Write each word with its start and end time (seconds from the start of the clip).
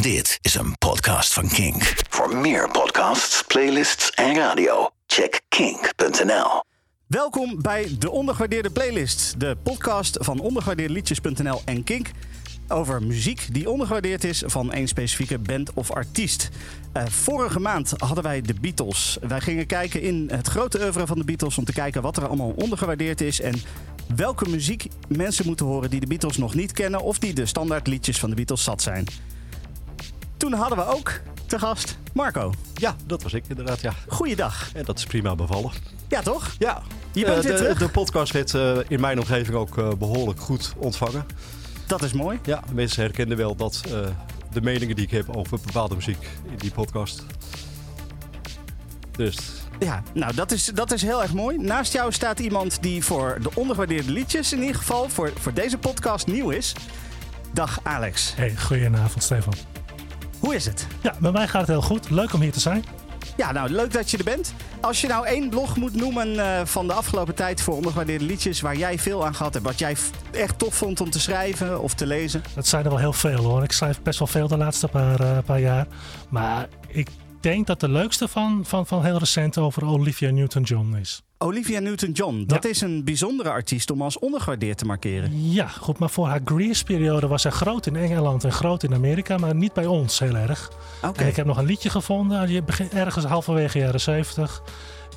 Dit 0.00 0.38
is 0.40 0.54
een 0.54 0.78
podcast 0.78 1.32
van 1.32 1.48
Kink. 1.48 1.94
Voor 2.08 2.36
meer 2.36 2.70
podcasts, 2.70 3.42
playlists 3.46 4.10
en 4.10 4.34
radio, 4.34 4.90
check 5.06 5.40
kink.nl. 5.48 6.62
Welkom 7.06 7.62
bij 7.62 7.96
de 7.98 8.10
Ondergewaardeerde 8.10 8.70
Playlist, 8.70 9.40
de 9.40 9.56
podcast 9.62 10.16
van 10.20 10.40
ondergewaardeerdeliedjes.nl 10.40 11.60
en 11.64 11.84
Kink 11.84 12.10
over 12.68 13.02
muziek 13.02 13.48
die 13.52 13.70
ondergewaardeerd 13.70 14.24
is 14.24 14.42
van 14.46 14.72
één 14.72 14.88
specifieke 14.88 15.38
band 15.38 15.72
of 15.74 15.90
artiest. 15.90 16.48
Uh, 16.96 17.06
vorige 17.06 17.60
maand 17.60 17.92
hadden 17.96 18.24
wij 18.24 18.40
de 18.40 18.54
Beatles. 18.60 19.18
Wij 19.20 19.40
gingen 19.40 19.66
kijken 19.66 20.02
in 20.02 20.28
het 20.32 20.46
grote 20.46 20.80
oeuvre 20.82 21.06
van 21.06 21.18
de 21.18 21.24
Beatles 21.24 21.58
om 21.58 21.64
te 21.64 21.72
kijken 21.72 22.02
wat 22.02 22.16
er 22.16 22.26
allemaal 22.26 22.54
ondergewaardeerd 22.56 23.20
is 23.20 23.40
en 23.40 23.54
welke 24.16 24.48
muziek 24.48 24.86
mensen 25.08 25.46
moeten 25.46 25.66
horen 25.66 25.90
die 25.90 26.00
de 26.00 26.06
Beatles 26.06 26.36
nog 26.36 26.54
niet 26.54 26.72
kennen 26.72 27.00
of 27.00 27.18
die 27.18 27.32
de 27.32 27.46
standaardliedjes 27.46 28.18
van 28.18 28.30
de 28.30 28.36
Beatles 28.36 28.64
zat 28.64 28.82
zijn. 28.82 29.06
Toen 30.40 30.52
hadden 30.52 30.78
we 30.78 30.86
ook 30.86 31.20
te 31.46 31.58
gast 31.58 31.98
Marco. 32.12 32.52
Ja, 32.74 32.96
dat 33.06 33.22
was 33.22 33.32
ik 33.32 33.44
inderdaad, 33.48 33.80
ja. 33.80 33.92
Goeiedag. 34.08 34.70
En 34.74 34.84
dat 34.84 34.98
is 34.98 35.04
prima 35.04 35.34
bevallen. 35.34 35.70
Ja, 36.08 36.22
toch? 36.22 36.50
Ja. 36.58 36.82
Je 37.12 37.24
bent 37.24 37.36
Eh, 37.36 37.42
weer 37.42 37.52
de, 37.52 37.58
terug. 37.58 37.78
de 37.78 37.88
podcast 37.88 38.32
werd 38.32 38.54
eh, 38.54 38.76
in 38.88 39.00
mijn 39.00 39.18
omgeving 39.18 39.56
ook 39.56 39.78
eh, 39.78 39.88
behoorlijk 39.98 40.40
goed 40.40 40.72
ontvangen. 40.76 41.26
Dat 41.86 42.02
is 42.02 42.12
mooi. 42.12 42.38
Ja, 42.42 42.62
mensen 42.72 43.02
herkenden 43.02 43.36
wel 43.36 43.54
dat 43.56 43.80
eh, 43.86 43.92
de 44.52 44.60
meningen 44.60 44.96
die 44.96 45.04
ik 45.04 45.10
heb 45.10 45.36
over 45.36 45.58
bepaalde 45.66 45.94
muziek 45.94 46.28
in 46.50 46.56
die 46.56 46.70
podcast. 46.70 47.24
Dus 49.16 49.36
Ja, 49.78 50.02
nou 50.14 50.34
dat 50.34 50.50
is, 50.52 50.64
dat 50.64 50.92
is 50.92 51.02
heel 51.02 51.22
erg 51.22 51.32
mooi. 51.32 51.58
Naast 51.58 51.92
jou 51.92 52.12
staat 52.12 52.38
iemand 52.38 52.82
die 52.82 53.04
voor 53.04 53.38
de 53.42 53.50
ondergewaardeerde 53.54 54.10
liedjes 54.12 54.52
in 54.52 54.60
ieder 54.60 54.76
geval 54.76 55.08
voor, 55.08 55.32
voor 55.40 55.52
deze 55.54 55.78
podcast 55.78 56.26
nieuw 56.26 56.50
is. 56.50 56.72
Dag 57.52 57.80
Alex. 57.82 58.32
Hey, 58.36 58.56
goedenavond 58.56 59.22
Stefan. 59.22 59.54
Hoe 60.40 60.54
is 60.54 60.66
het? 60.66 60.86
Ja, 61.02 61.14
bij 61.20 61.32
mij 61.32 61.48
gaat 61.48 61.60
het 61.60 61.70
heel 61.70 61.82
goed. 61.82 62.10
Leuk 62.10 62.32
om 62.32 62.40
hier 62.40 62.52
te 62.52 62.60
zijn. 62.60 62.84
Ja, 63.36 63.52
nou 63.52 63.70
leuk 63.70 63.92
dat 63.92 64.10
je 64.10 64.18
er 64.18 64.24
bent. 64.24 64.54
Als 64.80 65.00
je 65.00 65.08
nou 65.08 65.26
één 65.26 65.48
blog 65.48 65.76
moet 65.76 65.94
noemen 65.94 66.38
eh, 66.38 66.66
van 66.66 66.86
de 66.86 66.92
afgelopen 66.92 67.34
tijd 67.34 67.62
voor 67.62 67.74
ondergewaardeerde 67.74 68.24
liedjes 68.24 68.60
waar 68.60 68.76
jij 68.76 68.98
veel 68.98 69.26
aan 69.26 69.34
gehad 69.34 69.54
hebt, 69.54 69.66
wat 69.66 69.78
jij 69.78 69.96
echt 70.30 70.58
tof 70.58 70.74
vond 70.74 71.00
om 71.00 71.10
te 71.10 71.20
schrijven 71.20 71.80
of 71.80 71.94
te 71.94 72.06
lezen. 72.06 72.42
Dat 72.54 72.66
zijn 72.66 72.84
er 72.84 72.90
wel 72.90 72.98
heel 72.98 73.12
veel 73.12 73.44
hoor. 73.44 73.62
Ik 73.62 73.72
schrijf 73.72 74.02
best 74.02 74.18
wel 74.18 74.28
veel 74.28 74.48
de 74.48 74.56
laatste 74.56 74.88
paar, 74.88 75.20
eh, 75.20 75.38
paar 75.44 75.60
jaar. 75.60 75.86
Maar 76.28 76.68
ik 76.88 77.08
denk 77.40 77.66
dat 77.66 77.80
de 77.80 77.88
leukste 77.88 78.28
van, 78.28 78.62
van, 78.66 78.86
van 78.86 79.04
heel 79.04 79.18
recent 79.18 79.58
over 79.58 79.86
Olivia 79.86 80.30
Newton-John 80.30 80.96
is. 81.00 81.22
Olivia 81.42 81.80
Newton-John, 81.80 82.44
dat 82.46 82.62
Ja. 82.62 82.68
is 82.70 82.80
een 82.80 83.04
bijzondere 83.04 83.50
artiest 83.50 83.90
om 83.90 84.02
als 84.02 84.18
ondergewaardeerd 84.18 84.78
te 84.78 84.84
markeren. 84.84 85.50
Ja, 85.52 85.66
goed. 85.66 85.98
Maar 85.98 86.10
voor 86.10 86.26
haar 86.26 86.40
Grease-periode 86.44 87.26
was 87.26 87.42
zij 87.42 87.50
groot 87.50 87.86
in 87.86 87.96
Engeland 87.96 88.44
en 88.44 88.52
groot 88.52 88.82
in 88.82 88.94
Amerika. 88.94 89.36
Maar 89.38 89.54
niet 89.54 89.72
bij 89.72 89.86
ons 89.86 90.18
heel 90.18 90.34
erg. 90.34 90.70
Oké. 91.04 91.20
En 91.22 91.26
ik 91.28 91.36
heb 91.36 91.46
nog 91.46 91.56
een 91.58 91.64
liedje 91.64 91.90
gevonden. 91.90 92.64
Ergens 92.92 93.24
halverwege 93.24 93.78
jaren 93.78 94.00
70. 94.00 94.62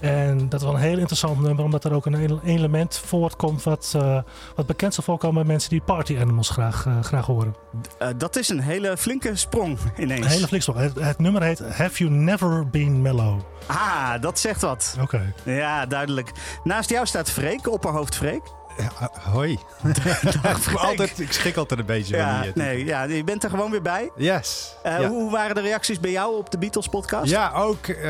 En 0.04 0.50
dat 0.50 0.60
is 0.60 0.66
wel 0.66 0.76
een 0.76 0.82
heel 0.82 0.98
interessant 0.98 1.42
nummer, 1.42 1.64
omdat 1.64 1.84
er 1.84 1.94
ook 1.94 2.06
een 2.06 2.16
ele- 2.16 2.40
element 2.44 3.02
voortkomt 3.06 3.64
wat, 3.64 3.94
eh, 3.96 4.18
wat 4.56 4.66
bekend 4.66 4.94
zal 4.94 5.04
voorkomen 5.04 5.36
bij 5.36 5.52
mensen 5.52 5.70
die 5.70 5.82
party 5.82 6.18
animals 6.20 6.50
graag, 6.50 6.86
eh, 6.86 7.00
graag 7.04 7.26
horen. 7.26 7.56
Eh, 8.00 8.08
dat 8.18 8.36
is 8.36 8.50
een 8.50 8.60
hele 8.60 8.98
flinke 8.98 9.36
sprong 9.36 9.78
ineens. 9.98 10.26
Een 10.26 10.32
hele 10.32 10.48
fliksprong. 10.48 10.80
Het, 10.80 11.00
het 11.00 11.20
nummer 11.20 11.44
heet 11.44 11.60
Have 11.60 12.04
You 12.04 12.10
Never 12.16 12.68
Been 12.70 13.02
Mellow. 13.02 13.40
Ah, 13.66 14.22
dat 14.22 14.40
zegt 14.40 14.62
wat. 14.62 14.98
Oké. 15.02 15.34
Ja, 15.44 15.86
duidelijk. 15.86 16.32
Naast 16.64 16.90
jou 16.90 17.06
staat 17.06 17.30
Freek, 17.30 17.70
opperhoofd 17.72 18.16
Freek. 18.16 18.42
Ja, 18.78 19.10
eh, 19.14 19.24
hoi. 19.34 19.60
Altijd, 20.76 21.20
ik 21.20 21.32
schrik 21.32 21.56
altijd 21.58 21.80
een 21.80 21.86
beetje 21.86 22.16
van 22.18 22.26
Ja, 22.26 22.42
die... 22.42 22.50
eh, 22.50 22.56
nee, 22.56 22.86
ja, 22.86 23.04
je 23.04 23.24
bent 23.24 23.44
er 23.44 23.50
gewoon 23.50 23.72
weer 23.72 23.82
bij. 23.82 24.12
Yes. 24.16 24.76
Eh, 24.84 25.00
ja. 25.00 25.08
Hoe 25.08 25.32
waren 25.32 25.56
de 25.56 25.62
reacties 25.62 26.00
bij 26.00 26.12
jou 26.12 26.38
op 26.38 26.52
de 26.52 26.58
Beatles 26.58 26.88
podcast? 26.88 27.30
Ja, 27.30 27.52
ook 27.54 27.88
eh, 27.88 28.04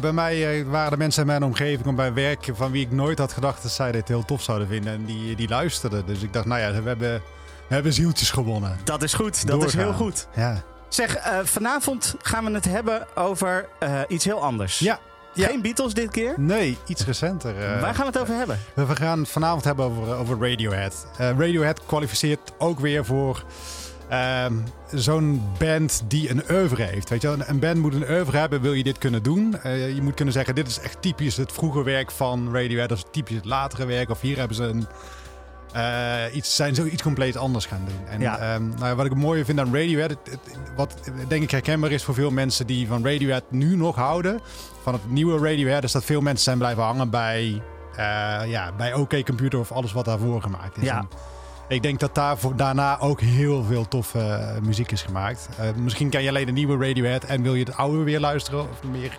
bij 0.00 0.12
mij 0.12 0.64
waren 0.64 0.92
er 0.92 0.98
mensen 0.98 1.20
in 1.20 1.26
mijn 1.26 1.42
omgeving 1.42 1.86
of 1.86 1.94
bij 1.94 2.12
werk 2.12 2.48
van 2.52 2.70
wie 2.70 2.84
ik 2.86 2.92
nooit 2.92 3.18
had 3.18 3.32
gedacht 3.32 3.62
dat 3.62 3.72
zij 3.72 3.92
dit 3.92 4.08
heel 4.08 4.24
tof 4.24 4.42
zouden 4.42 4.68
vinden. 4.68 4.92
En 4.92 5.04
die, 5.04 5.36
die 5.36 5.48
luisterden. 5.48 6.06
Dus 6.06 6.22
ik 6.22 6.32
dacht, 6.32 6.46
nou 6.46 6.60
ja, 6.60 6.82
we 6.82 6.88
hebben, 6.88 7.22
we 7.68 7.74
hebben 7.74 7.92
zieltjes 7.92 8.30
gewonnen. 8.30 8.78
Dat 8.84 9.02
is 9.02 9.14
goed, 9.14 9.46
dat 9.46 9.64
is 9.64 9.74
heel 9.74 9.92
goed. 9.92 10.26
Ja. 10.34 10.62
Zeg, 10.88 11.16
vanavond 11.44 12.14
gaan 12.22 12.44
we 12.44 12.50
het 12.50 12.64
hebben 12.64 13.06
over 13.14 13.68
iets 14.08 14.24
heel 14.24 14.42
anders. 14.42 14.78
Ja. 14.78 14.98
Ja. 15.32 15.46
Geen 15.46 15.62
Beatles 15.62 15.94
dit 15.94 16.10
keer. 16.10 16.34
Nee, 16.36 16.78
iets 16.86 17.04
recenter. 17.04 17.56
eh. 17.58 17.80
Waar 17.80 17.94
gaan 17.94 18.06
we 18.06 18.12
het 18.12 18.18
over 18.20 18.34
hebben? 18.34 18.58
We 18.74 18.96
gaan 18.96 19.18
het 19.18 19.28
vanavond 19.28 19.64
hebben 19.64 19.84
over, 19.84 20.14
over 20.14 20.48
Radiohead. 20.50 21.06
Eh, 21.18 21.26
Radiohead 21.38 21.86
kwalificeert 21.86 22.52
ook 22.58 22.80
weer 22.80 23.04
voor 23.04 23.44
ehm, 24.08 24.54
zo'n 24.92 25.42
band 25.58 26.02
die 26.08 26.30
een 26.30 26.42
oeuvre 26.50 26.82
heeft. 26.82 27.08
Weet 27.08 27.22
je, 27.22 27.28
wel? 27.28 27.36
een 27.46 27.58
band 27.58 27.76
moet 27.78 27.94
een 27.94 28.10
oeuvre 28.10 28.38
hebben, 28.38 28.60
wil 28.60 28.72
je 28.72 28.82
dit 28.82 28.98
kunnen 28.98 29.22
doen. 29.22 29.56
Eh, 29.62 29.94
je 29.94 30.02
moet 30.02 30.14
kunnen 30.14 30.34
zeggen, 30.34 30.54
dit 30.54 30.68
is 30.68 30.80
echt 30.80 31.02
typisch 31.02 31.36
het 31.36 31.52
vroege 31.52 31.82
werk 31.82 32.10
van 32.10 32.52
Radiohead. 32.54 32.90
Is 32.90 33.04
typisch 33.10 33.36
het 33.36 33.44
latere 33.44 33.86
werk. 33.86 34.10
Of 34.10 34.20
hier 34.20 34.38
hebben 34.38 34.56
ze 34.56 34.62
een... 34.64 34.86
eh, 35.72 36.34
iets, 36.34 36.56
zijn 36.56 36.74
ze 36.74 36.90
iets 36.90 37.02
compleet 37.02 37.36
anders 37.36 37.66
gaan 37.66 37.82
doen. 37.86 38.06
En 38.08 38.20
Ja. 38.20 38.38
ehm, 38.38 38.68
nou, 38.78 38.96
wat 38.96 39.04
ik 39.04 39.10
het 39.10 39.20
mooie 39.20 39.44
vind 39.44 39.60
aan 39.60 39.74
Radiohead, 39.74 40.10
het, 40.10 40.18
het- 40.30 40.56
wat 40.76 40.94
denk 41.28 41.42
ik 41.42 41.50
herkenbaar 41.50 41.90
is 41.90 42.04
voor 42.04 42.14
veel 42.14 42.30
mensen 42.30 42.66
die 42.66 42.86
van 42.86 43.04
Radiohead 43.04 43.44
nu 43.50 43.76
nog 43.76 43.96
houden, 43.96 44.40
van 44.82 44.92
het 44.92 45.10
nieuwe 45.10 45.48
Radiohead, 45.48 45.84
is 45.84 45.92
dat 45.92 46.04
veel 46.04 46.20
mensen 46.20 46.44
zijn 46.44 46.58
blijven 46.58 46.82
hangen 46.82 47.10
bij, 47.10 47.62
eh, 47.96 48.40
ja, 48.46 48.72
bij 48.76 48.94
OK 48.94 49.24
Computer 49.24 49.58
of 49.58 49.72
alles 49.72 49.92
wat 49.92 50.04
daarvoor 50.04 50.42
gemaakt 50.42 50.76
is. 50.76 50.82
Ja. 50.82 50.98
En 51.68 51.76
ik 51.76 51.82
denk 51.82 52.00
dat 52.00 52.14
daar 52.14 52.38
voor, 52.38 52.56
daarna 52.56 52.98
ook 53.00 53.20
heel 53.20 53.64
veel 53.64 53.88
toffe 53.88 54.18
eh, 54.18 54.60
muziek 54.62 54.92
is 54.92 55.02
gemaakt. 55.02 55.48
Misschien 55.76 56.08
ken 56.10 56.22
je 56.22 56.28
alleen 56.28 56.46
de 56.46 56.52
nieuwe 56.52 56.86
Radiohead 56.86 57.24
en 57.24 57.42
wil 57.42 57.54
je 57.54 57.64
het 57.64 57.76
oude 57.76 58.02
weer 58.02 58.20
luisteren 58.20 58.60
of 58.60 58.82
meer 58.90 59.18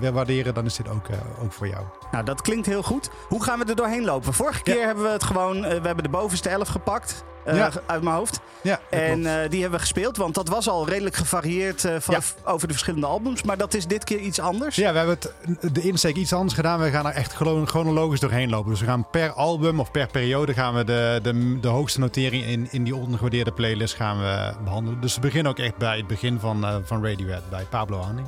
weer 0.00 0.12
waarderen, 0.12 0.54
dan 0.54 0.64
is 0.64 0.76
dit 0.76 0.88
ook, 0.88 1.06
ook 1.42 1.52
voor 1.52 1.68
jou. 1.68 1.84
Nou, 2.12 2.24
dat 2.24 2.42
klinkt 2.42 2.66
heel 2.66 2.82
goed. 2.82 3.10
Hoe 3.28 3.42
gaan 3.42 3.58
we 3.58 3.64
er 3.64 3.76
doorheen 3.76 4.04
lopen? 4.04 4.32
Vorige 4.34 4.62
keer 4.62 4.78
Ja. 4.78 4.86
hebben 4.86 5.04
we 5.04 5.10
het 5.10 5.24
gewoon... 5.24 5.56
eh, 5.64 5.80
we 5.80 5.86
hebben 5.86 6.04
de 6.04 6.10
bovenste 6.10 6.48
elf 6.48 6.68
gepakt. 6.68 7.24
eh, 7.44 7.56
Ja. 7.56 7.70
Uit 7.86 8.02
mijn 8.02 8.16
hoofd. 8.16 8.40
Ja, 8.62 8.80
En 8.90 9.26
eh, 9.26 9.50
die 9.50 9.60
hebben 9.60 9.70
we 9.70 9.78
gespeeld. 9.78 10.16
Want 10.16 10.34
dat 10.34 10.48
was 10.48 10.68
al 10.68 10.88
redelijk 10.88 11.14
gevarieerd 11.16 11.80
van, 11.98 12.14
Ja. 12.14 12.20
over 12.52 12.66
de 12.66 12.72
verschillende 12.72 13.06
albums. 13.06 13.42
Maar 13.42 13.56
dat 13.56 13.74
is 13.74 13.86
dit 13.86 14.04
keer 14.04 14.18
iets 14.18 14.40
anders. 14.40 14.76
Ja, 14.76 14.92
we 14.92 14.98
hebben 14.98 15.18
het, 15.60 15.74
de 15.74 15.80
insteek 15.82 16.16
iets 16.16 16.32
anders 16.32 16.54
gedaan. 16.54 16.80
We 16.80 16.90
gaan 16.90 17.06
er 17.06 17.12
echt 17.14 17.32
chrono- 17.32 17.66
chronologisch 17.66 18.20
doorheen 18.20 18.50
lopen. 18.50 18.70
Dus 18.70 18.80
we 18.80 18.86
gaan 18.86 19.06
per 19.10 19.32
album 19.32 19.80
of 19.80 19.90
per 19.90 20.06
periode 20.06 20.52
gaan 20.54 20.74
we 20.74 20.84
de, 20.84 21.18
de, 21.22 21.58
de 21.60 21.68
hoogste 21.68 22.00
notering 22.00 22.44
in, 22.44 22.68
in 22.70 22.84
die 22.84 22.94
ondergewaardeerde 22.96 23.52
playlist 23.52 23.94
gaan 23.94 24.18
we 24.18 24.52
behandelen. 24.64 25.00
Dus 25.00 25.14
we 25.14 25.20
beginnen 25.20 25.52
ook 25.52 25.58
echt 25.58 25.76
bij 25.76 25.96
het 25.96 26.06
begin 26.06 26.40
van, 26.40 26.82
van 26.84 27.04
Radiohead, 27.06 27.50
bij 27.50 27.64
Pablo 27.70 27.96
Honey. 27.98 28.24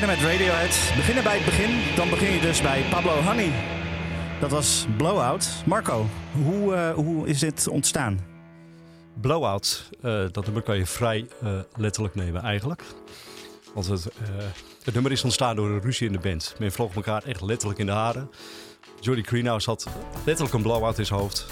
Beginnen 0.00 0.24
met 0.24 0.38
Radiohead. 0.38 0.92
Beginnen 0.96 1.24
bij 1.24 1.36
het 1.36 1.44
begin, 1.44 1.96
dan 1.96 2.10
begin 2.10 2.32
je 2.32 2.40
dus 2.40 2.62
bij 2.62 2.84
Pablo 2.90 3.12
Honey. 3.12 3.52
Dat 4.40 4.50
was 4.50 4.86
Blowout. 4.96 5.48
Marco, 5.66 6.06
hoe, 6.42 6.72
uh, 6.72 6.90
hoe 6.94 7.26
is 7.26 7.38
dit 7.38 7.68
ontstaan? 7.68 8.20
Blowout, 9.20 9.90
uh, 10.02 10.24
dat 10.32 10.44
nummer 10.44 10.62
kan 10.62 10.76
je 10.76 10.86
vrij 10.86 11.28
uh, 11.42 11.58
letterlijk 11.76 12.14
nemen 12.14 12.42
eigenlijk. 12.42 12.82
Want 13.74 13.86
het, 13.86 14.04
het, 14.84 14.94
nummer 14.94 15.12
is 15.12 15.24
ontstaan 15.24 15.56
door 15.56 15.70
een 15.70 15.80
ruzie 15.80 16.06
in 16.06 16.12
de 16.12 16.18
band. 16.18 16.54
Men 16.58 16.72
vloog 16.72 16.94
elkaar 16.94 17.22
echt 17.22 17.40
letterlijk 17.40 17.78
in 17.78 17.86
de 17.86 17.92
haren. 17.92 18.30
Jordy 19.00 19.22
Greenhouse 19.22 19.70
had 19.70 19.86
letterlijk 20.24 20.54
een 20.54 20.62
blowout 20.62 20.98
in 20.98 21.06
zijn 21.06 21.20
hoofd. 21.20 21.46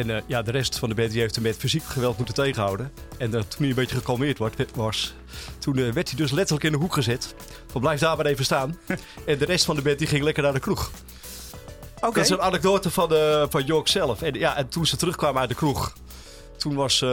En 0.00 0.22
ja, 0.26 0.42
de 0.42 0.50
rest 0.50 0.78
van 0.78 0.88
de 0.88 0.94
band 0.94 1.10
die 1.10 1.20
heeft 1.20 1.34
hem 1.34 1.44
met 1.44 1.56
fysiek 1.56 1.82
geweld 1.82 2.16
moeten 2.16 2.34
tegenhouden. 2.34 2.92
En 3.18 3.30
toen 3.30 3.42
hij 3.58 3.68
een 3.68 3.74
beetje 3.74 3.96
gekalmeerd 3.96 4.38
was, 4.74 5.14
toen 5.58 5.78
uh, 5.78 5.92
werd 5.92 6.08
hij 6.08 6.16
dus 6.16 6.30
letterlijk 6.30 6.66
in 6.66 6.72
de 6.72 6.78
hoek 6.78 6.92
gezet. 6.92 7.34
Van 7.66 7.80
blijf 7.80 8.00
daar 8.00 8.16
maar 8.16 8.26
even 8.26 8.44
staan. 8.44 8.78
en 9.26 9.38
de 9.38 9.44
rest 9.44 9.64
van 9.64 9.76
de 9.76 9.82
band 9.82 9.98
die 9.98 10.06
ging 10.06 10.22
lekker 10.22 10.42
naar 10.42 10.52
de 10.52 10.60
kroeg. 10.60 10.90
Okay. 11.96 12.10
Dat 12.10 12.24
is 12.24 12.30
een 12.30 12.40
anekdote 12.40 12.90
van, 12.90 13.12
uh, 13.12 13.44
van 13.48 13.64
York 13.64 13.88
zelf. 13.88 14.22
En, 14.22 14.34
ja, 14.34 14.56
en 14.56 14.68
toen 14.68 14.86
ze 14.86 14.96
terugkwamen 14.96 15.40
uit 15.40 15.48
de 15.48 15.54
kroeg, 15.54 15.92
toen 16.56 16.74
was 16.74 17.04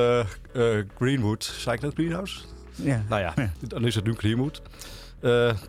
Greenwood, 0.98 1.44
zei 1.44 1.76
ik 1.76 1.82
dat 1.82 1.94
Greenhouse? 1.94 2.40
Ja. 2.76 3.04
Nou 3.10 3.22
ja, 3.22 3.34
dan 3.68 3.86
is 3.86 3.96
het 3.96 4.06
nu 4.06 4.14
Greenwood. 4.14 4.62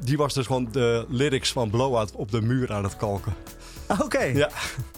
die 0.00 0.16
was 0.16 0.34
dus 0.34 0.46
gewoon 0.46 0.68
de 0.72 1.06
lyrics 1.08 1.52
van 1.52 1.70
Blowout 1.70 2.12
op 2.12 2.30
de 2.30 2.40
muur 2.42 2.72
aan 2.72 2.84
het 2.84 2.96
kalken. 2.96 3.34
Oké. 4.04 4.22
Ja. 4.22 4.48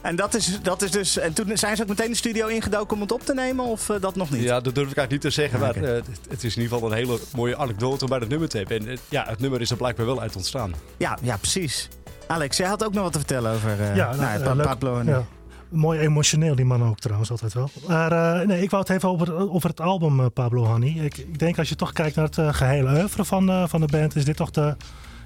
En 0.00 0.16
dat 0.16 0.34
is, 0.34 0.62
dat 0.62 0.82
is 0.82 0.90
dus. 0.90 1.18
En 1.18 1.32
toen 1.32 1.58
zijn 1.58 1.76
ze 1.76 1.82
ook 1.82 1.88
meteen 1.88 2.10
de 2.10 2.16
studio 2.16 2.46
ingedoken 2.46 2.94
om 2.94 3.00
het 3.00 3.12
op 3.12 3.22
te 3.22 3.34
nemen, 3.34 3.64
of 3.64 3.88
uh, 3.88 4.00
dat 4.00 4.16
nog 4.16 4.30
niet? 4.30 4.42
Ja, 4.42 4.60
dat 4.60 4.74
durf 4.74 4.90
ik 4.90 4.96
eigenlijk 4.96 5.10
niet 5.10 5.20
te 5.20 5.30
zeggen. 5.30 5.60
maar 5.60 5.76
uh, 5.76 5.88
het 6.28 6.44
is 6.44 6.56
in 6.56 6.62
ieder 6.62 6.76
geval 6.76 6.90
een 6.90 6.96
hele 6.96 7.18
mooie 7.36 7.56
anekdote 7.56 8.04
om 8.04 8.10
bij 8.10 8.18
het 8.18 8.28
nummer 8.28 8.48
te 8.48 8.56
hebben. 8.56 8.78
En 8.78 8.86
uh, 8.86 8.96
ja, 9.08 9.24
het 9.28 9.40
nummer 9.40 9.60
is 9.60 9.70
er 9.70 9.76
blijkbaar 9.76 10.06
wel 10.06 10.20
uit 10.20 10.36
ontstaan. 10.36 10.74
Ja, 10.96 11.18
ja 11.22 11.36
precies. 11.36 11.88
Alex, 12.26 12.56
jij 12.56 12.68
had 12.68 12.84
ook 12.84 12.92
nog 12.92 13.02
wat 13.02 13.12
te 13.12 13.18
vertellen 13.18 13.52
over 13.52 13.94
ja, 13.96 14.14
nou, 14.14 14.38
nou, 14.42 14.62
Pablo. 14.62 14.98
En, 14.98 15.06
ja. 15.06 15.24
Mooi 15.68 16.00
emotioneel, 16.00 16.54
die 16.54 16.64
man 16.64 16.84
ook 16.84 16.98
trouwens, 16.98 17.30
altijd 17.30 17.54
wel. 17.54 17.70
Maar 17.88 18.46
nee, 18.46 18.62
ik 18.62 18.70
wou 18.70 18.82
het 18.82 18.92
even 18.92 19.08
over, 19.08 19.50
over 19.50 19.68
het 19.68 19.80
album 19.80 20.32
Pablo 20.32 20.64
Honey. 20.64 20.90
Ik, 20.90 21.18
ik, 21.18 21.38
denk 21.38 21.58
als 21.58 21.68
je 21.68 21.76
toch 21.76 21.92
kijkt 21.92 22.16
naar 22.16 22.24
het 22.24 22.56
gehele 22.56 22.98
oeuvre 23.00 23.24
van, 23.24 23.68
van 23.68 23.80
de 23.80 23.86
band, 23.86 24.16
is 24.16 24.24
dit 24.24 24.36
toch 24.36 24.50
de 24.50 24.76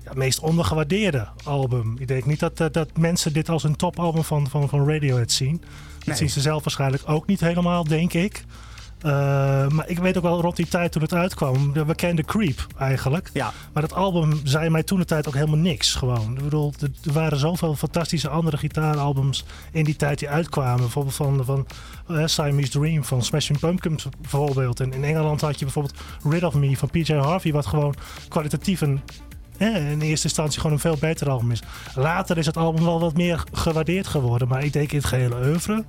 ja, 0.04 0.10
meest 0.14 0.40
ondergewaardeerde 0.40 1.28
album. 1.44 1.96
Ik 1.98 2.08
denk 2.08 2.24
niet 2.24 2.40
dat, 2.40 2.56
dat, 2.56 2.72
dat 2.72 2.96
mensen 2.96 3.32
dit 3.32 3.48
als 3.48 3.64
een 3.64 3.76
topalbum 3.76 4.24
van, 4.24 4.48
van, 4.48 4.68
van 4.68 4.88
Radiohead 4.88 5.32
zien. 5.32 5.62
Dat 6.04 6.16
zien 6.16 6.30
ze 6.30 6.40
zelf 6.40 6.64
waarschijnlijk 6.64 7.02
ook 7.06 7.26
niet 7.26 7.40
helemaal, 7.40 7.84
denk 7.84 8.12
ik. 8.12 8.44
Uh, 9.04 9.10
maar 9.68 9.88
ik 9.88 9.98
weet 9.98 10.16
ook 10.16 10.22
wel 10.22 10.40
rond 10.40 10.56
die 10.56 10.68
tijd 10.68 10.92
toen 10.92 11.02
het 11.02 11.14
uitkwam. 11.14 11.72
We 11.72 11.94
kenden 11.94 12.24
Creep 12.24 12.66
eigenlijk. 12.78 13.30
Ja. 13.32 13.52
Maar 13.72 13.82
dat 13.82 13.92
album 13.92 14.40
zei 14.44 14.70
mij 14.70 14.82
toen 14.82 14.98
de 14.98 15.04
tijd 15.04 15.28
ook 15.28 15.34
helemaal 15.34 15.56
niks. 15.56 15.94
Gewoon. 15.94 16.36
Ik 16.36 16.42
bedoel, 16.42 16.72
er 17.04 17.12
waren 17.12 17.38
zoveel 17.38 17.74
fantastische 17.74 18.28
andere 18.28 18.56
gitaaralbums 18.56 19.44
in 19.72 19.84
die 19.84 19.96
tijd 19.96 20.18
die 20.18 20.28
uitkwamen. 20.28 20.80
Bijvoorbeeld 20.80 21.14
van, 21.14 21.44
van 21.44 21.66
uh, 22.10 22.22
Siamese 22.26 22.70
Dream 22.70 23.04
van 23.04 23.22
Smashing 23.22 23.58
Pumpkins 23.58 24.06
bijvoorbeeld. 24.20 24.80
En 24.80 24.92
in 24.92 25.04
Engeland 25.04 25.40
had 25.40 25.58
je 25.58 25.64
bijvoorbeeld 25.64 26.00
Rid 26.28 26.44
of 26.44 26.54
Me 26.54 26.76
van 26.76 26.90
PJ 26.90 27.12
Harvey. 27.12 27.52
Wat 27.52 27.66
gewoon 27.66 27.94
kwalitatief 28.28 28.80
een 28.80 29.00
in 29.58 30.00
eerste 30.00 30.26
instantie 30.26 30.60
gewoon 30.60 30.72
een 30.72 30.82
veel 30.82 30.96
beter 31.00 31.30
album 31.30 31.50
is. 31.50 31.62
Later 31.94 32.38
is 32.38 32.46
het 32.46 32.56
album 32.56 32.84
wel 32.84 33.00
wat 33.00 33.16
meer 33.16 33.44
gewaardeerd 33.52 34.06
geworden. 34.06 34.48
Maar 34.48 34.64
ik 34.64 34.72
denk 34.72 34.92
in 34.92 34.98
het 34.98 35.06
gehele 35.06 35.46
oeuvre 35.46 35.84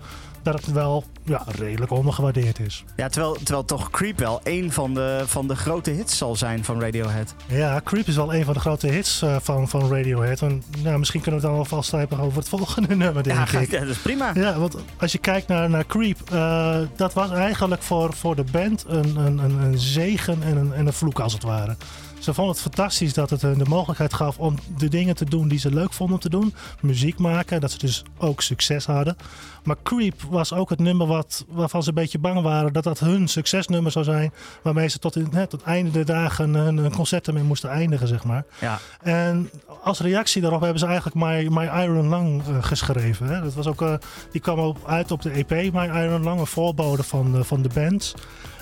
dat 0.45 0.65
het 0.65 0.72
wel 0.72 1.03
ja, 1.24 1.43
redelijk 1.45 1.91
ondergewaardeerd 1.91 2.60
is. 2.60 2.84
Ja, 2.95 3.10
terwijl, 3.10 3.34
terwijl 3.34 3.65
toch 3.65 3.89
Creep 3.89 4.19
wel 4.19 4.41
een 4.43 4.72
van 4.72 4.93
de, 4.93 5.24
van 5.25 5.48
de 5.48 5.55
grote 5.55 5.91
hits 5.91 6.17
zal 6.17 6.36
zijn 6.36 6.63
van 6.63 6.81
Radiohead. 6.81 7.36
Ja, 7.48 7.81
Creep 7.84 8.07
is 8.07 8.15
wel 8.15 8.34
een 8.34 8.45
van 8.45 8.53
de 8.53 8.60
grote 8.60 8.88
hits 8.88 9.22
uh, 9.24 9.36
van, 9.41 9.69
van 9.69 9.89
Radiohead. 9.89 10.41
En, 10.41 10.63
nou, 10.84 11.00
misschien 11.00 11.22
kunnen 11.22 11.41
we 11.41 11.48
het 11.48 11.55
dan 11.55 11.65
alvast 11.65 11.91
hebben 11.91 12.19
over 12.19 12.38
het 12.38 12.50
volgende 12.57 12.95
nummer, 12.95 13.24
denk 13.24 13.50
ja, 13.51 13.60
ik. 13.60 13.72
Ja, 13.72 13.79
dat 13.79 13.89
is 13.89 13.98
prima. 13.98 14.31
Ja, 14.34 14.60
want 14.60 14.75
als 14.98 15.12
je 15.12 15.17
kijkt 15.17 15.48
naar, 15.48 15.69
naar 15.69 15.86
Creep, 15.86 16.17
uh, 16.34 16.77
dat 16.95 17.13
was 17.13 17.31
eigenlijk 17.31 17.81
voor, 17.81 18.13
voor 18.13 18.36
de 18.36 18.45
band 18.51 18.86
een, 18.88 19.15
een, 19.17 19.39
een, 19.39 19.79
zegen 19.79 20.43
en 20.43 20.57
een, 20.57 20.74
en 20.74 20.88
een 20.88 20.93
vloek 20.93 21.19
als 21.19 21.34
het 21.34 21.43
ware. 21.43 21.75
Ze 22.19 22.34
vonden 22.34 22.53
het 22.53 22.63
fantastisch 22.63 23.13
dat 23.13 23.29
het 23.29 23.41
hun 23.41 23.57
de 23.57 23.65
mogelijkheid 23.65 24.13
gaf 24.13 24.38
om 24.38 24.55
de 24.77 24.89
dingen 24.89 25.15
te 25.15 25.25
doen 25.25 25.48
die 25.48 25.60
ze 25.60 25.74
leuk 25.74 25.93
vonden 25.93 26.15
om 26.15 26.22
te 26.22 26.29
doen. 26.29 26.53
Muziek 26.81 27.17
maken, 27.17 27.62
dat 27.62 27.72
ze 27.72 27.77
dus 27.77 28.03
ook 28.17 28.41
succes 28.41 28.86
hadden. 28.86 29.17
Maar 29.63 29.75
Creep 29.84 30.22
was 30.29 30.53
ook 30.53 30.69
het 30.69 30.79
nummer 30.79 31.07
wat, 31.07 31.45
waarvan 31.48 31.84
ze 31.84 31.89
een 31.89 31.95
beetje 31.95 32.19
bang 32.19 32.41
waren 32.41 32.74
dat 32.74 32.84
dat 32.84 33.00
hun 33.00 33.27
succesnummer 33.27 33.91
zou 33.91 34.05
zijn. 34.05 34.34
Waarmee 34.62 34.88
ze 34.88 35.00
tot, 35.00 35.15
in, 35.15 35.27
hè, 35.31 35.48
tot 35.48 35.63
einde 35.63 35.91
de 35.91 36.03
dagen 36.03 36.53
hun 36.53 36.91
concerten 36.91 37.34
mee 37.34 37.43
moesten 37.43 37.69
eindigen, 37.69 38.07
zeg 38.07 38.24
maar. 38.24 38.45
Ja. 38.60 38.79
En 39.01 39.50
als 39.84 40.00
reactie 40.00 40.41
daarop 40.41 40.62
hebben 40.62 40.79
ze 40.79 40.86
eigenlijk 40.86 41.15
My, 41.15 41.48
My 41.48 41.84
Iron 41.84 42.10
Lung 42.10 42.48
uh, 42.48 42.63
geschreven. 42.63 43.27
Hè. 43.27 43.41
Dat 43.41 43.53
was 43.53 43.67
ook, 43.67 43.81
uh, 43.81 43.93
die 44.31 44.41
kwam 44.41 44.60
ook 44.60 44.77
uit 44.86 45.12
op 45.12 45.22
de 45.22 45.29
EP 45.29 45.74
My 45.74 45.86
Iron 45.86 46.24
Lung, 46.24 46.39
een 46.39 46.48
voorbode 46.48 47.03
van, 47.03 47.36
uh, 47.36 47.43
van 47.43 47.62
de 47.62 47.69
band. 47.74 48.15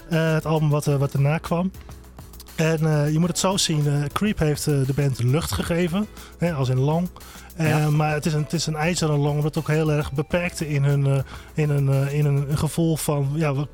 het 0.09 0.45
album 0.45 0.69
wat, 0.69 0.85
wat 0.85 1.13
erna 1.13 1.37
kwam. 1.37 1.71
En 2.55 2.83
uh, 2.83 3.11
je 3.11 3.19
moet 3.19 3.27
het 3.27 3.39
zo 3.39 3.57
zien, 3.57 3.85
uh, 3.85 4.03
Creep 4.13 4.39
heeft 4.39 4.67
uh, 4.67 4.85
de 4.85 4.93
band 4.93 5.23
lucht 5.23 5.51
gegeven, 5.51 6.07
hè, 6.37 6.53
als 6.53 6.69
in 6.69 6.79
long. 6.79 7.09
Ja. 7.57 7.89
Maar 7.89 8.13
het 8.13 8.25
is, 8.25 8.33
een, 8.33 8.41
het 8.41 8.53
is 8.53 8.65
een 8.65 8.75
ijzeren 8.75 9.17
long, 9.17 9.41
dat 9.41 9.57
ook 9.57 9.67
heel 9.67 9.91
erg 9.91 10.11
beperkte 10.11 10.69
in 10.69 10.83
hun, 10.83 11.23
in 11.53 11.69
een, 11.69 12.11
in 12.11 12.25
een, 12.25 12.57
gevoel 12.57 12.97
van, 12.97 13.31
ja, 13.35 13.55
we 13.55 13.67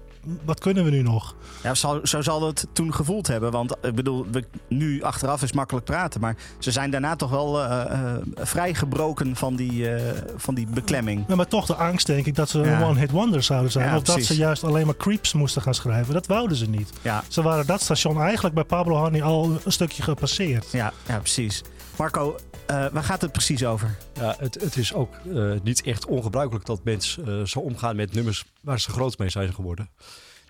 wat 0.45 0.59
kunnen 0.59 0.83
we 0.83 0.89
nu 0.89 1.01
nog? 1.01 1.35
Ja, 1.63 1.73
zo, 1.73 1.99
zo 2.03 2.21
zal 2.21 2.47
het 2.47 2.67
toen 2.73 2.93
gevoeld 2.93 3.27
hebben. 3.27 3.51
Want 3.51 3.75
ik 3.81 3.95
bedoel, 3.95 4.25
we, 4.31 4.45
nu 4.67 5.03
achteraf 5.03 5.41
is 5.43 5.51
makkelijk 5.51 5.85
praten. 5.85 6.21
Maar 6.21 6.35
ze 6.59 6.71
zijn 6.71 6.91
daarna 6.91 7.15
toch 7.15 7.29
wel 7.29 7.63
uh, 7.63 7.83
uh, 7.91 8.13
vrijgebroken 8.35 9.35
van 9.35 9.55
die, 9.55 9.71
uh, 9.71 10.01
van 10.35 10.53
die 10.55 10.67
beklemming. 10.67 11.23
Ja, 11.27 11.35
maar 11.35 11.47
toch 11.47 11.65
de 11.65 11.75
angst, 11.75 12.07
denk 12.07 12.25
ik, 12.25 12.35
dat 12.35 12.49
ze 12.49 12.59
een 12.59 12.83
one-hit 12.83 13.11
wonder 13.11 13.43
zouden 13.43 13.71
zijn. 13.71 13.89
Ja, 13.89 13.95
of 13.95 14.03
precies. 14.03 14.27
dat 14.27 14.35
ze 14.35 14.41
juist 14.41 14.63
alleen 14.63 14.85
maar 14.85 14.97
creeps 14.97 15.33
moesten 15.33 15.61
gaan 15.61 15.73
schrijven. 15.73 16.13
Dat 16.13 16.27
wouden 16.27 16.57
ze 16.57 16.69
niet. 16.69 16.89
Ja. 17.01 17.23
Ze 17.27 17.41
waren 17.41 17.65
dat 17.65 17.81
station 17.81 18.21
eigenlijk 18.21 18.55
bij 18.55 18.63
Pablo 18.63 18.95
Honey 18.95 19.23
al 19.23 19.59
een 19.63 19.71
stukje 19.71 20.03
gepasseerd. 20.03 20.71
Ja, 20.71 20.93
ja 21.07 21.17
precies. 21.17 21.61
Marco, 21.95 22.35
uh, 22.71 22.85
waar 22.91 23.03
gaat 23.03 23.21
het 23.21 23.31
precies 23.31 23.65
over? 23.65 23.97
Ja, 24.13 24.35
het, 24.39 24.61
het 24.61 24.77
is 24.77 24.93
ook 24.93 25.13
uh, 25.25 25.53
niet 25.63 25.81
echt 25.81 26.05
ongebruikelijk 26.05 26.65
dat 26.65 26.83
mensen 26.83 27.29
uh, 27.29 27.45
zo 27.45 27.59
omgaan 27.59 27.95
met 27.95 28.13
nummers 28.13 28.45
waar 28.61 28.79
ze 28.79 28.91
groot 28.91 29.17
mee 29.17 29.29
zijn 29.29 29.53
geworden. 29.53 29.89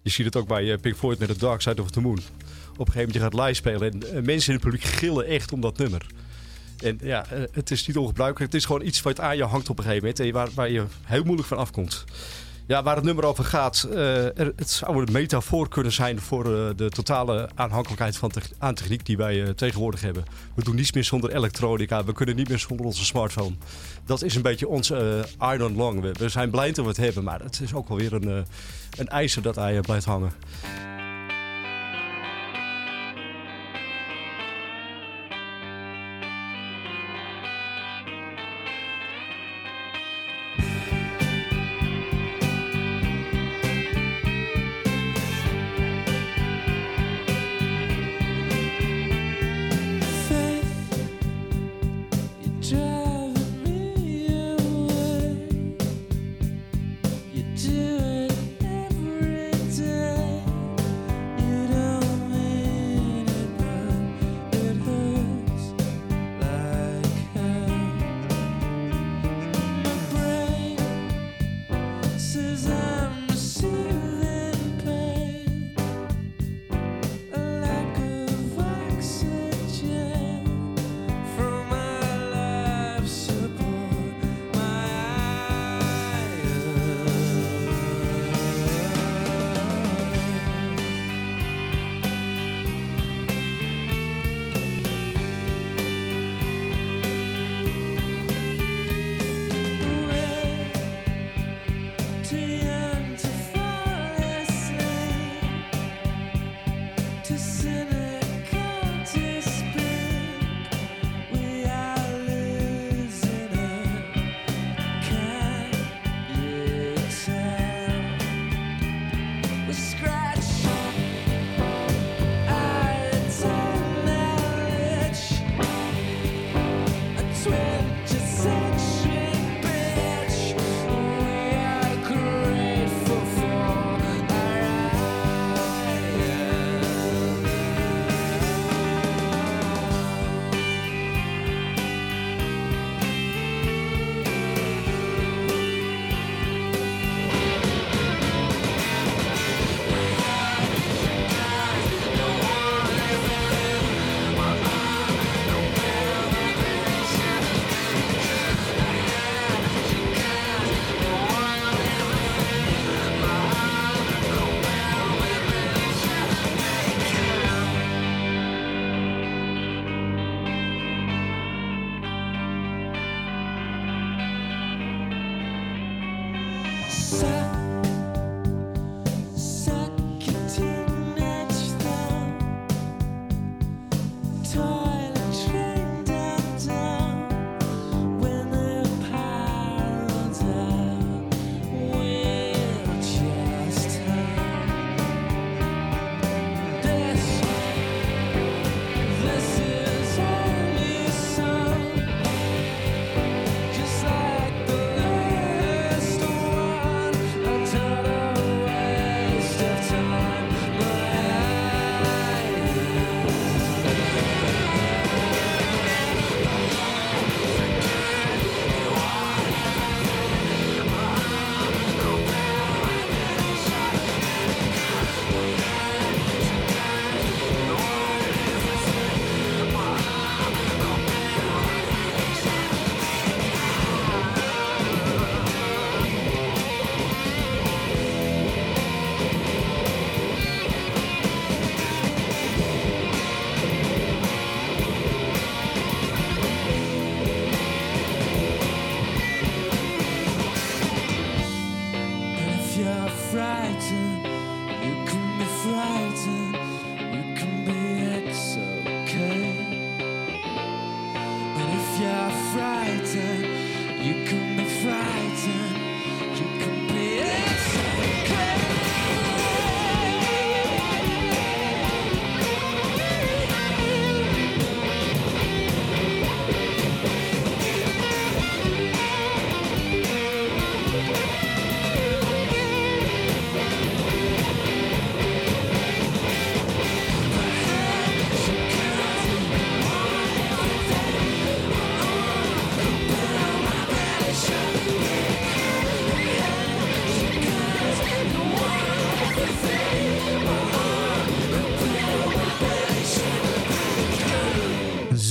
Je 0.02 0.10
ziet 0.10 0.26
het 0.26 0.36
ook 0.36 0.48
bij 0.48 0.78
Pink 0.78 0.96
Floyd 0.96 1.20
met 1.20 1.28
The 1.28 1.38
Dark 1.38 1.62
Side 1.62 1.82
of 1.82 1.90
the 1.90 2.02
Moon. 2.02 2.20
Op 2.78 2.88
een 2.88 2.94
gegeven 2.94 2.96
moment 2.96 3.14
je 3.14 3.20
gaat 3.20 3.34
live 3.34 3.54
spelen 3.54 3.92
en 3.92 4.26
mensen 4.26 4.54
in 4.54 4.60
het 4.60 4.70
publiek 4.70 4.84
gillen 4.84 5.26
echt 5.26 5.52
om 5.52 5.62
dat 5.62 5.78
nummer. 5.78 6.06
En 6.84 7.00
ja, 7.02 7.26
het 7.52 7.72
is 7.72 7.88
niet 7.88 7.98
ongebruikelijk. 7.98 8.52
Het 8.52 8.62
is 8.62 8.68
gewoon 8.68 8.86
iets 8.86 9.02
wat 9.02 9.20
aan 9.20 9.38
je 9.38 9.44
hangt 9.44 9.70
op 9.70 9.78
een 9.78 9.84
gegeven 9.84 10.08
moment 10.08 10.20
en 10.20 10.32
waar, 10.32 10.50
waar 10.54 10.70
je 10.70 10.86
heel 11.04 11.24
moeilijk 11.24 11.48
van 11.48 11.58
afkomt. 11.58 12.06
Ja, 12.70 12.84
waar 12.84 12.96
het 12.96 13.06
nummer 13.06 13.26
over 13.26 13.44
gaat, 13.44 13.88
uh, 13.92 13.96
het 14.36 14.70
zou 14.70 14.98
een 14.98 15.12
metafoor 15.12 15.70
kunnen 15.70 15.92
zijn 15.92 16.20
voor 16.22 16.46
uh, 16.46 16.70
de 16.76 16.90
totale 16.90 17.50
aanhankelijkheid 17.56 18.18
van 18.18 18.30
te 18.30 18.42
aan 18.58 18.74
techniek 18.74 19.06
die 19.06 19.18
wij 19.18 19.36
uh, 19.36 19.50
tegenwoordig 19.50 20.02
hebben. 20.02 20.24
We 20.56 20.64
doen 20.64 20.76
niets 20.76 20.92
meer 20.92 21.04
zonder 21.04 21.36
elektronica, 21.36 22.04
we 22.04 22.14
kunnen 22.14 22.36
niet 22.36 22.50
meer 22.50 22.60
zonder 22.60 22.86
onze 22.86 23.06
smartphone. 23.06 23.56
Dat 24.06 24.22
is 24.22 24.36
een 24.36 24.42
beetje 24.42 24.68
ons 24.68 24.92
iron 25.40 25.76
long. 25.76 26.02
We, 26.02 26.12
we, 26.20 26.30
zijn 26.30 26.50
blij 26.50 26.68
dat 26.72 26.84
we 26.84 26.90
het 26.92 26.98
hebben, 26.98 27.24
maar 27.24 27.40
het 27.40 27.60
is 27.64 27.74
ook 27.74 27.88
wel 27.88 27.98
weer 27.98 28.14
een, 28.14 28.46
een 28.98 29.08
ijzer 29.08 29.42
dat 29.42 29.56
hij 29.56 29.82
blijft 29.82 30.06
hangen. 30.06 30.32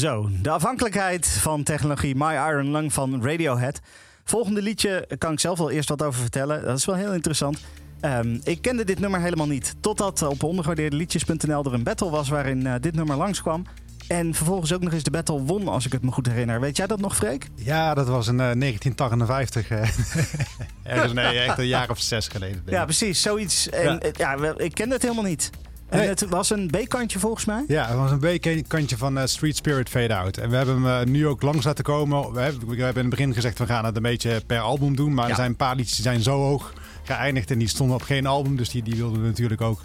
Zo, 0.08 0.28
de 0.42 0.50
afhankelijkheid 0.50 1.28
van 1.28 1.62
technologie 1.62 2.14
My 2.14 2.32
Iron 2.32 2.70
Lung 2.70 2.92
van 2.92 3.22
Radiohead. 3.24 3.80
Volgende 4.24 4.62
liedje 4.62 5.08
kan 5.18 5.32
ik 5.32 5.40
zelf 5.40 5.58
wel 5.58 5.70
eerst 5.70 5.88
wat 5.88 6.02
over 6.02 6.20
vertellen. 6.20 6.64
Dat 6.64 6.78
is 6.78 6.84
wel 6.84 6.94
heel 6.94 7.12
interessant. 7.12 7.58
Ehm, 8.00 8.38
ik 8.42 8.62
kende 8.62 8.84
dit 8.84 9.00
nummer 9.00 9.20
helemaal 9.20 9.46
niet. 9.46 9.74
Totdat 9.80 10.22
op 10.22 10.42
ondergewaardeerdeliedjes.nl 10.42 11.64
er 11.64 11.74
een 11.74 11.82
battle 11.82 12.10
was 12.10 12.28
waarin 12.28 12.60
uh, 12.60 12.74
dit 12.80 12.94
nummer 12.94 13.16
langskwam. 13.16 13.66
En 14.06 14.34
vervolgens 14.34 14.72
ook 14.72 14.82
nog 14.82 14.92
eens 14.92 15.02
de 15.02 15.10
battle 15.10 15.42
won, 15.42 15.68
als 15.68 15.86
ik 15.86 15.92
het 15.92 16.02
me 16.02 16.10
goed 16.10 16.26
herinner. 16.26 16.60
Weet 16.60 16.76
jij 16.76 16.86
dat 16.86 17.00
nog, 17.00 17.16
Freek? 17.16 17.48
Ja, 17.54 17.94
dat 17.94 18.08
was 18.08 18.26
in 18.26 18.34
uh, 18.34 18.38
1958. 18.38 19.68
Ergens 20.82 21.12
nee, 21.12 21.38
echt 21.38 21.58
een 21.58 21.66
jaar 21.66 21.90
of 21.90 22.00
zes 22.00 22.28
geleden. 22.28 22.62
Ja, 22.66 22.84
precies. 22.84 23.22
Zoiets. 23.22 23.68
En, 23.68 24.00
ja. 24.16 24.36
ja 24.36 24.54
ik 24.56 24.74
kende 24.74 24.94
het 24.94 25.02
helemaal 25.02 25.24
niet. 25.24 25.50
En 25.88 26.08
het 26.08 26.28
was 26.28 26.50
een 26.50 26.70
B-kantje 26.70 27.18
volgens 27.18 27.44
mij? 27.44 27.64
Ja, 27.68 27.86
het 27.86 27.96
was 27.96 28.10
een 28.10 28.38
B-kantje 28.38 28.96
van 28.96 29.18
uh, 29.18 29.24
Street 29.24 29.56
Spirit 29.56 29.88
Fade 29.88 30.14
Out. 30.14 30.36
En 30.36 30.50
we 30.50 30.56
hebben 30.56 30.82
hem 30.82 31.00
uh, 31.00 31.12
nu 31.12 31.26
ook 31.26 31.42
langs 31.42 31.64
laten 31.64 31.84
komen. 31.84 32.32
We 32.32 32.40
hebben, 32.40 32.68
we 32.68 32.82
hebben 32.82 33.02
in 33.02 33.08
het 33.08 33.18
begin 33.18 33.34
gezegd, 33.34 33.58
we 33.58 33.66
gaan 33.66 33.84
het 33.84 33.96
een 33.96 34.02
beetje 34.02 34.42
per 34.46 34.60
album 34.60 34.96
doen. 34.96 35.14
Maar 35.14 35.28
er 35.28 35.34
zijn 35.34 35.50
een 35.50 35.56
paar 35.56 35.76
liedjes 35.76 35.96
die 35.96 36.04
zijn 36.04 36.22
zo 36.22 36.40
hoog 36.40 36.72
geëindigd 37.02 37.50
en 37.50 37.58
die 37.58 37.68
stonden 37.68 37.96
op 37.96 38.02
geen 38.02 38.26
album. 38.26 38.56
Dus 38.56 38.70
die, 38.70 38.82
die 38.82 38.96
wilden 38.96 39.20
we 39.20 39.26
natuurlijk 39.26 39.60
ook 39.60 39.80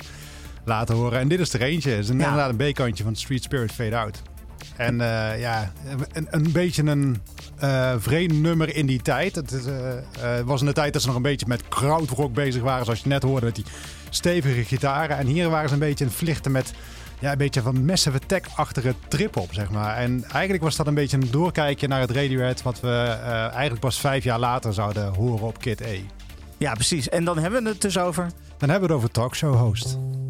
laten 0.65 0.95
horen. 0.95 1.19
En 1.19 1.27
dit 1.27 1.39
is 1.39 1.53
er 1.53 1.61
eentje. 1.61 1.89
Het 1.89 1.99
is 1.99 2.09
een, 2.09 2.19
inderdaad 2.21 2.49
een 2.59 2.71
B-kantje 2.71 3.03
van 3.03 3.15
Street 3.15 3.43
Spirit 3.43 3.71
Fade 3.71 3.97
Out. 3.97 4.21
En 4.75 4.93
uh, 4.93 5.39
ja, 5.39 5.71
een, 6.13 6.27
een, 6.29 6.51
beetje 6.51 6.83
een 6.83 7.21
uh, 7.63 7.93
vreemd 7.97 8.41
nummer 8.41 8.75
in 8.75 8.85
die 8.85 9.01
tijd. 9.01 9.35
Het 9.35 9.51
uh, 9.51 10.39
was 10.45 10.59
in 10.59 10.67
de 10.67 10.73
tijd 10.73 10.93
dat 10.93 11.01
ze 11.01 11.07
nog 11.07 11.15
een 11.15 11.21
beetje 11.21 11.45
met 11.47 11.67
krautrock 11.67 12.33
bezig 12.33 12.61
waren. 12.61 12.85
Zoals 12.85 13.01
je 13.01 13.07
net 13.07 13.23
hoorde 13.23 13.45
met 13.45 13.55
die 13.55 13.65
stevige 14.09 14.63
gitaren. 14.63 15.17
En 15.17 15.27
hier 15.27 15.49
waren 15.49 15.67
ze 15.67 15.73
een 15.73 15.79
beetje 15.79 16.05
een 16.05 16.11
vlichten 16.11 16.51
met 16.51 16.73
ja, 17.19 17.31
een 17.31 17.37
beetje 17.37 17.61
van 17.61 17.85
Massive 17.85 18.17
Attack-achtige 18.17 18.93
trip-op, 19.07 19.53
zeg 19.53 19.69
maar. 19.69 19.95
En 19.95 20.23
eigenlijk 20.31 20.63
was 20.63 20.75
dat 20.75 20.87
een 20.87 20.93
beetje 20.93 21.17
een 21.17 21.31
doorkijkje 21.31 21.87
naar 21.87 22.01
het 22.01 22.11
Radiohead... 22.11 22.61
wat 22.61 22.79
we 22.79 23.17
eigenlijk 23.51 23.79
pas 23.79 23.99
vijf 23.99 24.23
jaar 24.23 24.39
later 24.39 24.73
zouden 24.73 25.13
horen 25.13 25.47
op 25.47 25.59
Kid 25.59 25.83
A. 25.83 25.95
Ja, 26.57 26.73
precies. 26.73 27.09
En 27.09 27.23
dan 27.23 27.37
hebben 27.37 27.63
we 27.63 27.69
het 27.69 27.81
dus 27.81 27.97
over... 27.97 28.27
Dan 28.57 28.69
hebben 28.69 28.89
we 28.89 28.95
het 28.95 29.03
over 29.03 29.11
talkshow 29.11 30.22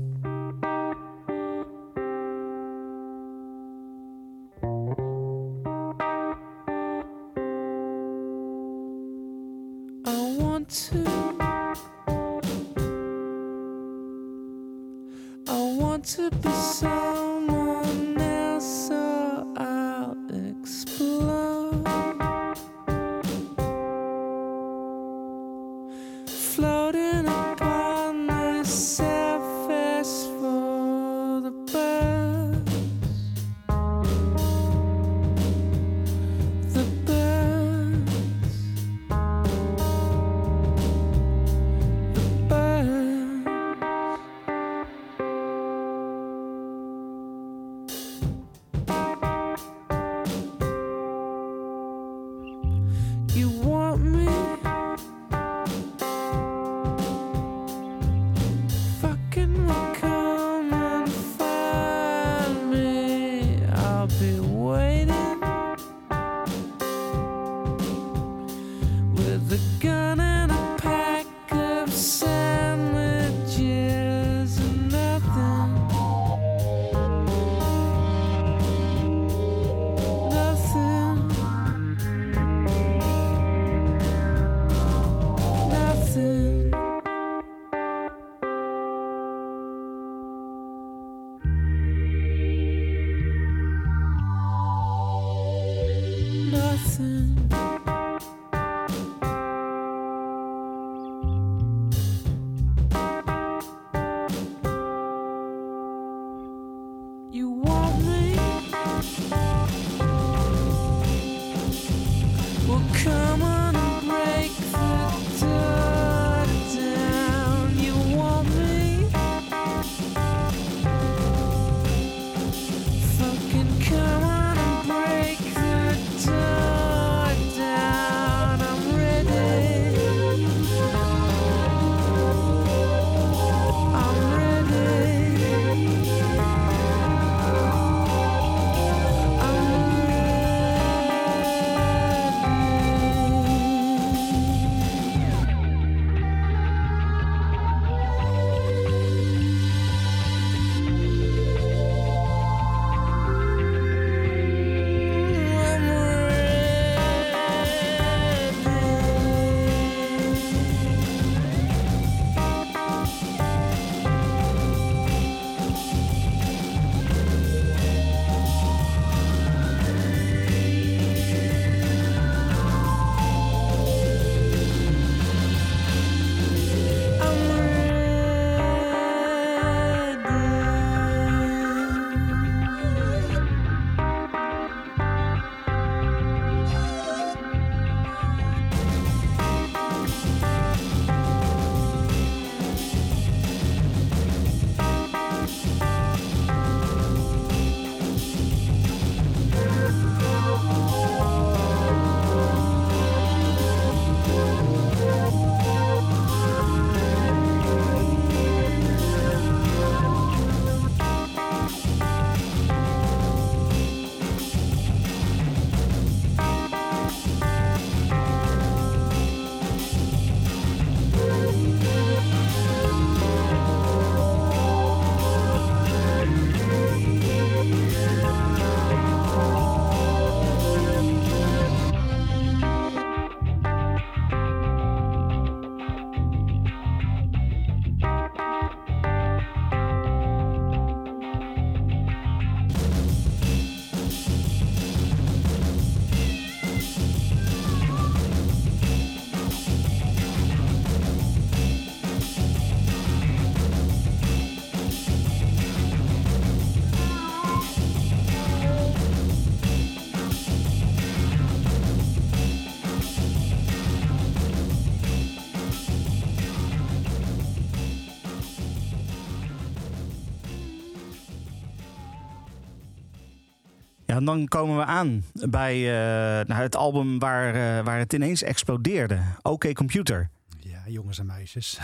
En 274.15 274.25
dan 274.25 274.47
komen 274.47 274.77
we 274.77 274.85
aan 274.85 275.23
bij 275.33 275.77
uh, 275.77 276.45
nou, 276.47 276.61
het 276.61 276.75
album 276.75 277.19
waar, 277.19 277.55
uh, 277.55 277.85
waar 277.85 277.99
het 277.99 278.13
ineens 278.13 278.43
explodeerde. 278.43 279.19
OK 279.41 279.73
Computer. 279.73 280.29
Ja, 280.59 280.79
jongens 280.85 281.19
en 281.19 281.25
meisjes. 281.25 281.79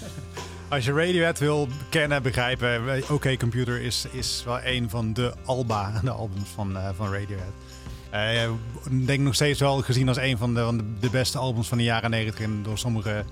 Als 0.68 0.84
je 0.84 0.92
Radiohead 0.92 1.38
wil 1.38 1.68
kennen, 1.88 2.22
begrijpen, 2.22 3.02
OK 3.10 3.38
Computer 3.38 3.80
is, 3.80 4.06
is 4.12 4.42
wel 4.44 4.62
een 4.64 4.90
van 4.90 5.12
de 5.12 5.34
Alba, 5.44 5.92
de 6.04 6.10
albums 6.10 6.48
van, 6.48 6.76
van 6.96 7.12
Radiohead. 7.12 7.52
Ik 8.90 9.06
denk 9.06 9.20
nog 9.20 9.34
steeds 9.34 9.60
wel 9.60 9.82
gezien 9.82 10.08
als 10.08 10.16
een 10.16 10.38
van 10.38 10.54
de, 10.54 10.60
van 10.60 10.96
de 11.00 11.10
beste 11.10 11.38
albums 11.38 11.68
van 11.68 11.78
de 11.78 11.84
jaren 11.84 12.10
90 12.10 12.44
en 12.44 12.62
door 12.62 12.78
sommigen 12.78 13.26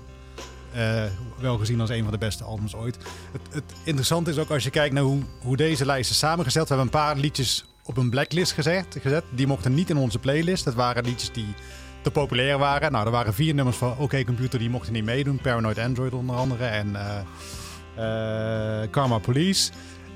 uh, 0.75 1.03
wel 1.39 1.57
gezien 1.57 1.81
als 1.81 1.89
een 1.89 2.03
van 2.03 2.11
de 2.11 2.17
beste 2.17 2.43
albums 2.43 2.75
ooit. 2.75 2.97
Het, 3.31 3.53
het 3.53 3.73
interessante 3.83 4.29
is 4.29 4.37
ook 4.37 4.49
als 4.49 4.63
je 4.63 4.69
kijkt 4.69 4.93
naar 4.93 5.03
hoe, 5.03 5.21
hoe 5.41 5.57
deze 5.57 5.85
lijst 5.85 6.09
is 6.09 6.17
samengesteld. 6.17 6.67
We 6.67 6.75
hebben 6.75 6.93
een 6.93 6.99
paar 6.99 7.17
liedjes 7.17 7.65
op 7.85 7.97
een 7.97 8.09
blacklist 8.09 8.51
gezet, 8.51 8.97
gezet. 9.01 9.23
Die 9.29 9.47
mochten 9.47 9.73
niet 9.73 9.89
in 9.89 9.97
onze 9.97 10.19
playlist. 10.19 10.63
Dat 10.63 10.73
waren 10.73 11.03
liedjes 11.03 11.31
die 11.31 11.53
te 12.01 12.11
populair 12.11 12.57
waren. 12.57 12.91
Nou, 12.91 13.05
er 13.05 13.11
waren 13.11 13.33
vier 13.33 13.53
nummers 13.53 13.77
van 13.77 13.97
OK 13.97 14.25
Computer 14.25 14.59
die 14.59 14.69
mochten 14.69 14.93
niet 14.93 15.03
meedoen. 15.03 15.37
Paranoid 15.37 15.77
Android 15.77 16.13
onder 16.13 16.35
andere 16.35 16.65
en 16.65 16.87
uh, 16.87 17.17
uh, 17.97 18.91
Karma 18.91 19.17
Police. 19.17 19.71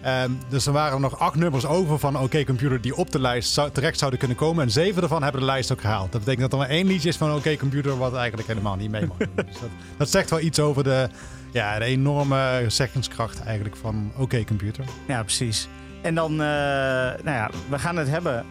Um, 0.06 0.40
dus 0.50 0.66
er 0.66 0.72
waren 0.74 1.02
nog 1.02 1.20
acht 1.20 1.36
nummers 1.36 1.66
over 1.66 2.00
van 2.00 2.18
OK 2.18 2.46
Computer 2.46 2.82
die 2.82 2.96
op 2.96 3.12
de 3.12 3.20
lijst 3.20 3.54
zou, 3.54 3.72
terecht 3.72 3.98
zouden 3.98 4.20
kunnen 4.20 4.38
komen. 4.38 4.64
En 4.64 4.72
zeven 4.72 5.02
ervan 5.02 5.24
hebben 5.24 5.42
de 5.42 5.48
lijst 5.48 5.72
ook 5.72 5.82
gehaald. 5.82 6.12
Dat 6.12 6.22
betekent 6.22 6.52
dat 6.52 6.52
er 6.52 6.68
maar 6.68 6.76
één 6.76 6.88
liedje 6.88 7.10
is 7.10 7.18
van 7.18 7.34
OK 7.34 7.58
Computer 7.58 7.98
wat 7.98 8.16
eigenlijk 8.16 8.48
helemaal 8.48 8.76
niet 8.76 8.92
mee 8.92 9.06
mag 9.06 9.18
doen. 9.18 9.36
dus 9.46 9.60
dat, 9.60 9.70
dat, 9.98 10.10
zegt 10.10 10.30
wel 10.30 10.40
iets 10.40 10.60
over 10.60 10.84
de, 10.84 11.10
ja, 11.52 11.80
de 11.80 11.86
enorme 11.86 12.66
zeggingskracht 12.68 13.42
eigenlijk 13.42 13.76
van 13.76 14.12
OK 14.18 14.46
Computer. 14.46 14.86
Ja, 15.08 15.24
precies. 15.24 15.68
En 16.02 16.16
dan, 16.16 16.32
uh, 16.32 16.38
nou 16.38 17.20
ja, 17.24 17.50
we 17.70 17.80
gaan 17.80 17.96
het 17.96 18.10
hebben 18.10 18.46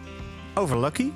over 0.53 0.79
Lucky. 0.79 1.11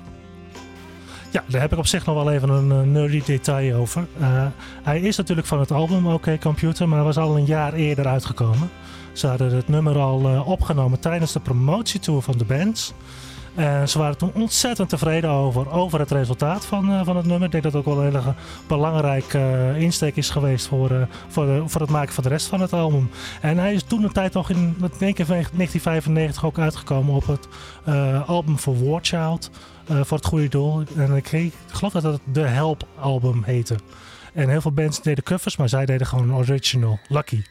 Ja, 1.30 1.44
daar 1.46 1.60
heb 1.60 1.72
ik 1.72 1.78
op 1.78 1.86
zich 1.86 2.06
nog 2.06 2.14
wel 2.14 2.32
even 2.32 2.48
een 2.48 2.92
nerdy 2.92 3.22
detail 3.24 3.76
over. 3.76 4.06
Uh, 4.20 4.46
hij 4.82 5.00
is 5.00 5.16
natuurlijk 5.16 5.46
van 5.46 5.60
het 5.60 5.70
album 5.70 6.06
OK 6.06 6.40
Computer, 6.40 6.88
maar 6.88 7.04
was 7.04 7.16
al 7.16 7.36
een 7.36 7.44
jaar 7.44 7.72
eerder 7.72 8.06
uitgekomen. 8.06 8.70
Ze 9.12 9.26
hadden 9.26 9.54
het 9.54 9.68
nummer 9.68 9.98
al 9.98 10.42
opgenomen 10.44 11.00
tijdens 11.00 11.32
de 11.32 11.40
promotietour 11.40 12.22
van 12.22 12.38
de 12.38 12.44
band. 12.44 12.94
En 13.54 13.88
ze 13.88 13.98
waren 13.98 14.18
toen 14.18 14.30
ontzettend 14.34 14.88
tevreden 14.88 15.30
over, 15.30 15.70
over 15.70 15.98
het 16.00 16.10
resultaat 16.10 16.66
van, 16.66 16.90
uh, 16.90 17.04
van 17.04 17.16
het 17.16 17.26
nummer. 17.26 17.44
Ik 17.44 17.50
denk 17.52 17.62
dat 17.62 17.72
het 17.72 17.86
ook 17.86 17.94
wel 17.94 18.04
een 18.04 18.12
hele 18.12 18.34
belangrijke 18.66 19.38
uh, 19.38 19.80
insteek 19.80 20.16
is 20.16 20.30
geweest 20.30 20.66
voor, 20.66 20.90
uh, 20.90 21.02
voor, 21.28 21.46
de, 21.46 21.62
voor 21.66 21.80
het 21.80 21.90
maken 21.90 22.14
van 22.14 22.22
de 22.22 22.28
rest 22.28 22.46
van 22.46 22.60
het 22.60 22.72
album. 22.72 23.10
En 23.40 23.58
hij 23.58 23.74
is 23.74 23.82
toen 23.82 24.02
een 24.02 24.12
tijd 24.12 24.32
nog 24.32 24.50
in, 24.50 24.68
ik 24.68 24.98
denk 24.98 25.18
in 25.18 25.26
1995 25.26 26.44
ook 26.44 26.58
uitgekomen 26.58 27.14
op 27.14 27.26
het 27.26 27.48
album 28.26 28.58
voor 28.58 28.88
War 28.88 29.00
Child. 29.02 29.50
voor 29.86 30.16
het 30.16 30.26
goede 30.26 30.48
doel. 30.48 30.82
En 30.96 31.16
ik, 31.16 31.32
ik 31.32 31.52
geloof 31.66 31.92
dat 31.92 32.02
het 32.02 32.20
de 32.32 32.40
Help 32.40 32.86
album 33.00 33.42
heette. 33.44 33.76
En 34.32 34.48
heel 34.48 34.60
veel 34.60 34.72
bands 34.72 35.02
deden 35.02 35.24
covers, 35.24 35.56
maar 35.56 35.68
zij 35.68 35.86
deden 35.86 36.06
gewoon 36.06 36.34
original. 36.34 36.98
Lucky. 37.08 37.42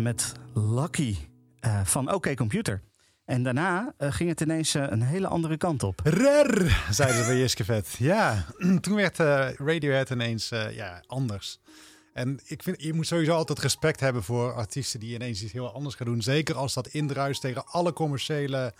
Met 0.00 0.32
Lucky 0.54 1.16
uh, 1.60 1.84
van 1.84 2.12
OK 2.12 2.36
Computer. 2.36 2.82
En 3.24 3.42
daarna 3.42 3.94
uh, 3.98 4.12
ging 4.12 4.28
het 4.28 4.40
ineens 4.40 4.74
uh, 4.74 4.84
een 4.88 5.02
hele 5.02 5.26
andere 5.26 5.56
kant 5.56 5.82
op. 5.82 6.00
Rer, 6.04 6.84
zeiden 6.90 7.22
ze 7.22 7.30
bij 7.30 7.38
Jiskevet. 7.38 7.94
Ja, 7.98 8.44
toen 8.80 8.94
werd 8.94 9.18
Radiohead 9.58 10.10
ineens 10.10 10.48
ja, 10.70 11.02
anders. 11.06 11.60
En 12.12 12.40
ik 12.44 12.62
vind, 12.62 12.82
je 12.82 12.92
moet 12.92 13.06
sowieso 13.06 13.32
altijd 13.32 13.58
respect 13.58 14.00
hebben 14.00 14.22
voor 14.22 14.52
artiesten 14.52 15.00
die 15.00 15.14
ineens 15.14 15.42
iets 15.42 15.52
heel 15.52 15.72
anders 15.72 15.94
gaan 15.94 16.06
doen. 16.06 16.22
Zeker 16.22 16.54
als 16.54 16.74
dat 16.74 16.86
indruist 16.86 17.40
tegen 17.40 17.66
alle 17.66 17.92
commerciële 17.92 18.74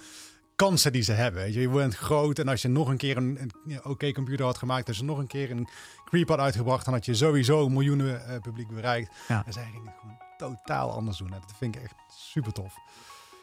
kansen 0.56 0.92
die 0.92 1.02
ze 1.02 1.12
hebben. 1.12 1.52
Je, 1.52 1.68
bent 1.68 1.96
groot 1.96 2.38
en 2.38 2.48
als 2.48 2.62
je 2.62 2.68
nog 2.68 2.88
een 2.88 2.96
keer 2.96 3.16
een, 3.16 3.52
een 3.66 3.84
oké 3.84 4.12
computer 4.12 4.44
had 4.44 4.58
gemaakt, 4.58 4.88
als 4.88 4.96
je 4.96 5.04
nog 5.04 5.18
een 5.18 5.26
keer 5.26 5.50
een 5.50 5.68
creep 6.04 6.28
had 6.28 6.38
uitgebracht, 6.38 6.84
dan 6.84 6.94
had 6.94 7.04
je 7.04 7.14
sowieso 7.14 7.68
miljoenen 7.68 8.22
uh, 8.28 8.40
publiek 8.40 8.68
bereikt. 8.68 9.10
Ja. 9.28 9.42
En 9.46 9.52
zij 9.52 9.64
gingen 9.64 9.86
het 9.86 9.96
gewoon 10.00 10.27
totaal 10.38 10.90
anders 10.90 11.18
doen. 11.18 11.30
Dat 11.30 11.54
vind 11.58 11.76
ik 11.76 11.82
echt 11.82 11.94
super 12.08 12.52
tof. 12.52 12.74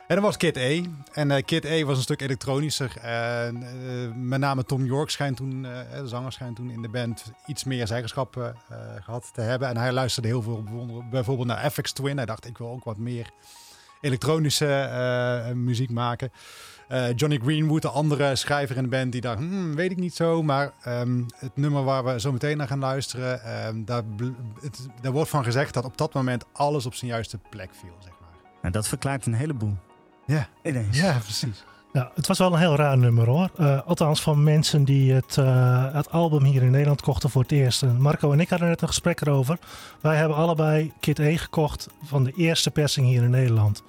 En 0.08 0.16
dan 0.16 0.24
was 0.24 0.38
Kid 0.38 0.58
A. 0.58 0.82
En 1.14 1.30
uh, 1.30 1.38
Kid 1.46 1.66
A 1.66 1.86
was 1.86 1.98
een 1.98 2.04
stuk 2.04 2.22
elektronischer. 2.22 2.98
En 2.98 3.64
uh, 3.64 4.12
met 4.16 4.40
name 4.40 4.64
Tom 4.64 4.86
York 4.86 5.10
schijnt 5.10 5.38
toen, 5.38 5.64
uh, 5.64 5.80
de 5.92 6.08
zanger 6.08 6.32
schijnt 6.32 6.56
toen 6.56 6.70
in 6.70 6.82
de 6.82 6.90
band 6.90 7.32
iets 7.46 7.64
meer 7.64 7.88
zeggenschap 7.88 8.54
gehad 9.00 9.30
te 9.34 9.42
hebben. 9.42 9.68
En 9.68 9.78
hij 9.78 9.92
luisterde 9.92 10.28
heel 10.28 10.42
veel 10.42 10.64
bijvoorbeeld 11.10 11.48
naar 11.48 11.72
FX 11.72 11.92
Twin. 11.92 12.18
Hij 12.18 12.26
dacht, 12.26 12.46
ik 12.46 12.58
wil 12.58 12.70
ook 12.70 12.84
wat 12.84 12.98
meer 12.98 13.30
elektronische 14.02 15.52
muziek 15.56 15.92
maken. 15.92 16.32
Johnny 17.16 17.40
Greenwood, 17.44 17.82
de 17.82 17.90
andere 17.90 18.36
schrijver 18.36 18.78
in 18.78 18.84
de 18.84 18.90
band, 18.90 19.12
die 19.12 19.22
dacht, 19.22 19.38
hmm, 19.38 19.76
weet 19.76 19.92
ik 19.92 19.98
niet 19.98 20.16
zo. 20.16 20.44
Maar 20.44 20.72
um, 20.88 21.26
het 21.36 21.58
nummer 21.58 21.84
waar 21.84 22.04
we 22.04 22.20
zo 22.20 22.32
meteen 22.32 22.58
naar 22.58 22.68
gaan 22.68 22.80
luisteren, 22.80 23.68
um, 23.68 23.86
daar, 23.86 24.04
het, 24.62 24.88
daar 25.02 25.12
wordt 25.12 25.30
van 25.30 25.44
gezegd 25.44 25.74
dat 25.74 25.86
op 25.86 25.98
dat 25.98 26.14
moment 26.14 26.46
alles 26.54 26.86
op 26.86 26.94
zijn 26.94 27.12
juiste 27.12 27.40
plek 27.50 27.70
viel. 27.72 27.96
Zeg 28.00 28.14
maar. 28.20 28.30
En 28.62 28.72
dat 28.72 28.88
verklaart 28.88 29.26
een 29.26 29.34
heleboel. 29.34 29.78
Ja, 30.26 30.48
ineens. 30.64 31.00
Ja, 31.00 31.18
precies. 31.20 31.64
Ja, 31.96 32.12
het 32.16 32.28
was 32.28 32.38
wel 32.38 32.54
een 32.54 32.60
heel 32.60 32.76
raar 32.76 32.98
nummer 32.98 33.28
hoor. 33.28 33.50
Uh, 33.60 33.82
althans 33.86 34.22
van 34.22 34.44
mensen 34.44 34.84
die 34.84 35.14
het, 35.14 35.38
uh, 35.40 35.94
het 35.94 36.12
album 36.12 36.44
hier 36.44 36.64
in 36.64 36.72
Nederland 36.72 37.02
kochten 37.02 37.30
voor 37.30 37.42
het 37.42 37.52
eerst. 37.52 37.84
En 37.84 38.02
Marco 38.02 38.32
en 38.32 38.40
ik 38.40 38.50
hadden 38.50 38.68
net 38.68 38.82
een 38.82 38.88
gesprek 38.88 39.22
erover. 39.22 39.60
Wij 40.02 40.16
hebben 40.16 40.38
allebei 40.38 40.94
Kit 41.00 41.20
E 41.20 41.38
gekocht 41.38 41.88
van 42.04 42.24
de 42.24 42.32
eerste 42.32 42.72
persing 42.72 43.08
hier 43.08 43.24
in 43.24 43.30
Nederland. 43.30 43.84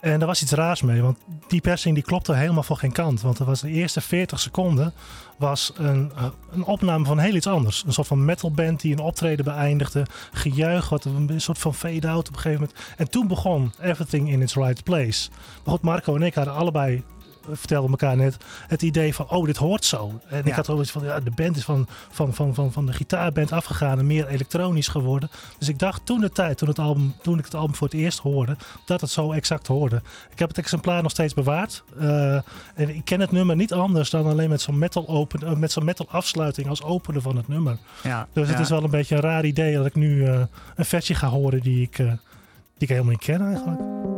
En 0.00 0.18
daar 0.18 0.28
was 0.28 0.42
iets 0.42 0.52
raars 0.52 0.82
mee, 0.82 1.02
want 1.02 1.18
die 1.48 1.60
persing 1.60 1.94
die 1.94 2.04
klopte 2.04 2.34
helemaal 2.34 2.62
voor 2.62 2.76
geen 2.76 2.92
kant. 2.92 3.20
Want 3.20 3.38
er 3.38 3.44
was 3.44 3.60
de 3.60 3.70
eerste 3.70 4.00
40 4.00 4.40
seconden 4.40 4.92
was 5.38 5.72
een, 5.74 6.12
eh, 6.16 6.24
een 6.50 6.64
opname 6.64 7.04
van 7.04 7.18
heel 7.18 7.34
iets 7.34 7.46
anders. 7.46 7.84
Een 7.86 7.92
soort 7.92 8.06
van 8.06 8.24
metalband 8.24 8.80
die 8.80 8.92
een 8.92 8.98
optreden 8.98 9.44
beëindigde. 9.44 10.06
Gejuich, 10.32 10.88
wat 10.88 11.04
een 11.04 11.40
soort 11.40 11.58
van 11.58 11.74
fade-out 11.74 12.28
op 12.28 12.34
een 12.34 12.40
gegeven 12.40 12.60
moment. 12.60 12.78
En 12.96 13.10
toen 13.10 13.26
begon 13.26 13.72
Everything 13.80 14.30
in 14.30 14.42
its 14.42 14.54
Right 14.54 14.82
Place. 14.82 15.30
Maar 15.64 15.78
Marco 15.80 16.14
en 16.14 16.22
ik 16.22 16.34
hadden 16.34 16.54
allebei 16.54 17.04
vertelden 17.52 17.90
elkaar 17.90 18.16
net 18.16 18.36
het 18.66 18.82
idee 18.82 19.14
van, 19.14 19.30
oh, 19.30 19.46
dit 19.46 19.56
hoort 19.56 19.84
zo. 19.84 20.20
En 20.28 20.44
ik 20.44 20.52
had 20.52 20.70
ook 20.70 20.80
iets 20.80 20.90
van, 20.90 21.04
ja, 21.04 21.20
de 21.20 21.30
band 21.30 21.56
is 21.56 21.64
van, 21.64 21.86
van, 22.10 22.34
van, 22.34 22.54
van, 22.54 22.72
van 22.72 22.86
de 22.86 22.92
gitaarband 22.92 23.52
afgegaan 23.52 23.98
en 23.98 24.06
meer 24.06 24.26
elektronisch 24.26 24.88
geworden. 24.88 25.30
Dus 25.58 25.68
ik 25.68 25.78
dacht 25.78 26.06
toen 26.06 26.20
de 26.20 26.30
tijd, 26.30 26.58
toen, 26.58 26.68
het 26.68 26.78
album, 26.78 27.14
toen 27.22 27.38
ik 27.38 27.44
het 27.44 27.54
album 27.54 27.74
voor 27.74 27.86
het 27.86 27.96
eerst 27.96 28.18
hoorde, 28.18 28.56
dat 28.84 29.00
het 29.00 29.10
zo 29.10 29.32
exact 29.32 29.66
hoorde. 29.66 30.02
Ik 30.30 30.38
heb 30.38 30.48
het 30.48 30.58
exemplaar 30.58 31.02
nog 31.02 31.10
steeds 31.10 31.34
bewaard. 31.34 31.84
Uh, 32.00 32.34
en 32.74 32.88
ik 32.88 33.04
ken 33.04 33.20
het 33.20 33.32
nummer 33.32 33.56
niet 33.56 33.72
anders 33.72 34.10
dan 34.10 34.26
alleen 34.26 34.48
met 34.48 34.60
zo'n 34.60 34.78
metal, 34.78 35.08
open, 35.08 35.40
uh, 35.44 35.52
met 35.52 35.72
zo'n 35.72 35.84
metal 35.84 36.06
afsluiting 36.10 36.68
als 36.68 36.82
opener 36.82 37.22
van 37.22 37.36
het 37.36 37.48
nummer. 37.48 37.78
Ja, 38.02 38.28
dus 38.32 38.48
het 38.48 38.58
is 38.58 38.68
wel 38.68 38.84
een 38.84 38.90
beetje 38.90 39.14
een 39.14 39.20
raar 39.20 39.44
idee 39.44 39.76
dat 39.76 39.86
ik 39.86 39.94
nu 39.94 40.16
uh, 40.16 40.40
een 40.76 40.84
versie 40.84 41.14
ga 41.14 41.28
horen 41.28 41.60
die 41.60 41.82
ik, 41.82 41.96
die 41.96 42.08
ik 42.78 42.88
helemaal 42.88 43.10
niet 43.10 43.24
ken 43.24 43.46
eigenlijk. 43.46 44.17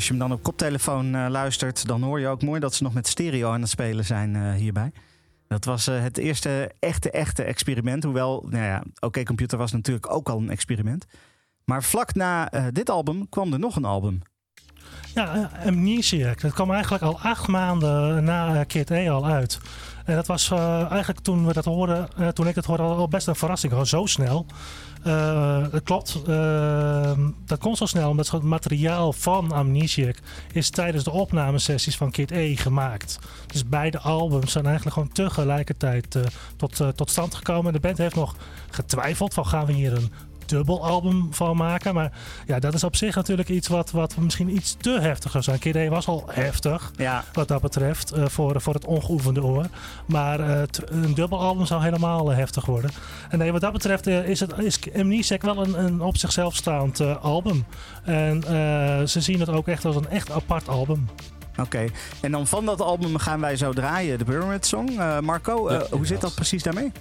Als 0.00 0.08
je 0.08 0.14
hem 0.14 0.28
dan 0.28 0.38
op 0.38 0.42
koptelefoon 0.42 1.14
uh, 1.14 1.26
luistert, 1.28 1.86
dan 1.86 2.02
hoor 2.02 2.20
je 2.20 2.28
ook 2.28 2.42
mooi 2.42 2.60
dat 2.60 2.74
ze 2.74 2.82
nog 2.82 2.94
met 2.94 3.06
stereo 3.06 3.50
aan 3.50 3.60
het 3.60 3.70
spelen 3.70 4.04
zijn 4.04 4.34
uh, 4.34 4.52
hierbij. 4.52 4.92
Dat 5.48 5.64
was 5.64 5.88
uh, 5.88 6.02
het 6.02 6.18
eerste 6.18 6.72
echte, 6.78 7.10
echte 7.10 7.42
experiment. 7.42 8.04
Hoewel, 8.04 8.46
nou 8.48 8.64
ja, 8.64 8.82
Oké 9.00 9.22
Computer 9.22 9.58
was 9.58 9.72
natuurlijk 9.72 10.12
ook 10.12 10.28
al 10.28 10.38
een 10.38 10.50
experiment. 10.50 11.04
Maar 11.64 11.82
vlak 11.82 12.14
na 12.14 12.48
dit 12.72 12.90
album 12.90 13.28
kwam 13.28 13.52
er 13.52 13.58
nog 13.58 13.76
een 13.76 13.84
album. 13.84 14.20
Ja, 15.14 15.50
Amnesiac. 15.66 16.40
Dat 16.40 16.52
kwam 16.52 16.72
eigenlijk 16.72 17.02
al 17.02 17.20
acht 17.20 17.46
maanden 17.46 18.24
na 18.24 18.64
Kid 18.64 18.90
A 18.90 19.10
al 19.10 19.26
uit. 19.26 19.60
En 20.04 20.14
dat 20.14 20.26
was 20.26 20.50
uh, 20.50 20.90
eigenlijk 20.90 21.20
toen 21.20 21.46
we 21.46 21.52
dat 21.52 21.64
hoorden, 21.64 22.08
toen 22.32 22.48
ik 22.48 22.54
het 22.54 22.64
hoorde, 22.64 22.82
al 22.82 23.08
best 23.08 23.26
een 23.26 23.36
verrassing. 23.36 23.72
Gewoon 23.72 23.86
zo 23.86 24.06
snel. 24.06 24.46
Dat 25.70 25.82
klopt. 25.82 26.20
dat 27.46 27.58
komt 27.58 27.76
zo 27.76 27.86
snel 27.86 28.10
omdat 28.10 28.30
het 28.30 28.42
materiaal 28.42 29.12
van 29.12 29.52
Amnesiac 29.52 30.16
is 30.52 30.70
tijdens 30.70 31.04
de 31.04 31.10
opnamesessies 31.10 31.96
van 31.96 32.10
Kid 32.10 32.30
E 32.30 32.56
gemaakt. 32.56 33.18
Dus 33.46 33.68
beide 33.68 33.98
albums 33.98 34.52
zijn 34.52 34.66
eigenlijk 34.66 34.94
gewoon 34.94 35.12
tegelijkertijd 35.12 36.18
tot, 36.56 36.80
tot 36.94 37.10
stand 37.10 37.34
gekomen. 37.34 37.72
De 37.72 37.80
band 37.80 37.98
heeft 37.98 38.14
nog 38.14 38.36
getwijfeld 38.70 39.34
van 39.34 39.46
gaan 39.46 39.66
we 39.66 39.72
hier 39.72 39.92
een 39.92 40.12
dubbelalbum 40.50 41.28
van 41.30 41.56
maken. 41.56 41.94
Maar 41.94 42.12
ja, 42.46 42.58
dat 42.58 42.74
is 42.74 42.84
op 42.84 42.96
zich 42.96 43.14
natuurlijk 43.14 43.48
iets 43.48 43.68
wat, 43.68 43.90
wat 43.90 44.16
misschien 44.16 44.54
iets 44.54 44.76
te 44.80 44.90
heftig 45.00 45.30
zou 45.30 45.44
zijn. 45.44 45.58
Kid 45.58 45.88
was 45.88 46.06
al 46.06 46.24
heftig, 46.30 46.92
ja. 46.96 47.24
wat 47.32 47.48
dat 47.48 47.60
betreft, 47.60 48.16
uh, 48.16 48.26
voor, 48.26 48.60
voor 48.60 48.74
het 48.74 48.84
ongeoefende 48.84 49.42
oor. 49.42 49.66
Maar 50.06 50.40
uh, 50.40 50.62
een 50.84 51.14
dubbelalbum 51.14 51.66
zou 51.66 51.82
helemaal 51.82 52.30
uh, 52.30 52.36
heftig 52.36 52.66
worden. 52.66 52.90
En 53.28 53.38
nee, 53.38 53.52
wat 53.52 53.60
dat 53.60 53.72
betreft 53.72 54.06
is, 54.06 54.40
het, 54.40 54.58
is 54.58 54.78
Amnesiac 54.96 55.42
wel 55.42 55.66
een, 55.66 55.84
een 55.84 56.00
op 56.00 56.16
zichzelf 56.16 56.54
staand 56.54 57.00
album. 57.20 57.64
En 58.04 58.42
ze 59.08 59.20
zien 59.20 59.40
het 59.40 59.48
ook 59.48 59.68
echt 59.68 59.84
als 59.84 59.96
een 59.96 60.08
echt 60.08 60.30
apart 60.30 60.68
album. 60.68 61.08
Oké, 61.58 61.86
en 62.20 62.30
dan 62.30 62.46
van 62.46 62.64
dat 62.64 62.80
album 62.80 63.18
gaan 63.18 63.40
wij 63.40 63.56
zo 63.56 63.72
draaien, 63.72 64.18
de 64.18 64.24
Pyramid 64.24 64.66
Song. 64.66 64.90
Marco, 65.20 65.72
ja, 65.72 65.86
hoe 65.90 66.06
zit 66.06 66.20
dat 66.20 66.34
precies 66.34 66.62
daarmee? 66.62 66.92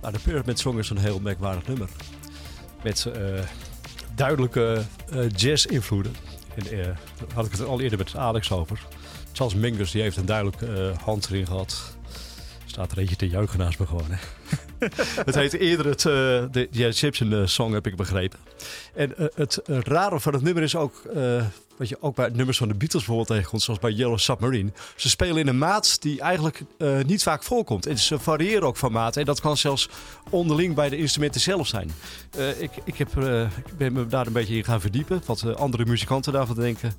Nou, 0.00 0.12
de 0.12 0.18
Pyramid 0.18 0.58
Song 0.58 0.78
is 0.78 0.90
een 0.90 0.98
heel 0.98 1.20
merkwaardig 1.20 1.66
nummer 1.66 1.88
met 2.82 3.06
uh, 3.16 3.40
duidelijke 4.14 4.82
uh, 5.14 5.28
jazz-invloeden. 5.28 6.14
En 6.54 6.74
uh, 6.74 6.86
had 7.34 7.46
ik 7.46 7.52
het 7.52 7.64
al 7.64 7.80
eerder 7.80 7.98
met 7.98 8.16
Alex 8.16 8.52
over. 8.52 8.86
Charles 9.32 9.54
Mingus 9.54 9.90
die 9.90 10.02
heeft 10.02 10.16
een 10.16 10.26
duidelijke 10.26 10.92
hand 11.04 11.26
erin 11.30 11.46
gehad. 11.46 11.96
Staat 12.64 12.92
er 12.92 12.98
eentje 12.98 13.16
te 13.16 13.28
juichen 13.28 13.58
naast 13.58 13.78
me 13.78 13.86
gewoon. 13.86 14.06
Het 15.24 15.34
heet 15.34 15.52
eerder 15.52 15.86
het, 15.86 16.02
de 16.52 16.68
Egyptian 16.72 17.48
Song, 17.48 17.72
heb 17.72 17.86
ik 17.86 17.96
begrepen. 17.96 18.38
En 18.94 19.12
het 19.34 19.60
rare 19.66 20.20
van 20.20 20.32
het 20.32 20.42
nummer 20.42 20.62
is 20.62 20.76
ook 20.76 21.02
wat 21.80 21.88
je 21.88 21.96
ook 22.00 22.14
bij 22.14 22.30
nummers 22.32 22.58
van 22.58 22.68
de 22.68 22.74
Beatles 22.74 23.04
bijvoorbeeld 23.04 23.38
tegenkomt, 23.38 23.62
zoals 23.62 23.80
bij 23.80 23.90
Yellow 23.90 24.18
Submarine. 24.18 24.70
Ze 24.96 25.08
spelen 25.08 25.36
in 25.36 25.48
een 25.48 25.58
maat 25.58 26.02
die 26.02 26.20
eigenlijk 26.20 26.62
uh, 26.78 27.02
niet 27.06 27.22
vaak 27.22 27.42
voorkomt. 27.42 27.86
En 27.86 27.98
ze 27.98 28.18
variëren 28.18 28.62
ook 28.62 28.76
van 28.76 28.92
maat. 28.92 29.16
En 29.16 29.24
dat 29.24 29.40
kan 29.40 29.56
zelfs 29.56 29.88
onderling 30.30 30.74
bij 30.74 30.88
de 30.88 30.96
instrumenten 30.96 31.40
zelf 31.40 31.66
zijn. 31.66 31.90
Uh, 32.38 32.60
ik, 32.60 32.70
ik, 32.84 32.96
heb, 32.96 33.16
uh, 33.16 33.42
ik 33.42 33.76
ben 33.76 33.92
me 33.92 34.06
daar 34.06 34.26
een 34.26 34.32
beetje 34.32 34.56
in 34.56 34.64
gaan 34.64 34.80
verdiepen, 34.80 35.22
wat 35.26 35.56
andere 35.56 35.84
muzikanten 35.84 36.32
daarvan 36.32 36.56
denken. 36.56 36.92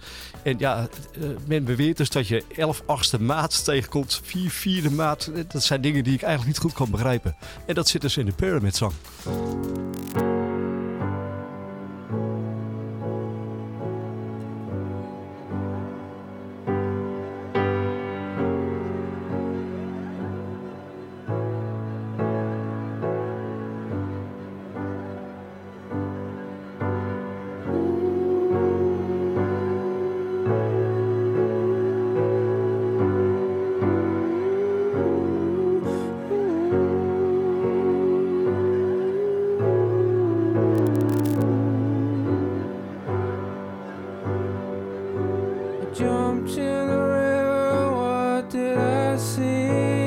En 0.43 0.55
ja, 0.59 0.87
men 1.47 1.63
beweert 1.63 1.97
dus 1.97 2.09
dat 2.09 2.27
je 2.27 2.43
11 2.55 2.83
achtste 2.85 3.21
maat 3.21 3.63
tegenkomt, 3.63 4.21
4 4.23 4.49
vierde 4.49 4.91
maat. 4.91 5.31
Dat 5.47 5.63
zijn 5.63 5.81
dingen 5.81 6.03
die 6.03 6.13
ik 6.13 6.21
eigenlijk 6.21 6.53
niet 6.53 6.65
goed 6.65 6.73
kan 6.73 6.91
begrijpen. 6.91 7.35
En 7.65 7.75
dat 7.75 7.87
zit 7.87 8.01
dus 8.01 8.17
in 8.17 8.25
de 8.25 8.31
Pyramid 8.31 8.75
Song. 8.75 8.93
see. 49.41 50.00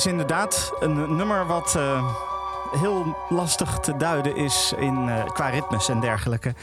Is 0.00 0.06
inderdaad 0.06 0.72
een 0.80 1.16
nummer 1.16 1.46
wat 1.46 1.74
uh, 1.76 2.14
heel 2.80 3.16
lastig 3.28 3.78
te 3.78 3.96
duiden 3.96 4.36
is 4.36 4.74
in, 4.78 5.08
uh, 5.08 5.24
qua 5.24 5.48
ritmes 5.48 5.88
en 5.88 6.00
dergelijke. 6.00 6.54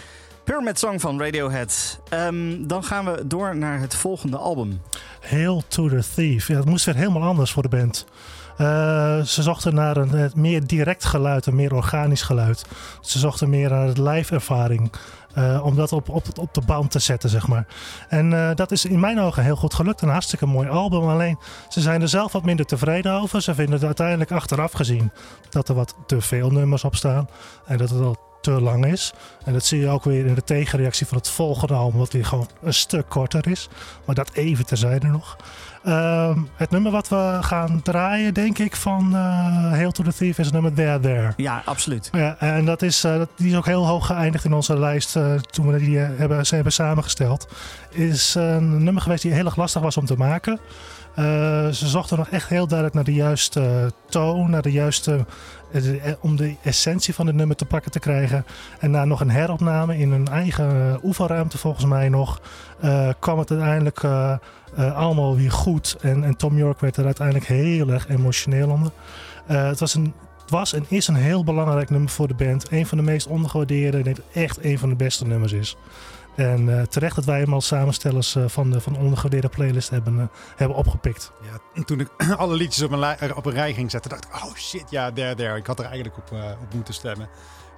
Pyramid 0.43 0.79
Song 0.79 0.99
van 0.99 1.19
Radiohead. 1.19 1.99
Um, 2.13 2.67
dan 2.67 2.83
gaan 2.83 3.05
we 3.05 3.27
door 3.27 3.55
naar 3.55 3.79
het 3.79 3.95
volgende 3.95 4.37
album. 4.37 4.81
Hail 5.29 5.63
to 5.67 5.87
the 5.89 6.03
Thief. 6.15 6.47
Ja, 6.47 6.55
het 6.55 6.65
moest 6.65 6.85
weer 6.85 6.95
helemaal 6.95 7.21
anders 7.21 7.51
voor 7.51 7.63
de 7.63 7.69
band. 7.69 8.05
Uh, 8.61 9.21
ze 9.21 9.41
zochten 9.41 9.75
naar 9.75 9.97
een, 9.97 10.31
meer 10.35 10.67
direct 10.67 11.05
geluid, 11.05 11.45
een 11.45 11.55
meer 11.55 11.73
organisch 11.73 12.21
geluid. 12.21 12.65
Ze 13.01 13.19
zochten 13.19 13.49
meer 13.49 13.69
naar 13.69 13.93
de 13.93 14.03
live 14.03 14.33
ervaring. 14.33 14.91
Uh, 15.37 15.65
om 15.65 15.75
dat 15.75 15.91
op, 15.91 16.09
op, 16.09 16.23
op 16.39 16.53
de 16.53 16.61
band 16.65 16.91
te 16.91 16.99
zetten, 16.99 17.29
zeg 17.29 17.47
maar. 17.47 17.65
En 18.09 18.31
uh, 18.31 18.55
dat 18.55 18.71
is 18.71 18.85
in 18.85 18.99
mijn 18.99 19.19
ogen 19.19 19.43
heel 19.43 19.55
goed 19.55 19.73
gelukt. 19.73 20.01
Een 20.01 20.09
hartstikke 20.09 20.45
mooi 20.45 20.69
album. 20.69 21.09
Alleen 21.09 21.37
ze 21.69 21.81
zijn 21.81 22.01
er 22.01 22.09
zelf 22.09 22.31
wat 22.31 22.43
minder 22.43 22.65
tevreden 22.65 23.11
over. 23.11 23.41
Ze 23.41 23.55
vinden 23.55 23.73
het 23.73 23.83
uiteindelijk 23.83 24.31
achteraf 24.31 24.71
gezien 24.71 25.11
dat 25.49 25.69
er 25.69 25.75
wat 25.75 25.95
te 26.05 26.21
veel 26.21 26.49
nummers 26.49 26.83
op 26.83 26.95
staan. 26.95 27.29
En 27.65 27.77
dat 27.77 27.89
het 27.89 28.01
al 28.01 28.17
te 28.41 28.61
lang 28.61 28.85
is. 28.85 29.13
En 29.43 29.53
dat 29.53 29.65
zie 29.65 29.79
je 29.79 29.89
ook 29.89 30.03
weer 30.03 30.25
in 30.25 30.35
de 30.35 30.43
tegenreactie 30.43 31.07
van 31.07 31.17
het 31.17 31.29
volgende 31.29 31.73
album, 31.73 31.99
wat 31.99 32.11
weer 32.11 32.25
gewoon 32.25 32.47
een 32.61 32.73
stuk 32.73 33.09
korter 33.09 33.47
is. 33.47 33.69
Maar 34.05 34.15
dat 34.15 34.31
even 34.33 34.65
terzijde 34.65 35.07
nog. 35.07 35.37
Ehm, 35.87 36.39
het 36.55 36.69
nummer 36.69 36.91
wat 36.91 37.09
we 37.09 37.37
gaan 37.41 37.81
draaien, 37.81 38.33
denk 38.33 38.57
ik, 38.57 38.75
van 38.75 39.09
uh, 39.11 39.19
Hail 39.71 39.91
to 39.91 40.03
the 40.03 40.13
Thief 40.13 40.37
is 40.37 40.45
het 40.45 40.53
nummer 40.53 40.73
There 40.73 40.99
There. 40.99 41.33
Ja, 41.37 41.61
absoluut. 41.65 42.09
Ja, 42.11 42.35
en 42.39 42.65
dat 42.65 42.81
is, 42.81 43.05
uh, 43.05 43.21
die 43.35 43.49
is 43.49 43.55
ook 43.55 43.65
heel 43.65 43.87
hoog 43.87 44.05
geëindigd 44.05 44.45
in 44.45 44.53
onze 44.53 44.79
lijst 44.79 45.15
uh, 45.15 45.33
toen 45.33 45.71
we 45.71 45.77
die 45.79 45.97
hebben, 45.97 46.45
ze 46.45 46.55
hebben 46.55 46.73
samengesteld. 46.73 47.47
Is 47.89 48.35
een 48.35 48.83
nummer 48.83 49.01
geweest 49.01 49.21
die 49.21 49.33
heel 49.33 49.45
erg 49.45 49.55
lastig 49.55 49.81
was 49.81 49.97
om 49.97 50.05
te 50.05 50.17
maken. 50.17 50.59
ze 51.71 51.87
zochten 51.87 52.17
nog 52.17 52.29
echt 52.29 52.49
heel 52.49 52.67
duidelijk 52.67 52.95
naar 52.95 53.03
de 53.03 53.13
juiste 53.13 53.91
toon, 54.09 54.49
naar 54.49 54.61
de 54.61 54.71
juiste 54.71 55.25
om 56.19 56.35
de 56.35 56.55
essentie 56.61 57.13
van 57.13 57.27
het 57.27 57.35
nummer 57.35 57.55
te 57.55 57.65
pakken 57.65 57.91
te 57.91 57.99
krijgen. 57.99 58.45
En 58.79 58.91
na 58.91 59.05
nog 59.05 59.19
een 59.19 59.29
heropname 59.29 59.97
in 59.97 60.11
een 60.11 60.27
eigen 60.27 60.99
oefenruimte 61.03 61.57
volgens 61.57 61.85
mij 61.85 62.09
nog, 62.09 62.41
kwam 63.19 63.39
het 63.39 63.51
uiteindelijk 63.51 64.03
allemaal 64.75 65.35
weer 65.35 65.51
goed. 65.51 65.97
En, 66.01 66.23
en 66.23 66.35
Tom 66.35 66.57
York 66.57 66.79
werd 66.79 66.97
er 66.97 67.05
uiteindelijk 67.05 67.47
heel 67.47 67.89
erg 67.89 68.09
emotioneel 68.09 68.69
onder. 68.69 68.91
Het 69.45 69.79
was 69.79 69.93
een 69.93 70.13
was 70.47 70.73
en 70.73 70.85
is 70.87 71.07
een 71.07 71.15
heel 71.15 71.43
belangrijk 71.43 71.89
nummer 71.89 72.09
voor 72.09 72.27
de 72.27 72.33
band. 72.33 72.71
Een 72.71 72.85
van 72.85 72.97
de 72.97 73.03
meest 73.03 73.27
ondergewaardeerde 73.27 74.01
en 74.03 74.15
echt 74.33 74.63
een 74.63 74.79
van 74.79 74.89
de 74.89 74.95
beste 74.95 75.25
nummers 75.27 75.51
is. 75.51 75.77
En 76.37 76.67
uh, 76.67 76.81
terecht 76.81 77.15
dat 77.15 77.25
wij 77.25 77.39
hem 77.39 77.53
als 77.53 77.67
samenstellers 77.67 78.35
uh, 78.35 78.43
van 78.47 78.71
de 78.71 78.81
van 78.81 78.93
de 78.93 78.99
ondergewaardeerde 78.99 79.49
playlist 79.49 79.89
hebben, 79.89 80.15
uh, 80.15 80.23
hebben 80.55 80.77
opgepikt. 80.77 81.31
Ja, 81.41 81.83
toen 81.83 81.99
ik 81.99 82.09
alle 82.37 82.55
liedjes 82.55 82.83
op 82.83 82.91
een, 82.91 83.35
op 83.35 83.45
een 83.45 83.53
rij 83.53 83.73
ging 83.73 83.91
zetten, 83.91 84.09
dacht 84.09 84.25
ik, 84.25 84.33
oh 84.33 84.53
shit, 84.55 84.89
ja, 84.89 85.11
there, 85.11 85.35
there. 85.35 85.55
Ik 85.55 85.65
had 85.65 85.79
er 85.79 85.85
eigenlijk 85.85 86.17
op, 86.17 86.31
op 86.61 86.73
moeten 86.73 86.93
stemmen. 86.93 87.29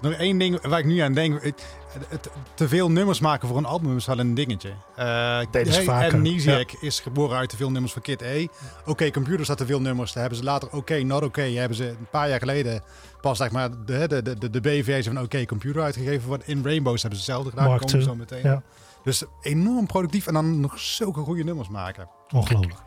Nog 0.01 0.14
één 0.14 0.38
ding 0.38 0.68
waar 0.68 0.80
ik 0.80 0.86
nu 0.86 0.99
aan 0.99 1.14
denk. 1.14 1.43
Het, 1.43 2.30
te 2.53 2.68
veel 2.68 2.91
nummers 2.91 3.20
maken 3.20 3.47
voor 3.47 3.57
een 3.57 3.66
album 3.66 3.95
is 3.95 4.05
wel 4.05 4.20
een 4.20 4.34
dingetje. 4.34 4.72
Uh, 4.99 5.39
Deze 5.51 5.84
vaker. 5.84 6.20
Niziak 6.20 6.72
is 6.72 6.99
geboren 6.99 7.38
uit 7.38 7.49
te 7.49 7.55
veel 7.55 7.72
nummers 7.72 7.93
van 7.93 8.01
Kid 8.01 8.24
A. 8.24 8.26
Oké, 8.26 8.49
okay, 8.86 9.12
Computers 9.12 9.47
had 9.47 9.57
te 9.57 9.66
veel 9.66 9.82
nummers. 9.82 10.12
Daar 10.12 10.22
hebben 10.22 10.39
ze 10.39 10.45
later 10.45 10.68
Oké, 10.68 10.78
okay, 10.78 11.01
Not 11.01 11.18
Oké. 11.18 11.26
Okay, 11.26 11.53
hebben 11.53 11.78
ze 11.78 11.88
een 11.88 12.07
paar 12.12 12.30
jaar 12.30 12.39
geleden 12.39 12.82
pas 13.22 13.38
zeg 13.38 13.52
maar, 13.52 13.70
de, 13.86 14.08
de, 14.08 14.38
de, 14.38 14.50
de 14.50 14.60
B-versie 14.60 15.14
van 15.14 15.24
Oké 15.24 15.46
Computer 15.46 15.82
uitgegeven. 15.82 16.42
In 16.46 16.64
Rainbows 16.64 17.02
hebben 17.02 17.20
ze 17.20 17.32
hetzelfde 17.32 17.50
gedaan. 17.50 17.68
Mark 17.68 17.82
komen 17.82 18.04
zo 18.04 18.16
meteen. 18.16 18.44
Ja. 18.44 18.62
Dus 19.04 19.24
enorm 19.42 19.86
productief 19.86 20.28
en 20.28 20.34
dan 20.34 20.60
nog 20.60 20.80
zulke 20.80 21.20
goede 21.20 21.44
nummers 21.44 21.70
maken. 21.70 22.10
Ongelooflijk. 22.34 22.80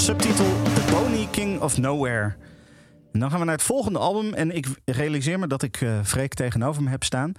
Subtitel 0.00 0.46
The 0.74 0.88
Bony 0.90 1.28
King 1.30 1.60
of 1.60 1.78
Nowhere. 1.78 2.36
En 3.12 3.20
dan 3.20 3.30
gaan 3.30 3.38
we 3.38 3.44
naar 3.44 3.54
het 3.54 3.64
volgende 3.64 3.98
album. 3.98 4.34
En 4.34 4.56
ik 4.56 4.66
realiseer 4.84 5.38
me 5.38 5.46
dat 5.46 5.62
ik 5.62 5.80
uh, 5.80 5.98
Freek 6.04 6.34
tegenover 6.34 6.82
me 6.82 6.90
heb 6.90 7.04
staan. 7.04 7.32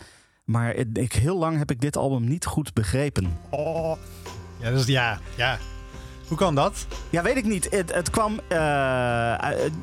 Maar 0.45 0.75
ik, 0.93 1.13
heel 1.13 1.37
lang 1.37 1.57
heb 1.57 1.71
ik 1.71 1.81
dit 1.81 1.97
album 1.97 2.27
niet 2.27 2.45
goed 2.45 2.73
begrepen. 2.73 3.37
Oh. 3.49 3.97
Ja, 4.59 4.69
dus 4.69 4.85
ja, 4.85 5.19
ja. 5.35 5.57
Hoe 6.27 6.37
kan 6.37 6.55
dat? 6.55 6.85
Ja, 7.09 7.23
weet 7.23 7.37
ik 7.37 7.45
niet. 7.45 7.67
Het, 7.69 7.93
het 7.93 8.09
kwam 8.09 8.33
uh, 8.33 8.57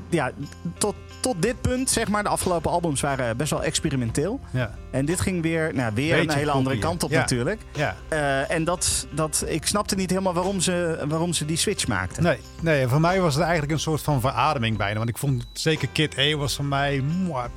ja, 0.09 0.31
tot, 0.79 0.95
tot 1.21 1.43
dit 1.43 1.61
punt, 1.61 1.91
zeg 1.91 2.09
maar. 2.09 2.23
De 2.23 2.29
afgelopen 2.29 2.71
albums 2.71 3.01
waren 3.01 3.37
best 3.37 3.51
wel 3.51 3.63
experimenteel. 3.63 4.41
Ja. 4.51 4.75
En 4.91 5.05
dit 5.05 5.21
ging 5.21 5.43
weer, 5.43 5.75
nou, 5.75 5.95
weer 5.95 6.19
een 6.19 6.31
hele 6.31 6.51
andere 6.51 6.79
kant 6.79 7.03
op 7.03 7.11
natuurlijk. 7.11 7.61
Ja. 7.73 7.97
Uh, 8.13 8.51
en 8.51 8.65
dat, 8.65 9.07
dat, 9.11 9.45
ik 9.47 9.67
snapte 9.67 9.95
niet 9.95 10.11
helemaal 10.11 10.35
waarom 10.35 10.61
ze, 10.61 11.05
waarom 11.09 11.33
ze 11.33 11.45
die 11.45 11.57
switch 11.57 11.87
maakten. 11.87 12.23
Nee, 12.23 12.39
nee, 12.61 12.89
voor 12.89 13.01
mij 13.01 13.21
was 13.21 13.35
het 13.35 13.43
eigenlijk 13.43 13.73
een 13.73 13.81
soort 13.81 14.03
van 14.03 14.21
verademing 14.21 14.77
bijna. 14.77 14.97
Want 14.97 15.09
ik 15.09 15.19
vond 15.19 15.47
zeker 15.53 15.89
Kid 15.89 16.19
A 16.19 16.37
was 16.37 16.57
voor 16.57 16.65
mij, 16.65 17.05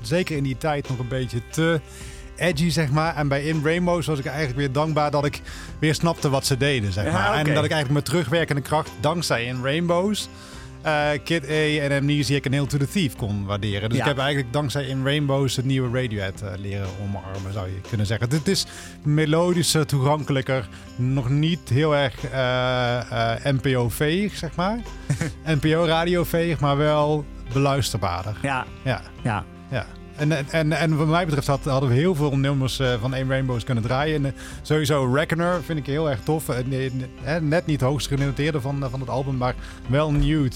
zeker 0.02 0.38
in 0.38 0.44
die 0.44 0.58
tijd, 0.58 0.90
nog 0.90 1.00
een 1.00 1.08
beetje 1.08 1.42
te 1.50 1.82
edgy, 2.36 2.70
zeg 2.70 2.92
maar. 2.92 3.16
En 3.16 3.28
bij 3.28 3.44
In 3.44 3.62
Rainbows 3.64 4.06
was 4.06 4.20
ik 4.20 4.26
eigenlijk 4.26 4.58
weer 4.58 4.72
dankbaar 4.72 5.12
dat 5.12 5.26
ik 5.26 5.42
weer 5.80 5.94
snapte 5.94 6.30
wat 6.30 6.46
ze 6.46 6.58
deden, 6.58 6.94
zeg 6.94 7.12
maar. 7.12 7.34
En 7.34 7.54
dat 7.54 7.64
ik 7.64 7.72
eigenlijk 7.72 7.92
met 7.92 8.06
terugwerkende 8.06 8.62
kracht, 8.62 8.90
dankzij 9.00 9.46
In 9.46 9.64
Rainbows... 9.64 10.30
Uh, 10.86 11.10
Kid 11.24 11.50
A 11.50 11.84
en 11.84 11.92
Amnesiac 11.92 12.46
en 12.46 12.52
Hail 12.52 12.66
to 12.66 12.78
the 12.78 12.88
Thief 12.88 13.16
kon 13.16 13.46
waarderen. 13.46 13.90
Dus 13.90 13.98
ik 13.98 14.06
heb 14.06 14.18
eigenlijk 14.18 14.54
dankzij 14.54 14.86
In 14.86 15.04
Rainbows 15.04 15.56
het 15.56 15.66
nieuwe 15.66 16.02
Radiohead 16.02 16.42
uh, 16.44 16.50
leren 16.58 16.88
omarmen, 17.02 17.54
zou 17.54 17.68
je 17.68 17.82
kunnen 17.90 18.08
zeggen. 18.08 18.30
Het 18.30 18.48
is 18.48 18.66
melodischer, 19.04 19.86
toegankelijker, 19.86 20.68
nog 20.96 21.30
niet 21.30 21.70
heel 21.70 21.96
erg 21.96 22.32
uh, 22.32 23.52
NPO-veeg, 23.52 24.36
zeg 24.36 24.56
maar. 24.56 24.80
NPO-radioveeg, 25.56 26.60
maar 26.60 26.78
wel 26.78 27.26
beluisterbaarder. 27.54 28.38
Ja. 28.42 28.66
Ja. 28.84 29.02
ja. 29.24 29.46
ja. 29.70 29.86
En, 30.16 30.52
en, 30.52 30.72
en 30.72 30.98
wat 30.98 31.08
mij 31.08 31.26
betreft 31.26 31.48
hadden 31.48 31.90
we 31.90 31.96
heel 31.96 32.16
veel 32.16 32.38
nummers 32.38 32.80
uh, 32.80 32.94
van 33.02 33.14
één 33.14 33.30
Rainbows 33.30 33.64
kunnen 33.64 33.84
draaien. 33.84 34.16
En, 34.16 34.26
uh, 34.26 34.42
sowieso 34.62 35.14
Reckoner 35.14 35.64
vind 35.64 35.80
ik 35.80 35.86
heel 35.86 36.10
erg 36.10 36.20
tof. 36.24 36.48
Uh, 36.48 36.56
net 37.42 37.66
niet 37.66 37.82
hoogst 37.82 38.08
genoteerde 38.08 38.62
van, 38.62 38.88
van 38.90 39.00
het 39.00 39.10
album, 39.10 39.38
maar 39.38 39.56
wel 39.88 40.12
Nude. 40.12 40.56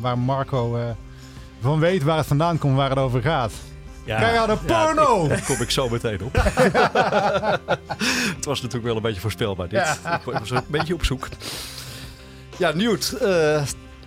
waar 0.00 0.18
Marco 0.18 0.94
van 1.60 1.78
weet 1.78 2.02
waar 2.02 2.16
het 2.16 2.26
vandaan 2.26 2.58
komt, 2.58 2.76
waar 2.76 2.90
het 2.90 2.98
over 2.98 3.22
gaat. 3.22 3.52
Ja, 4.04 4.18
Kijk 4.18 4.46
de 4.46 4.56
porno! 4.66 5.22
Ja, 5.22 5.28
daar 5.28 5.44
kom 5.46 5.60
ik 5.60 5.70
zo 5.70 5.88
meteen 5.88 6.22
op. 6.22 6.32
het 8.36 8.44
was 8.44 8.60
natuurlijk 8.60 8.84
wel 8.84 8.96
een 8.96 9.02
beetje 9.02 9.20
voorspelbaar 9.20 9.68
dit. 9.68 10.00
Ik 10.26 10.38
was 10.38 10.50
een 10.50 10.62
beetje 10.68 10.94
op 10.94 11.04
zoek. 11.04 11.28
Ja, 12.56 12.72
Newt 12.72 13.16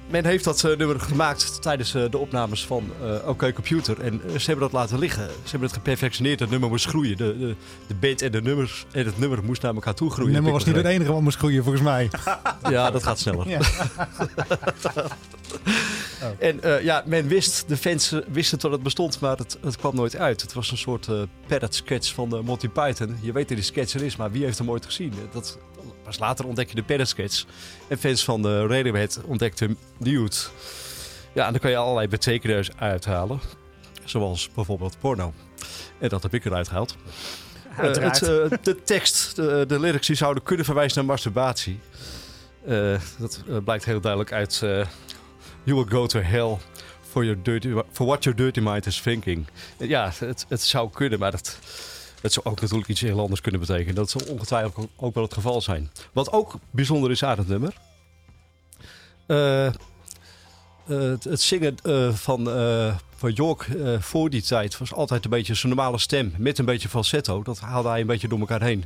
men 0.10 0.26
heeft 0.26 0.44
dat 0.44 0.64
uh, 0.64 0.78
nummer 0.78 1.00
gemaakt 1.00 1.62
tijdens 1.62 1.96
uh, 1.96 2.04
de 2.10 2.18
opnames 2.18 2.66
van 2.66 2.92
uh, 3.04 3.28
OK 3.28 3.54
Computer. 3.54 4.00
En 4.02 4.22
ze 4.26 4.46
hebben 4.46 4.60
dat 4.60 4.72
laten 4.72 5.00
liggen. 5.00 5.28
Ze 5.28 5.50
hebben 5.50 5.68
het 5.68 5.78
geperfectioneerd. 5.78 6.40
Het 6.40 6.50
nummer 6.50 6.70
moest 6.70 6.86
groeien. 6.86 7.18
De, 7.18 7.38
de, 7.38 7.56
de 7.88 7.96
band 7.96 8.22
en, 8.22 8.32
de 8.32 8.42
nummers, 8.42 8.86
en 8.92 9.06
het 9.06 9.20
nummer 9.20 9.44
moest 9.44 9.62
naar 9.62 9.74
elkaar 9.74 9.94
toe 9.94 10.10
groeien. 10.10 10.34
Het 10.34 10.44
nummer 10.44 10.54
was 10.60 10.66
niet 10.66 10.76
het 10.76 10.86
enige 10.86 11.12
wat 11.12 11.22
moest 11.22 11.38
groeien, 11.38 11.64
volgens 11.64 11.84
mij. 11.84 12.10
ja, 12.70 12.92
dat 12.92 13.04
gaat 13.04 13.20
sneller. 13.20 13.50
Ja. 13.50 13.60
En 16.40 16.60
ja, 16.84 17.04
men 17.06 17.28
wist, 17.28 17.68
de 17.68 17.78
fans 17.78 18.16
wisten 18.32 18.60
dat 18.60 18.72
het 18.72 18.84
bestond, 18.84 19.20
maar 19.20 19.38
het, 19.38 19.58
het 19.62 19.78
kwam 19.78 19.96
nooit 19.96 20.16
uit. 20.16 20.42
Het 20.42 20.54
was 20.54 20.72
een 20.72 20.78
soort 20.78 21.08
uh, 21.08 21.22
parrot 21.48 21.76
sketch 21.76 22.14
van 22.14 22.42
Monty 22.46 22.68
Python. 22.68 23.18
Je 23.22 23.32
weet 23.32 23.48
dat 23.48 23.58
die 23.58 23.66
sketch 23.66 23.94
er 23.94 24.04
is, 24.04 24.16
maar 24.16 24.32
wie 24.32 24.44
heeft 24.44 24.58
hem 24.58 24.70
ooit 24.70 24.86
gezien? 24.86 25.14
Dat, 25.32 25.58
Pas 26.10 26.20
later 26.20 26.46
ontdek 26.46 26.70
je 26.70 26.76
de 26.76 26.84
Parrot 26.84 27.46
En 27.88 27.98
fans 27.98 28.24
van 28.24 28.42
de 28.42 28.68
Radiohead 28.68 29.22
ontdekten 29.26 29.78
Nude. 29.98 30.36
Ja, 31.34 31.46
en 31.46 31.52
dan 31.52 31.62
kan 31.62 31.70
je 31.70 31.78
allerlei 31.78 32.08
betekenissen 32.08 32.76
uithalen. 32.78 33.40
Zoals 34.04 34.50
bijvoorbeeld 34.56 35.00
porno. 35.00 35.34
En 36.00 36.10
dat 36.10 36.24
heb 36.24 36.34
ik 36.34 36.46
eruit 36.46 36.68
gehaald. 36.68 36.96
Uh, 37.72 37.84
het, 37.84 38.22
uh, 38.22 38.30
de 38.62 38.84
tekst, 38.84 39.36
de, 39.36 39.66
de, 39.68 39.80
lyrics, 39.80 40.08
die 40.08 40.16
zouden 40.16 40.44
kunnen 40.44 40.66
verwijzen 40.66 40.98
naar 40.98 41.06
masturbatie. 41.06 41.80
Uh, 42.68 43.00
dat 43.18 43.44
blijkt 43.64 43.86
heel 43.86 44.02
duidelijk 44.02 44.32
uit 44.32 44.60
You 45.64 45.76
will 45.76 45.86
go 45.90 46.06
to 46.06 46.20
hell 46.20 46.58
for, 47.10 47.24
your 47.24 47.42
dirty, 47.44 47.74
for 47.92 48.06
what 48.06 48.24
your 48.24 48.38
dirty 48.38 48.60
mind 48.60 48.86
is 48.86 49.02
thinking. 49.02 49.48
Ja, 49.78 50.12
het, 50.20 50.46
het 50.48 50.62
zou 50.62 50.90
kunnen, 50.92 51.20
maar 51.20 51.32
dat 51.32 51.60
het 52.22 52.34
zou 52.34 52.46
ook 52.46 52.62
natuurlijk 52.62 52.90
iets 52.90 53.02
heel 53.02 53.20
anders 53.20 53.42
kunnen 53.42 53.60
betekenen. 53.60 53.96
Dat 53.96 54.10
zal 54.10 54.22
ongetwijfeld 54.28 54.88
ook 54.96 55.14
wel 55.14 55.24
het 55.24 55.34
geval 55.34 55.62
zijn. 55.62 55.92
Wat 56.12 56.32
ook 56.32 56.56
bijzonder 56.70 57.12
is 57.12 57.24
aan 57.24 57.38
het 57.38 57.48
nummer. 57.48 57.74
Uh, 59.28 59.72
het, 60.86 61.42
zingen 61.42 61.76
uh, 61.84 62.14
van, 62.14 62.46
van 63.16 63.32
York 63.32 63.68
voor 64.00 64.30
die 64.30 64.42
tijd 64.42 64.78
was 64.78 64.94
altijd 64.94 65.24
een 65.24 65.30
beetje 65.30 65.54
zijn 65.54 65.74
normale 65.74 65.98
stem. 65.98 66.34
Met 66.38 66.58
een 66.58 66.66
beetje 66.66 66.90
falsetto. 66.90 67.44
Dat 67.44 67.60
haalde 67.60 67.90
hij 67.90 68.02
een 68.02 68.08
beetje 68.08 68.28
door 68.28 68.40
elkaar 68.40 68.62
heen. 68.62 68.86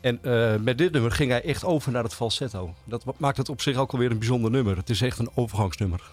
En 0.00 0.20
met 0.62 0.78
dit 0.78 0.92
nummer 0.92 1.12
ging 1.12 1.30
hij 1.30 1.42
echt 1.42 1.64
over 1.64 1.92
naar 1.92 2.02
het 2.02 2.14
falsetto. 2.14 2.74
Dat 2.84 3.04
maakt 3.16 3.36
het 3.36 3.48
op 3.48 3.60
zich 3.60 3.76
ook 3.76 3.92
alweer 3.92 4.10
een 4.10 4.18
bijzonder 4.18 4.50
nummer. 4.50 4.76
Het 4.76 4.90
is 4.90 5.00
echt 5.00 5.18
een 5.18 5.30
overgangsnummer. 5.34 6.10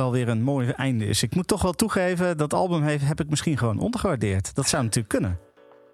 Wel 0.00 0.12
weer 0.12 0.28
een 0.28 0.42
mooi 0.42 0.68
einde 0.68 1.06
is. 1.06 1.22
Ik 1.22 1.34
moet 1.34 1.46
toch 1.46 1.62
wel 1.62 1.72
toegeven, 1.72 2.36
dat 2.36 2.54
album 2.54 2.82
heeft, 2.82 3.04
heb 3.04 3.20
ik 3.20 3.30
misschien 3.30 3.58
gewoon 3.58 3.78
ondergewaardeerd. 3.78 4.54
Dat 4.54 4.68
zou 4.68 4.82
natuurlijk 4.82 5.14
kunnen. 5.14 5.38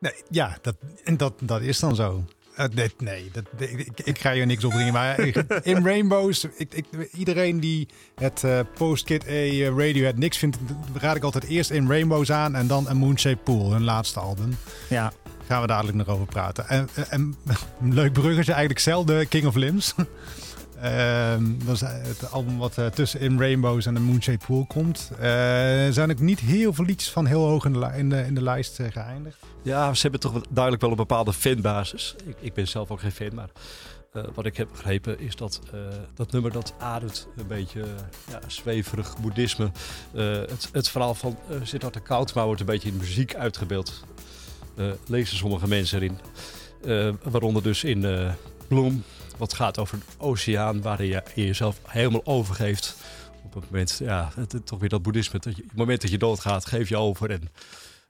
Nee, 0.01 0.13
ja, 0.31 0.59
dat, 0.63 0.77
dat, 1.17 1.33
dat 1.41 1.61
is 1.61 1.79
dan 1.79 1.95
zo. 1.95 2.25
Uh, 2.59 2.67
nee, 2.75 2.91
nee 2.99 3.31
dat, 3.33 3.45
ik, 3.71 4.01
ik, 4.05 4.19
ga 4.19 4.33
hier 4.33 4.47
niks 4.47 4.65
opdringen. 4.65 4.93
Maar 4.93 5.19
in 5.63 5.85
Rainbows, 5.85 6.47
ik, 6.57 6.85
iedereen 7.13 7.61
die 7.61 7.89
het 8.15 8.43
uh, 8.45 8.61
Post-Kid 8.75 9.29
A 9.29 9.71
Radiohead 9.77 10.17
niks 10.17 10.39
vindt, 10.39 10.57
raad 10.95 11.17
ik 11.17 11.23
altijd 11.23 11.45
eerst 11.45 11.71
in 11.71 11.89
Rainbows 11.89 12.33
aan 12.33 12.55
en 12.55 12.67
dan 12.67 12.89
een 12.89 12.97
Moonshaped 12.97 13.45
Pool, 13.45 13.73
hun 13.73 13.85
laatste 13.85 14.21
album. 14.21 14.57
Ja. 14.89 15.13
Gaan 15.47 15.61
we 15.61 15.67
dadelijk 15.67 15.97
nog 15.97 16.09
over 16.09 16.27
praten. 16.27 16.69
En, 16.69 16.89
en 17.11 17.37
leuk 18.01 18.13
bruggetje, 18.13 18.53
eigenlijk 18.53 18.81
zelden 18.81 19.29
King 19.29 19.47
of 19.47 19.55
Limbs. 19.55 19.95
Uh, 20.83 21.35
dat 21.65 21.75
is 21.75 21.81
het 21.81 22.31
album 22.31 22.59
wat 22.59 22.79
uh, 22.79 22.87
tussen 22.87 23.21
In 23.21 23.39
Rainbows 23.39 23.87
en 23.87 23.95
de 23.95 24.01
Moonshaped 24.01 24.47
Pool 24.47 24.65
komt. 24.65 25.11
Uh, 25.13 25.19
zijn 25.91 26.11
ook 26.11 26.19
niet 26.19 26.41
heel 26.41 26.73
veel 26.73 26.85
liedjes 26.85 27.11
van 27.11 27.27
heel 27.27 27.47
hoog 27.47 27.65
in 27.65 27.73
de, 27.73 28.25
in 28.27 28.35
de, 28.35 28.43
lijst 28.43 28.81
geëindigd. 28.91 29.37
Ja, 29.63 29.95
ze 29.95 30.03
hebben 30.03 30.21
toch 30.21 30.41
duidelijk 30.51 30.83
wel 30.83 30.91
een 30.91 30.97
bepaalde 30.97 31.33
fanbasis. 31.33 32.15
Ik, 32.25 32.37
ik 32.41 32.55
ben 32.55 32.69
zelf 32.69 32.91
ook 32.91 33.01
geen 33.01 33.13
fan, 33.13 33.35
maar 33.35 33.49
wat 34.35 34.47
ik 34.47 34.57
heb 34.57 34.69
begrepen 34.73 35.21
is 35.21 35.37
dat 35.37 35.61
dat 36.15 36.33
nummer 36.33 36.53
dat 36.53 36.75
ademt 36.79 37.29
een 37.37 37.47
beetje 37.47 37.85
ja, 38.31 38.41
zweverig 38.47 39.17
boeddhisme. 39.21 39.71
het, 40.13 40.69
het 40.73 40.89
verhaal 40.89 41.15
van 41.15 41.37
uh, 41.51 41.57
Siddhartha 41.63 42.01
Koudma 42.01 42.45
wordt 42.45 42.61
een 42.61 42.67
beetje 42.67 42.89
in 42.89 42.97
muziek 42.97 43.35
uitgebeeld. 43.35 44.05
lezen 45.07 45.37
sommige 45.37 45.69
mensen 45.69 46.03
erin. 46.03 46.19
waaronder 47.23 47.63
dus 47.63 47.85
in 47.85 48.31
Bloem, 48.69 49.05
wat 49.37 49.55
gaat 49.55 49.79
over 49.79 49.95
een 49.95 50.03
oceaan 50.19 50.83
waarin 50.83 51.09
je 51.09 51.23
jezelf 51.35 51.81
helemaal 51.87 52.25
overgeeft. 52.25 52.97
Op 53.45 53.55
het 53.55 53.71
moment, 53.71 54.01
ja, 54.03 54.33
het, 54.35 54.67
toch 54.67 54.79
weer 54.79 54.89
dat 54.89 55.03
boeddhisme. 55.03 55.39
Dat 55.39 55.57
je, 55.57 55.63
het 55.63 55.77
moment 55.77 56.01
dat 56.01 56.11
je 56.11 56.19
doodgaat, 56.19 56.67
geef 56.67 56.89
je 56.89 56.97
over 56.97 57.31
en 57.31 57.51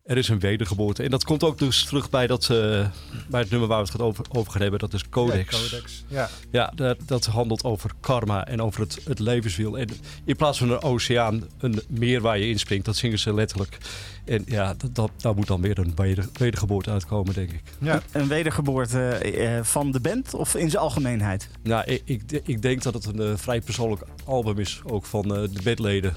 er 0.07 0.17
is 0.17 0.29
een 0.29 0.39
wedergeboorte. 0.39 1.03
En 1.03 1.11
dat 1.11 1.25
komt 1.25 1.45
ook 1.45 1.59
dus 1.59 1.85
terug 1.85 2.11
bij, 2.11 2.27
dat, 2.27 2.49
uh, 2.53 2.89
bij 3.29 3.41
het 3.41 3.51
nummer 3.51 3.69
waar 3.69 3.85
we 3.85 3.93
het 3.93 4.01
over, 4.01 4.25
over 4.29 4.53
gaan 4.53 4.61
hebben. 4.61 4.81
Dat 4.81 4.93
is 4.93 5.09
Codex. 5.09 5.51
Ja, 5.51 5.63
Codex. 5.63 6.05
Ja, 6.09 6.29
ja 6.51 6.73
dat, 6.75 6.99
dat, 7.07 7.27
handelt 7.27 7.65
over 7.65 7.91
karma 8.01 8.47
en 8.47 8.63
over 8.63 8.81
het, 8.81 8.99
het 9.05 9.19
levenswiel. 9.19 9.79
En 9.79 9.89
in 10.25 10.37
plaats 10.37 10.59
van 10.59 10.71
een 10.71 10.83
oceaan, 10.83 11.45
een 11.59 11.81
meer 11.89 12.21
waar 12.21 12.39
je 12.39 12.49
inspringt. 12.49 12.85
Dat 12.85 12.97
zingen 12.97 13.19
ze 13.19 13.35
letterlijk. 13.35 13.79
En 14.27 14.43
ja, 14.47 14.75
dat, 14.75 14.95
dat, 14.95 15.11
daar 15.17 15.35
moet 15.35 15.47
dan 15.47 15.61
weer 15.61 15.79
een 15.79 15.95
wedergeboorte 16.33 16.91
uitkomen, 16.91 17.35
denk 17.35 17.51
ik. 17.51 17.63
Ja. 17.79 18.03
Een 18.13 18.29
wedergeboorte 18.29 19.09
eh, 19.09 19.63
van 19.63 19.91
de 19.91 20.01
band 20.01 20.35
of 20.35 20.55
in 20.55 20.71
zijn 20.71 20.83
algemeenheid? 20.83 21.49
Nou, 21.63 21.85
ik, 21.85 22.03
ik, 22.05 22.41
ik 22.45 22.63
denk 22.63 22.83
dat 22.83 22.95
het 22.95 23.07
een 23.07 23.21
uh, 23.21 23.37
vrij 23.37 23.61
persoonlijk 23.61 24.03
album 24.25 24.59
is, 24.59 24.81
ook 24.85 25.05
van 25.05 25.25
uh, 25.25 25.49
de 25.53 25.63
bandleden. 25.65 26.15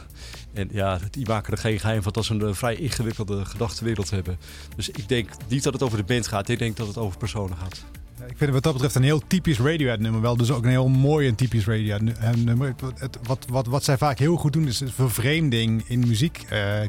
En 0.54 0.70
ja, 0.72 1.00
die 1.12 1.28
maken 1.28 1.54
er 1.54 1.60
geen 1.60 1.80
geheim 1.80 2.02
van 2.02 2.12
dat 2.12 2.26
ze 2.26 2.34
een 2.34 2.56
vrij 2.56 2.76
ingewikkelde 2.76 3.46
gedachtenwereld 3.46 4.10
hebben. 4.10 4.38
Dus 4.76 4.90
ik 4.90 5.08
denk 5.08 5.30
niet 5.48 5.64
dat 5.64 5.74
het 5.74 5.84
over 5.84 5.98
de 5.98 6.04
band 6.04 6.28
gaat, 6.28 6.50
ik 6.50 6.60
denk 6.60 6.78
dat 6.78 6.88
het 6.88 6.98
over 6.98 7.18
personen 7.18 7.58
gaat. 7.58 7.86
Ik 8.28 8.38
vind 8.38 8.52
wat 8.52 8.64
dat 8.64 8.74
betreft 8.74 8.96
een 8.96 9.04
heel 9.04 9.22
typisch 9.28 9.60
Radiohead 9.60 10.00
nummer 10.00 10.22
wel. 10.22 10.38
Dus 10.38 10.52
ook 10.52 10.64
een 10.64 10.70
heel 10.70 10.88
mooi 10.88 11.28
en 11.28 11.36
typisch 11.36 11.66
Radiohead 11.66 12.36
nummer. 12.36 12.76
wat, 13.24 13.46
wat, 13.50 13.68
wat 13.68 13.84
zij 13.84 13.98
vaak 13.98 14.20
heel 14.20 14.36
goed 14.36 14.54
doen 14.54 14.68
is 14.68 14.84
vervreemding 14.86 15.84
in 15.88 16.00
muziek 16.00 16.46
uh, 16.52 16.82
uh, 16.82 16.88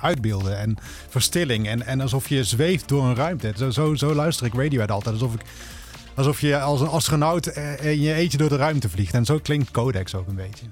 uitbeelden. 0.00 0.58
En 0.58 0.76
verstilling. 1.08 1.68
En, 1.68 1.86
en 1.86 2.00
alsof 2.00 2.28
je 2.28 2.44
zweeft 2.44 2.88
door 2.88 3.04
een 3.04 3.14
ruimte. 3.14 3.52
Zo, 3.56 3.70
zo, 3.70 3.94
zo 3.94 4.14
luister 4.14 4.46
ik 4.46 4.54
Radiohead 4.54 4.90
altijd. 4.90 5.14
Alsof, 5.14 5.34
ik, 5.34 5.40
alsof 6.14 6.40
je 6.40 6.60
als 6.60 6.80
een 6.80 6.88
astronaut 6.88 7.46
in 7.46 8.00
je 8.00 8.14
eentje 8.14 8.38
door 8.38 8.48
de 8.48 8.56
ruimte 8.56 8.88
vliegt. 8.88 9.14
En 9.14 9.24
zo 9.24 9.38
klinkt 9.38 9.70
Codex 9.70 10.14
ook 10.14 10.28
een 10.28 10.34
beetje. 10.34 10.66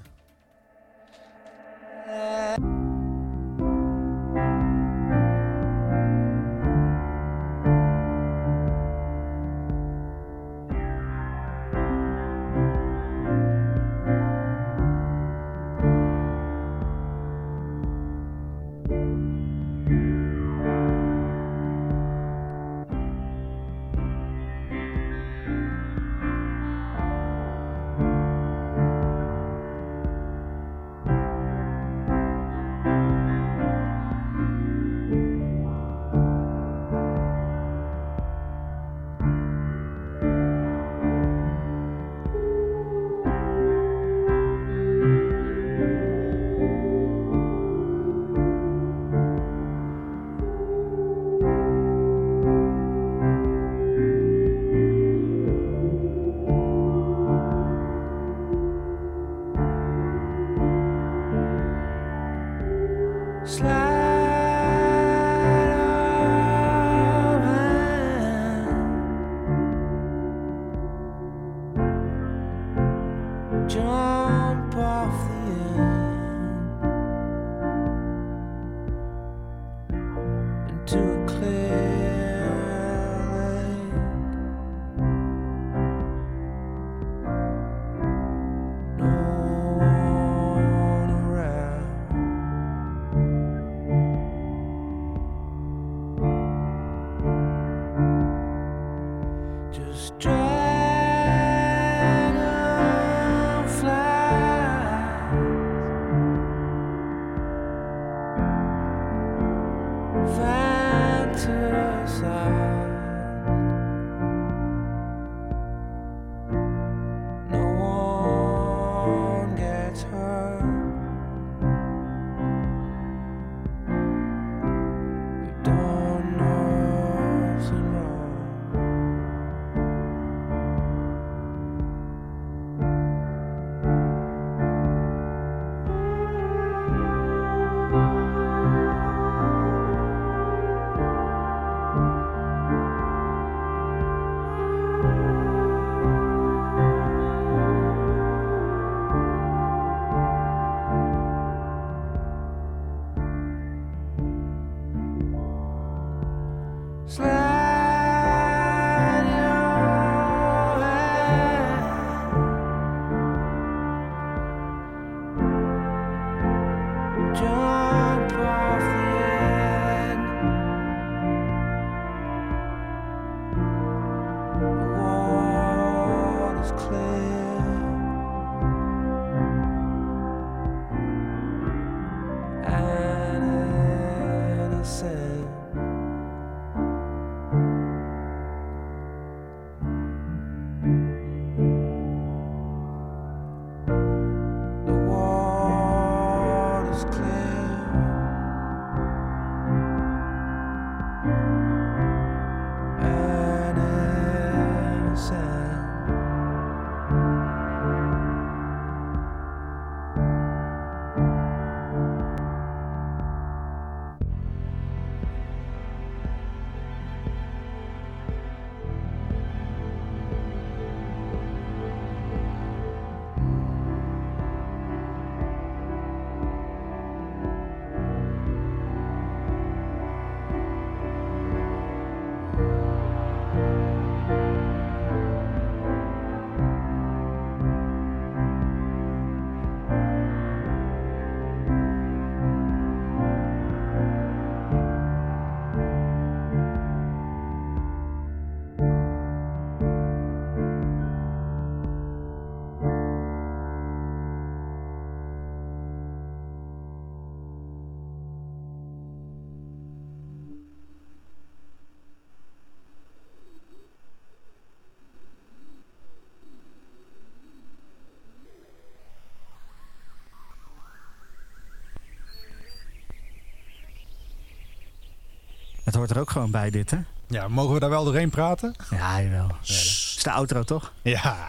Hoort 275.95 276.09
er 276.09 276.19
ook 276.19 276.29
gewoon 276.29 276.51
bij, 276.51 276.69
dit, 276.69 276.91
hè? 276.91 276.97
Ja, 277.27 277.47
mogen 277.47 277.73
we 277.73 277.79
daar 277.79 277.89
wel 277.89 278.03
doorheen 278.03 278.29
praten? 278.29 278.75
Ja, 278.89 279.21
jawel. 279.21 279.51
Is 279.63 280.19
de 280.23 280.31
outro, 280.31 280.63
toch? 280.63 280.93
Ja. 281.01 281.45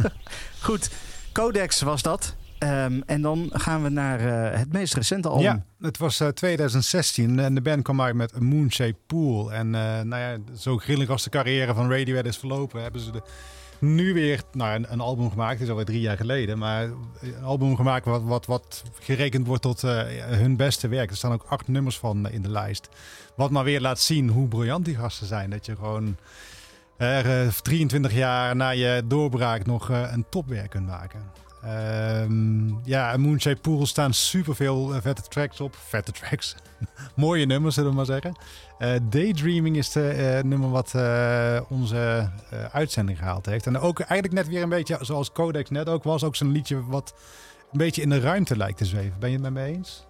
Goed, 0.60 0.90
Codex 1.32 1.80
was 1.80 2.02
dat. 2.02 2.34
Ehm, 2.58 3.00
en 3.06 3.22
dan 3.22 3.50
gaan 3.52 3.82
we 3.82 3.88
naar 3.88 4.20
uh, 4.20 4.58
het 4.58 4.72
meest 4.72 4.94
recente 4.94 5.28
album. 5.28 5.44
Ja, 5.44 5.64
het 5.80 5.98
was 5.98 6.20
uh, 6.20 6.28
2016 6.28 7.38
en 7.38 7.54
de 7.54 7.60
band 7.60 7.82
kwam 7.82 8.00
uit 8.00 8.14
met 8.14 8.34
A 8.34 8.40
Moonshaped 8.40 9.06
Pool. 9.06 9.52
En 9.52 9.66
uh, 9.66 10.00
nou 10.00 10.16
ja, 10.16 10.36
zo 10.58 10.76
grillig 10.76 11.08
als 11.08 11.22
de 11.22 11.30
carrière 11.30 11.74
van 11.74 11.90
Radiohead 11.90 12.26
is 12.26 12.36
verlopen, 12.36 12.82
hebben 12.82 13.00
ze 13.00 13.10
de 13.10 13.22
nu 13.80 14.14
weer 14.14 14.42
nou, 14.52 14.84
een, 14.88 15.00
album 15.00 15.30
gemaakt. 15.30 15.52
Het 15.52 15.62
is 15.62 15.68
alweer 15.68 15.84
drie 15.84 16.00
jaar 16.00 16.16
geleden. 16.16 16.58
Maar 16.58 16.82
een 17.20 17.42
album 17.42 17.76
gemaakt 17.76 18.04
wat, 18.04 18.22
wat, 18.22 18.46
wat 18.46 18.82
gerekend 18.98 19.46
wordt 19.46 19.62
tot 19.62 19.82
uh, 19.82 20.02
hun 20.16 20.56
beste 20.56 20.88
werk. 20.88 21.10
Er 21.10 21.16
staan 21.16 21.32
ook 21.32 21.46
acht 21.48 21.68
nummers 21.68 21.98
van 21.98 22.30
in 22.30 22.42
de 22.42 22.50
lijst. 22.50 22.88
Wat 23.34 23.50
maar 23.50 23.64
weer 23.64 23.80
laat 23.80 24.00
zien 24.00 24.28
hoe 24.28 24.48
briljant 24.48 24.84
die 24.84 24.96
gasten 24.96 25.26
zijn. 25.26 25.50
Dat 25.50 25.66
je 25.66 25.76
gewoon 25.76 26.16
uh, 26.98 27.48
23 27.48 28.12
jaar 28.12 28.56
na 28.56 28.68
je 28.70 29.02
doorbraak 29.06 29.66
nog 29.66 29.88
een 29.88 30.24
topwerk 30.28 30.70
kunt 30.70 30.86
maken. 30.86 31.22
Um, 31.64 32.80
ja, 32.84 33.16
Moonshade 33.16 33.60
Pool 33.60 33.86
staan 33.86 34.14
superveel 34.14 34.92
vette 35.00 35.22
tracks 35.22 35.60
op. 35.60 35.76
Vette 35.76 36.12
tracks. 36.12 36.54
Mooie 37.16 37.46
nummers, 37.46 37.74
zullen 37.74 37.90
we 37.90 37.96
maar 37.96 38.04
zeggen. 38.04 38.36
Uh, 38.78 38.94
Daydreaming 39.02 39.76
is 39.76 39.90
de 39.90 40.14
uh, 40.16 40.50
nummer 40.50 40.70
wat 40.70 40.94
onze 41.68 42.30
uitzending 42.72 43.18
gehaald 43.18 43.46
heeft. 43.46 43.66
En 43.66 43.78
ook 43.78 44.00
eigenlijk 44.00 44.32
net 44.32 44.48
weer 44.48 44.62
een 44.62 44.68
beetje 44.68 44.98
zoals 45.00 45.32
Codex 45.32 45.70
net 45.70 45.88
ook 45.88 46.02
was. 46.04 46.24
Ook 46.24 46.36
zo'n 46.36 46.52
liedje 46.52 46.86
wat 46.86 47.14
een 47.72 47.78
beetje 47.78 48.02
in 48.02 48.10
de 48.10 48.20
ruimte 48.20 48.56
lijkt 48.56 48.78
te 48.78 48.84
zweven. 48.84 49.18
Ben 49.18 49.30
je 49.30 49.34
het 49.34 49.44
met 49.44 49.52
me 49.52 49.64
eens? 49.64 50.06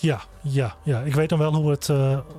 Ja, 0.00 0.20
ja, 0.42 0.76
ja. 0.82 1.00
Ik 1.00 1.14
weet 1.14 1.28
dan 1.28 1.38
wel 1.38 1.54
hoe 1.54 1.70
het, 1.70 1.86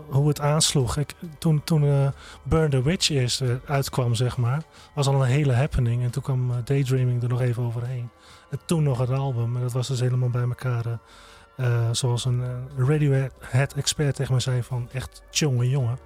hoe 0.09 0.27
het 0.27 0.39
aansloeg. 0.39 0.97
Ik, 0.97 1.15
toen 1.37 1.63
toen 1.63 2.11
Burn 2.43 2.69
the 2.69 2.83
Witch 2.83 3.09
eerst 3.09 3.43
uitkwam, 3.65 4.15
zeg 4.15 4.37
maar, 4.37 4.63
was 4.95 5.07
al 5.07 5.13
een 5.13 5.29
hele 5.29 5.53
happening. 5.53 6.03
En 6.03 6.09
toen 6.09 6.23
kwam 6.23 6.51
Daydreaming 6.63 7.23
er 7.23 7.29
nog 7.29 7.41
even 7.41 7.63
overheen. 7.63 8.09
En 8.49 8.59
toen 8.65 8.83
nog 8.83 8.99
het 8.99 9.09
album. 9.09 9.55
En 9.55 9.61
dat 9.61 9.71
was 9.71 9.87
dus 9.87 9.99
helemaal 9.99 10.29
bij 10.29 10.41
elkaar 10.41 10.99
uh, 11.57 11.87
zoals 11.91 12.25
een 12.25 12.39
uh, 12.39 12.87
Radiohead-expert 12.87 14.15
tegen 14.15 14.33
me 14.33 14.39
zei 14.39 14.63
van 14.63 14.89
echt 14.91 15.23
jonge 15.29 15.69
jongen. 15.69 15.97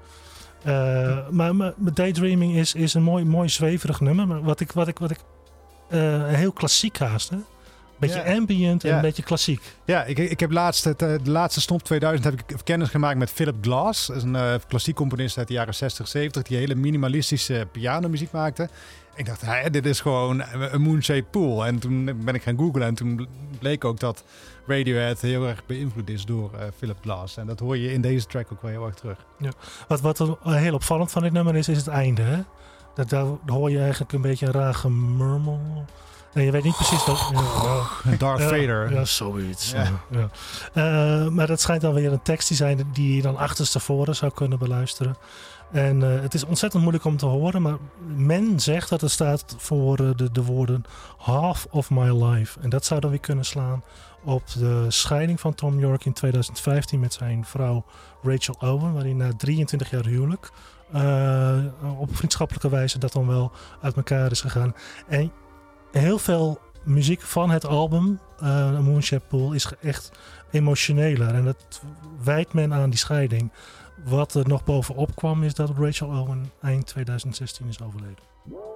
Uh, 0.68 1.30
maar, 1.30 1.56
maar 1.56 1.74
Daydreaming 1.78 2.56
is, 2.56 2.74
is 2.74 2.94
een 2.94 3.04
mooi, 3.04 3.26
mooi 3.26 3.50
zweverig 3.50 4.00
nummer. 4.00 4.28
Maar 4.28 4.42
wat 4.42 4.60
ik, 4.60 4.72
wat 4.72 4.88
ik, 4.88 5.00
wat 5.00 5.12
ik 5.12 5.20
heel 6.28 6.52
klassiek 6.52 6.98
haast. 6.98 7.30
Hè? 7.30 7.38
Beetje 7.98 8.24
ja. 8.26 8.36
ambient 8.36 8.84
en 8.84 8.90
ja. 8.90 8.96
een 8.96 9.02
beetje 9.02 9.24
klassiek. 9.24 9.62
Ja, 9.86 10.04
ik, 10.04 10.18
ik 10.18 10.40
heb 10.40 10.52
laatst, 10.52 10.84
het, 10.84 11.00
de 11.00 11.20
laatste 11.24 11.62
Stomp 11.62 11.84
2000 11.84 12.24
heb 12.24 12.34
ik 12.34 12.58
kennis 12.64 12.90
gemaakt 12.90 13.18
met 13.18 13.32
Philip 13.32 13.56
Glass. 13.62 14.08
Dat 14.08 14.16
is 14.16 14.24
een 14.24 14.36
uh, 14.36 14.54
klassiek 14.68 14.96
componist 14.96 15.38
uit 15.38 15.48
de 15.48 15.54
jaren 15.54 15.76
60, 15.76 16.08
70 16.08 16.44
die 16.44 16.58
hele 16.58 16.76
minimalistische 16.76 17.68
pianomuziek 17.72 18.32
maakte. 18.32 18.70
Ik 19.16 19.26
dacht, 19.26 19.42
hey, 19.42 19.70
dit 19.70 19.86
is 19.86 20.00
gewoon 20.00 20.44
een 20.72 20.82
Moonshaped 20.82 21.32
Pool. 21.32 21.66
En 21.66 21.80
toen 21.80 22.24
ben 22.24 22.36
ik 22.36 22.44
gaan 22.44 22.58
googlen 22.58 22.88
en 22.88 22.96
toen 22.96 23.28
bleek 23.60 23.86
ook 23.86 24.00
dat 24.00 24.24
Radiohead 24.68 25.22
heel 25.22 25.48
erg 25.48 25.66
beïnvloed 25.66 26.10
is 26.10 26.26
door 26.26 26.52
uh, 26.54 26.62
Philip 26.78 26.98
Glass. 27.02 27.38
En 27.38 27.48
dat 27.48 27.60
hoor 27.60 27.78
je 27.78 27.94
in 27.94 28.02
deze 28.02 28.26
track 28.26 28.48
ook 28.52 28.62
wel 28.62 28.72
heel 28.72 28.86
erg 28.86 28.96
terug. 28.96 29.26
Ja. 29.40 29.52
Wat, 29.88 30.02
wat 30.02 30.38
heel 30.44 30.74
opvallend 30.74 31.12
van 31.12 31.22
dit 31.22 31.32
nummer 31.32 31.56
is, 31.56 31.68
is 31.68 31.78
het 31.78 31.88
einde. 31.88 32.22
Hè? 32.22 32.42
Dat, 32.96 33.10
daar 33.10 33.26
hoor 33.46 33.72
je 33.72 33.80
eigenlijk 33.80 34.14
een 34.14 34.22
beetje 34.22 34.46
een 34.46 34.52
raar 34.52 34.74
gemurmel. 34.74 35.86
En 36.36 36.44
je 36.44 36.52
weet 36.52 36.64
niet 36.64 36.76
precies 36.76 37.06
dat. 37.06 37.32
Ja, 37.34 38.16
Darth 38.18 38.42
Vader. 38.42 38.94
Ja, 38.94 39.06
zoiets. 39.06 39.72
Ja. 39.72 39.88
ja. 40.10 40.30
Uh, 41.24 41.30
maar 41.30 41.48
dat 41.48 41.62
schijnt 41.62 41.82
dan 41.82 41.94
weer 41.94 42.12
een 42.12 42.22
tekst 42.22 42.48
te 42.48 42.54
zijn 42.54 42.90
die 42.94 43.16
je 43.16 43.22
dan 43.22 43.38
achterstevoren 43.38 44.16
zou 44.16 44.32
kunnen 44.34 44.60
beluisteren. 44.60 45.18
En 45.72 46.02
uh, 46.02 46.22
het 46.22 46.34
is 46.34 46.46
ontzettend 46.46 46.82
moeilijk 46.82 47.06
om 47.06 47.18
te 47.18 47.26
horen, 47.26 47.62
maar 47.62 47.78
men 48.16 48.60
zegt 48.60 48.90
dat 48.90 49.02
het 49.02 49.12
staat 49.12 49.56
voor 49.58 50.02
uh, 50.02 50.10
de, 50.16 50.32
de 50.32 50.44
woorden 50.44 50.84
half 51.18 51.68
of 51.70 51.90
my 51.90 52.24
life. 52.24 52.60
En 52.60 52.70
dat 52.70 52.86
zou 52.86 53.00
dan 53.00 53.10
weer 53.10 53.20
kunnen 53.20 53.46
slaan 53.46 53.84
op 54.24 54.44
de 54.54 54.86
scheiding 54.88 55.40
van 55.40 55.56
Tom 55.56 55.80
York 55.80 56.06
in 56.06 56.14
2015 56.14 57.00
met 57.00 57.14
zijn 57.14 57.46
vrouw 57.46 57.86
Rachel 58.24 58.56
Owen, 58.60 58.94
waarin 58.94 59.18
na 59.18 59.32
23 59.38 59.90
jaar 59.90 60.06
huwelijk 60.06 60.52
uh, 60.96 61.58
op 61.98 62.16
vriendschappelijke 62.16 62.70
wijze 62.70 63.00
dat 63.00 63.14
dan 63.14 63.28
wel 63.28 63.52
uit 63.82 63.96
elkaar 63.96 64.32
is 64.32 64.42
gegaan. 64.42 64.76
En 65.08 65.32
heel 66.00 66.20
veel 66.20 66.60
muziek 66.84 67.22
van 67.22 67.50
het 67.50 67.66
album 67.66 68.20
uh, 68.44 68.80
Moonshaped 68.80 69.28
Pool 69.28 69.54
is 69.54 69.72
echt 69.82 70.12
emotioneler 70.52 71.34
en 71.34 71.46
dat 71.46 71.82
wijt 72.24 72.54
men 72.54 72.74
aan 72.74 72.90
die 72.90 73.00
scheiding. 73.00 73.52
Wat 74.04 74.34
er 74.34 74.48
nog 74.48 74.64
bovenop 74.64 75.16
kwam 75.16 75.44
is 75.44 75.54
dat 75.54 75.72
Rachel 75.78 76.08
Owen 76.08 76.52
eind 76.62 76.88
2016 76.88 77.68
is 77.68 77.82
overleden. 77.82 78.75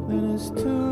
Then 0.08 0.30
it's 0.34 0.50
too 0.50 0.83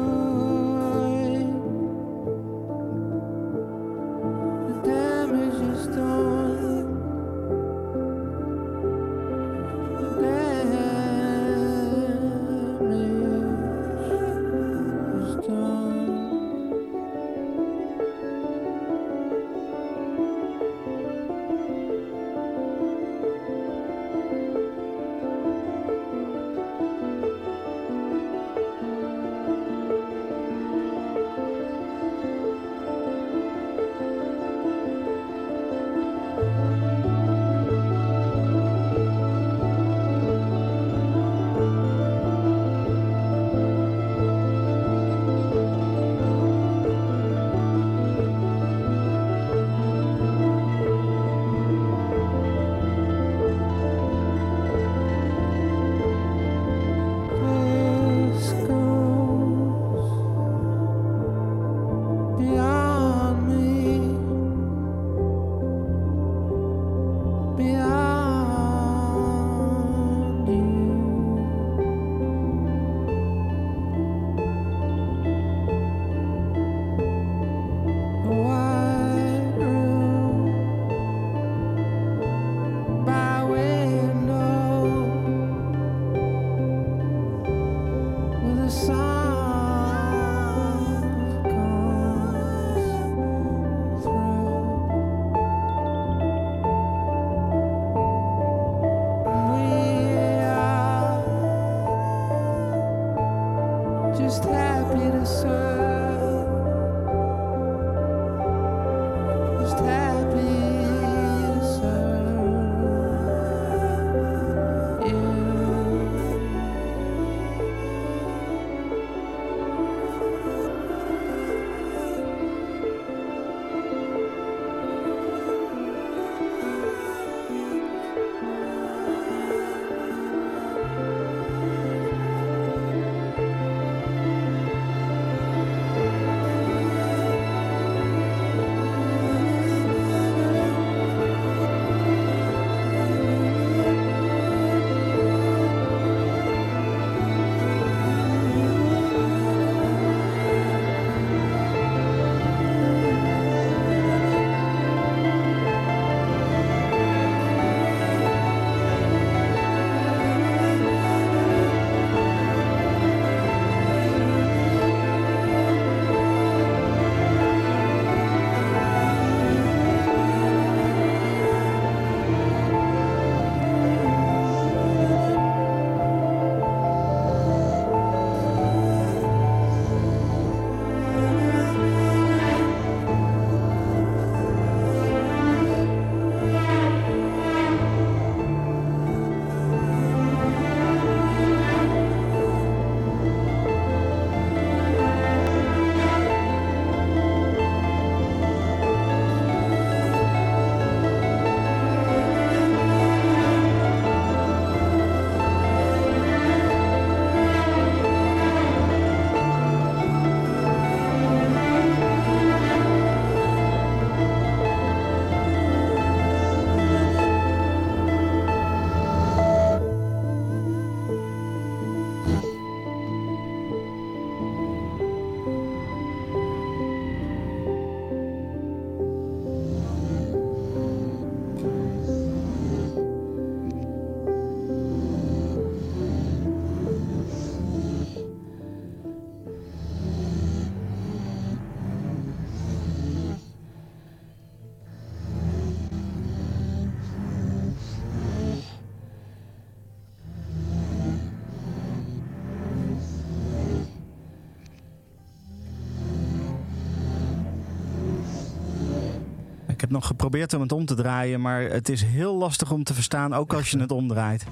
nog 259.93 260.06
geprobeerd 260.06 260.55
om 260.55 260.60
het 260.60 260.73
om 260.73 260.85
te 260.86 260.94
draaien, 260.94 261.40
maar 261.40 261.62
het 261.62 261.89
is 261.89 262.02
heel 262.02 262.35
lastig 262.36 262.70
om 262.70 262.85
te 262.85 262.94
verstaan, 262.94 263.35
ook 263.35 263.52
als 263.52 263.70
je 263.70 263.78
het 263.86 263.93
omdraait. 263.93 264.44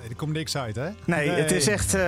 Nee, 0.00 0.08
er 0.08 0.16
komt 0.16 0.32
niks 0.32 0.56
uit, 0.56 0.76
hè? 0.76 0.88
Nee, 1.04 1.28
het 1.28 1.50
is 1.52 1.66
echt. 1.68 1.94
eh, 1.94 2.00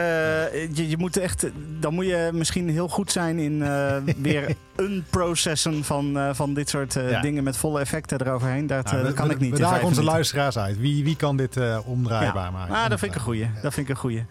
je, 0.75 0.89
je 0.89 0.97
moet 0.99 1.17
echt. 1.17 1.47
Dan 1.81 1.95
moet 1.95 2.05
je 2.07 2.31
misschien 2.33 2.69
heel 2.69 2.89
goed 2.89 3.13
zijn 3.13 3.39
in 3.39 3.63
eh, 3.63 3.97
weer 4.23 4.55
unprocessen 4.77 5.85
van, 5.85 6.19
eh, 6.19 6.31
van 6.35 6.55
dit 6.55 6.69
soort 6.69 6.97
eh, 6.97 7.11
Ja. 7.11 7.21
dingen 7.21 7.45
met 7.45 7.57
volle 7.57 7.81
effecten 7.81 8.21
eroverheen. 8.21 8.67
Dat, 8.67 8.91
Nou, 8.91 9.03
dat 9.05 9.15
kan 9.15 9.27
we- 9.29 9.35
ik 9.35 9.41
niet. 9.41 9.51
We 9.53 9.59
dagen 9.59 9.75
onze 9.75 9.87
minuten. 9.89 10.05
luisteraars 10.13 10.59
uit. 10.59 10.79
Wie, 10.79 11.05
wie 11.05 11.17
kan 11.17 11.37
dit 11.37 11.57
eh, 11.57 11.79
omdraaibaar 11.85 12.45
Ja. 12.45 12.51
maken? 12.51 12.75
Ah, 12.75 12.89
dat 12.89 12.99
vind 12.99 13.11
ik 13.13 13.19
een 13.19 13.25
goeie. 13.25 13.51
Dat 13.63 13.75
vind 13.75 13.89
ik 13.89 13.95
een 13.95 14.01
goeie. 14.01 14.25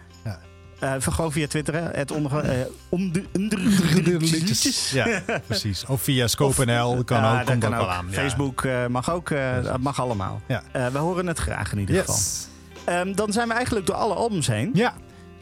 Ja. 0.80 0.94
Eh, 0.94 1.02
gewoon 1.02 1.32
via 1.32 1.46
Twitter, 1.46 1.74
hè. 1.74 1.80
Het 1.80 2.10
onder, 2.10 2.38
eh, 2.38 2.66
om 2.88 3.12
de, 3.12 3.24
Liedjes. 4.18 4.90
Ja, 4.90 5.22
precies. 5.46 5.84
Of 5.86 6.02
via 6.02 6.26
Scope.nl 6.26 7.04
kan 7.04 7.24
ook. 7.24 7.46
Komt 7.46 7.58
kan 7.60 7.74
ook 7.74 7.80
wel 7.80 7.90
aan. 7.90 8.06
Facebook 8.12 8.64
eh, 8.64 8.86
mag 8.86 9.10
ook. 9.12 9.30
eh, 9.30 9.62
dat 9.62 9.80
mag 9.80 10.00
allemaal. 10.00 10.40
Eh, 10.46 10.86
we 10.86 10.98
horen 10.98 11.26
het 11.26 11.38
graag 11.38 11.72
in 11.72 11.78
ieder 11.78 11.96
geval. 11.98 12.16
Ehm, 12.84 13.14
dan 13.14 13.32
zijn 13.32 13.48
we 13.48 13.54
eigenlijk 13.54 13.86
door 13.86 13.96
alle 13.96 14.14
albums 14.14 14.46
heen. 14.46 14.70
Ja, 14.74 14.94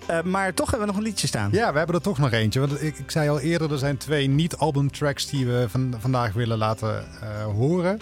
Eh, 0.07 0.23
maar 0.23 0.55
toch 0.55 0.71
hebben 0.71 0.87
we 0.89 0.93
nog 0.95 1.03
een 1.03 1.09
liedje 1.09 1.27
staan. 1.27 1.49
ja, 1.53 1.73
we 1.73 1.79
hebben 1.79 1.97
er 1.97 2.03
toch 2.03 2.19
nog 2.19 2.33
eentje. 2.33 2.61
Want 2.61 2.83
ik, 2.83 2.99
ik 2.99 3.11
zei 3.11 3.29
al 3.29 3.41
eerder, 3.41 3.73
er 3.73 3.79
zijn 3.79 3.97
twee 3.97 4.29
niet-albumtracks 4.29 5.27
die 5.31 5.47
we 5.47 5.67
van, 5.69 5.95
vandaag 5.99 6.33
willen 6.33 6.59
laten 6.59 7.05
eh, 7.21 7.45
horen. 7.45 8.01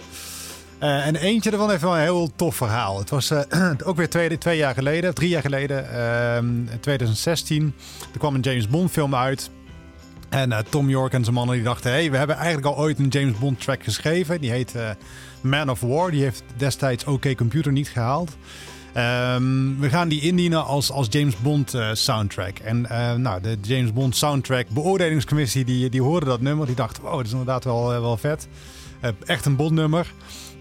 Eh, 0.79 1.07
en 1.07 1.15
eentje 1.15 1.51
ervan 1.51 1.69
heeft 1.69 1.81
wel 1.81 1.95
een 1.95 2.01
heel 2.01 2.31
tof 2.35 2.55
verhaal. 2.55 2.99
Het 2.99 3.09
was 3.09 3.31
eh, 3.31 3.71
ook 3.87 3.95
weer 3.95 4.09
twee, 4.09 4.37
twee 4.37 4.57
jaar 4.57 4.73
geleden, 4.73 5.13
drie 5.13 5.29
jaar 5.29 5.41
geleden, 5.41 5.91
ehm, 5.91 6.45
in 6.45 6.79
2016. 6.79 7.73
Er 8.13 8.19
kwam 8.19 8.35
een 8.35 8.41
James 8.41 8.67
Bond 8.67 8.91
film 8.91 9.15
uit. 9.15 9.49
En 10.29 10.51
eh, 10.51 10.59
Tom 10.69 10.89
York 10.89 11.13
en 11.13 11.23
zijn 11.23 11.35
mannen 11.35 11.55
die 11.55 11.63
dachten... 11.63 11.91
hey, 11.91 12.11
we 12.11 12.17
hebben 12.17 12.35
eigenlijk 12.35 12.67
al 12.67 12.77
ooit 12.77 12.99
een 12.99 13.07
James 13.07 13.37
Bond 13.37 13.61
track 13.61 13.83
geschreven. 13.83 14.41
Die 14.41 14.51
heet 14.51 14.73
Man 15.41 15.69
of 15.69 15.79
War. 15.79 16.11
Die 16.11 16.21
heeft 16.21 16.43
destijds 16.57 17.03
OK 17.03 17.35
Computer 17.35 17.71
niet 17.71 17.89
gehaald. 17.89 18.37
Ehm, 18.93 19.79
we 19.79 19.89
gaan 19.89 20.07
die 20.07 20.21
indienen 20.21 20.65
als, 20.65 20.91
als 20.91 21.07
James 21.09 21.37
Bond 21.37 21.73
soundtrack. 21.93 22.59
En 22.59 22.81
nou, 23.21 23.41
de 23.41 23.57
James 23.61 23.93
Bond 23.93 24.15
soundtrack 24.15 24.69
beoordelingscommissie 24.69 25.65
die, 25.65 25.89
die 25.89 26.01
hoorde 26.01 26.25
dat 26.25 26.41
nummer. 26.41 26.65
Die 26.65 26.75
dacht, 26.75 26.99
wow, 26.99 27.15
dat 27.15 27.25
is 27.25 27.31
inderdaad 27.31 27.63
wel, 27.63 27.87
wel 27.87 28.17
vet. 28.17 28.47
Echt 29.25 29.45
een 29.45 29.55
Bond-nummer. 29.55 30.13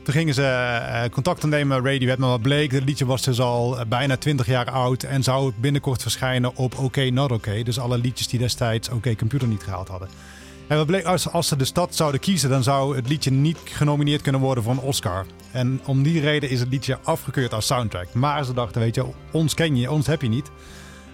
Toen 0.04 0.14
gingen 0.14 0.34
ze 0.34 0.42
eh, 0.42 1.10
contact 1.10 1.44
opnemen 1.44 1.82
met 1.82 1.92
Radiohead, 1.92 2.18
maar 2.18 2.28
wat 2.28 2.42
bleek, 2.42 2.72
het 2.72 2.84
liedje 2.84 3.06
was 3.06 3.22
dus 3.22 3.40
al 3.40 3.78
eh, 3.78 3.86
bijna 3.86 4.16
20 4.16 4.46
jaar 4.46 4.70
oud 4.70 5.02
en 5.02 5.22
zou 5.22 5.52
binnenkort 5.56 6.02
verschijnen 6.02 6.56
op 6.56 6.78
OK 6.78 6.96
Not 6.96 7.32
OK. 7.32 7.64
Dus 7.64 7.78
alle 7.78 7.98
liedjes 7.98 8.28
die 8.28 8.38
destijds 8.38 8.88
OK 8.88 9.16
Computer 9.16 9.48
niet 9.48 9.62
gehaald 9.62 9.88
hadden. 9.88 10.08
En 10.66 10.76
wat 10.76 10.86
bleek, 10.86 11.04
als, 11.04 11.28
als 11.30 11.48
ze 11.48 11.56
de 11.56 11.64
stad 11.64 11.94
zouden 11.94 12.20
kiezen, 12.20 12.50
dan 12.50 12.62
zou 12.62 12.96
het 12.96 13.08
liedje 13.08 13.30
niet 13.30 13.58
genomineerd 13.64 14.22
kunnen 14.22 14.40
worden 14.40 14.64
voor 14.64 14.72
een 14.72 14.78
Oscar. 14.78 15.26
En 15.50 15.80
om 15.86 16.02
die 16.02 16.20
reden 16.20 16.50
is 16.50 16.60
het 16.60 16.68
liedje 16.68 16.98
afgekeurd 17.02 17.54
als 17.54 17.66
soundtrack. 17.66 18.14
Maar 18.14 18.44
ze 18.44 18.52
dachten, 18.52 18.80
weet 18.80 18.94
je, 18.94 19.06
ons 19.32 19.54
ken 19.54 19.76
je, 19.76 19.90
ons 19.90 20.06
heb 20.06 20.22
je 20.22 20.28
niet. 20.28 20.50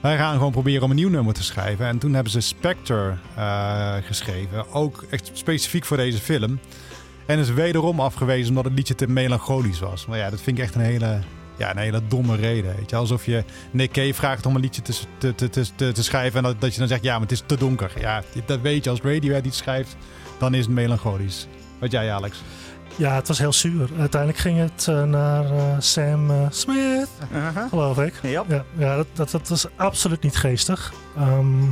Wij 0.01 0.17
gaan 0.17 0.37
gewoon 0.37 0.53
proberen 0.53 0.83
om 0.83 0.91
een 0.91 0.97
nieuw 0.97 1.09
nummer 1.09 1.35
te 1.35 1.43
schrijven. 1.43 1.87
En 1.87 1.99
toen 1.99 2.15
hebben 2.15 2.33
ze 2.33 2.41
Spectre 2.41 3.15
eh, 3.35 3.95
geschreven, 4.03 4.73
ook 4.73 5.05
echt 5.11 5.31
specifiek 5.33 5.85
voor 5.85 5.97
deze 5.97 6.19
film. 6.19 6.59
En 7.27 7.39
is 7.39 7.51
wederom 7.51 8.01
afgewezen 8.01 8.49
omdat 8.49 8.65
het 8.65 8.73
liedje 8.75 8.95
te 8.95 9.07
melancholisch 9.09 9.81
was. 9.81 10.07
Maar 10.07 10.19
ja, 10.19 10.31
dat 10.31 10.41
vind 10.41 10.59
ik 10.59 10.65
echt 10.65 10.75
een 10.75 10.81
hele, 10.81 11.19
ja, 11.57 11.71
een 11.71 11.79
hele 11.79 12.01
domme 12.09 12.37
reden. 12.37 12.77
Weet 12.77 12.91
je? 12.91 12.97
Alsof 12.97 13.27
je 13.27 13.45
Nick 13.71 13.93
Cave 13.93 14.15
vraagt 14.15 14.47
om 14.47 14.55
een 14.55 14.61
liedje 14.61 14.83
te, 14.83 14.95
te, 15.35 15.51
te, 15.51 15.93
te, 15.93 16.03
schrijven 16.03 16.39
en 16.39 16.45
dat, 16.45 16.61
dat 16.61 16.73
je 16.73 16.79
dan 16.79 16.89
zegt, 16.89 17.03
ja, 17.03 17.13
maar 17.13 17.23
het 17.23 17.33
is 17.33 17.43
te 17.47 17.57
donker. 17.57 17.93
Ja, 17.99 18.23
dat 18.47 18.61
weet 18.61 18.85
je. 18.85 18.91
Als 18.91 19.01
Radiohead 19.01 19.45
iets 19.45 19.59
schrijft, 19.59 19.97
dan 20.39 20.55
is 20.55 20.65
het 20.65 20.75
melancholisch. 20.75 21.47
Wat 21.79 21.91
jij, 21.91 22.13
Alex? 22.13 22.43
Ja, 22.97 23.15
het 23.15 23.29
was 23.29 23.39
heel 23.39 23.53
zuur. 23.53 23.89
Uiteindelijk 23.99 24.41
ging 24.41 24.59
het 24.59 24.87
eh, 24.89 25.03
naar 25.03 25.45
eh, 25.45 25.75
Sam 25.79 26.31
eh, 26.31 26.47
Smith, 26.51 27.09
Aha. 27.35 27.69
geloof 27.69 27.99
ik. 27.99 28.15
Ja. 28.23 28.45
Ja, 28.49 28.65
ja 28.79 28.97
dat, 28.97 29.07
dat, 29.13 29.31
dat 29.31 29.49
was 29.49 29.67
absoluut 29.77 30.23
niet 30.23 30.37
geestig. 30.37 30.93
Ehm, 31.17 31.63
eh, 31.63 31.69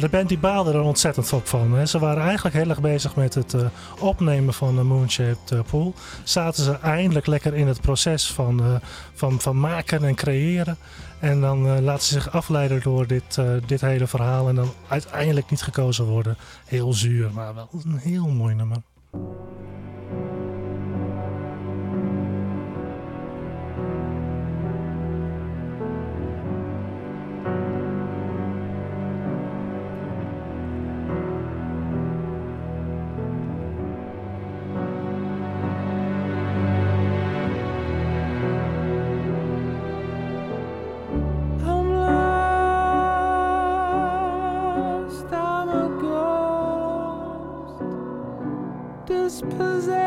de 0.00 0.08
band 0.08 0.28
die 0.28 0.38
baalde 0.38 0.72
er 0.72 0.80
ontzettend 0.80 1.32
op 1.32 1.46
van. 1.46 1.72
Hè. 1.72 1.86
Ze 1.86 1.98
waren 1.98 2.22
eigenlijk 2.22 2.54
heel 2.54 2.68
erg 2.68 2.80
bezig 2.80 3.16
met 3.16 3.34
het 3.34 3.54
eh, 3.54 3.66
opnemen 4.00 4.54
van 4.54 4.76
de 4.76 4.82
Moonshaped 4.82 5.50
eh, 5.50 5.58
Pool. 5.70 5.94
Zaten 6.24 6.64
ze 6.64 6.78
eindelijk 6.78 7.26
lekker 7.26 7.54
in 7.54 7.66
het 7.66 7.80
proces 7.80 8.32
van, 8.32 8.60
eh, 8.60 8.74
van, 9.14 9.40
van 9.40 9.60
maken 9.60 10.04
en 10.04 10.14
creëren. 10.14 10.76
En 11.22 11.40
dan 11.40 11.66
eh, 11.66 11.80
laten 11.80 12.04
ze 12.04 12.12
zich 12.12 12.32
afleiden 12.32 12.80
door 12.82 13.06
dit, 13.06 13.38
eh, 13.38 13.46
dit 13.66 13.80
hele 13.80 14.06
verhaal. 14.06 14.48
En 14.48 14.54
dan 14.54 14.72
uiteindelijk 14.88 15.50
niet 15.50 15.62
gekozen 15.62 16.04
worden. 16.04 16.36
Heel 16.64 16.92
zuur, 16.92 17.30
maar 17.32 17.54
wel 17.54 17.68
een 17.84 17.98
heel 17.98 18.28
mooi 18.28 18.54
nummer. 18.54 18.76
possess. 49.50 50.01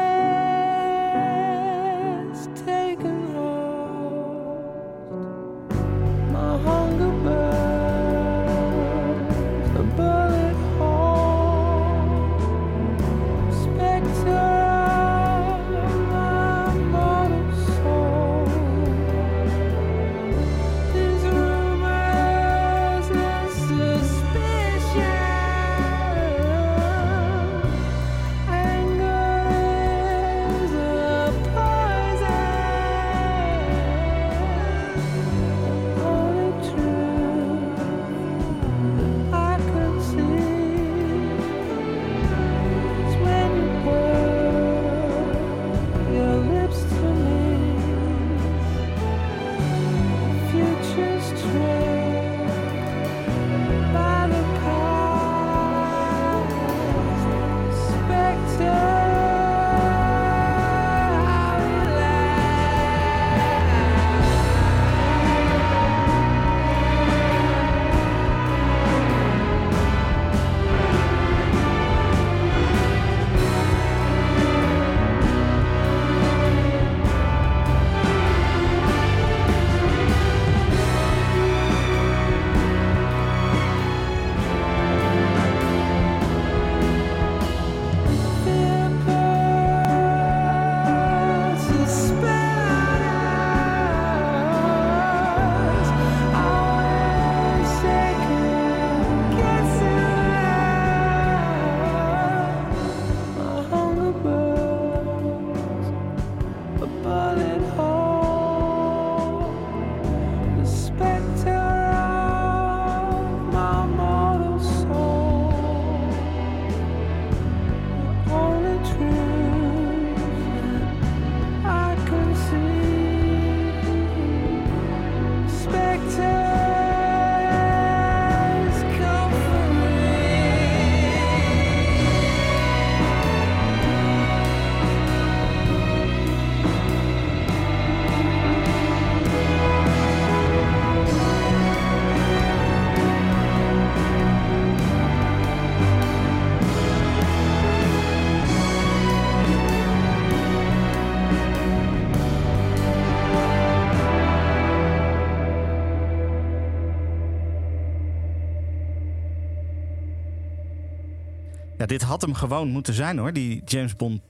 Dit 161.86 162.02
had 162.02 162.22
hem 162.22 162.34
gewoon 162.34 162.68
moeten 162.68 162.94
zijn 162.94 163.18
hoor, 163.18 163.34
die 163.34 163.62
James 163.66 163.96
Bond 163.96 164.22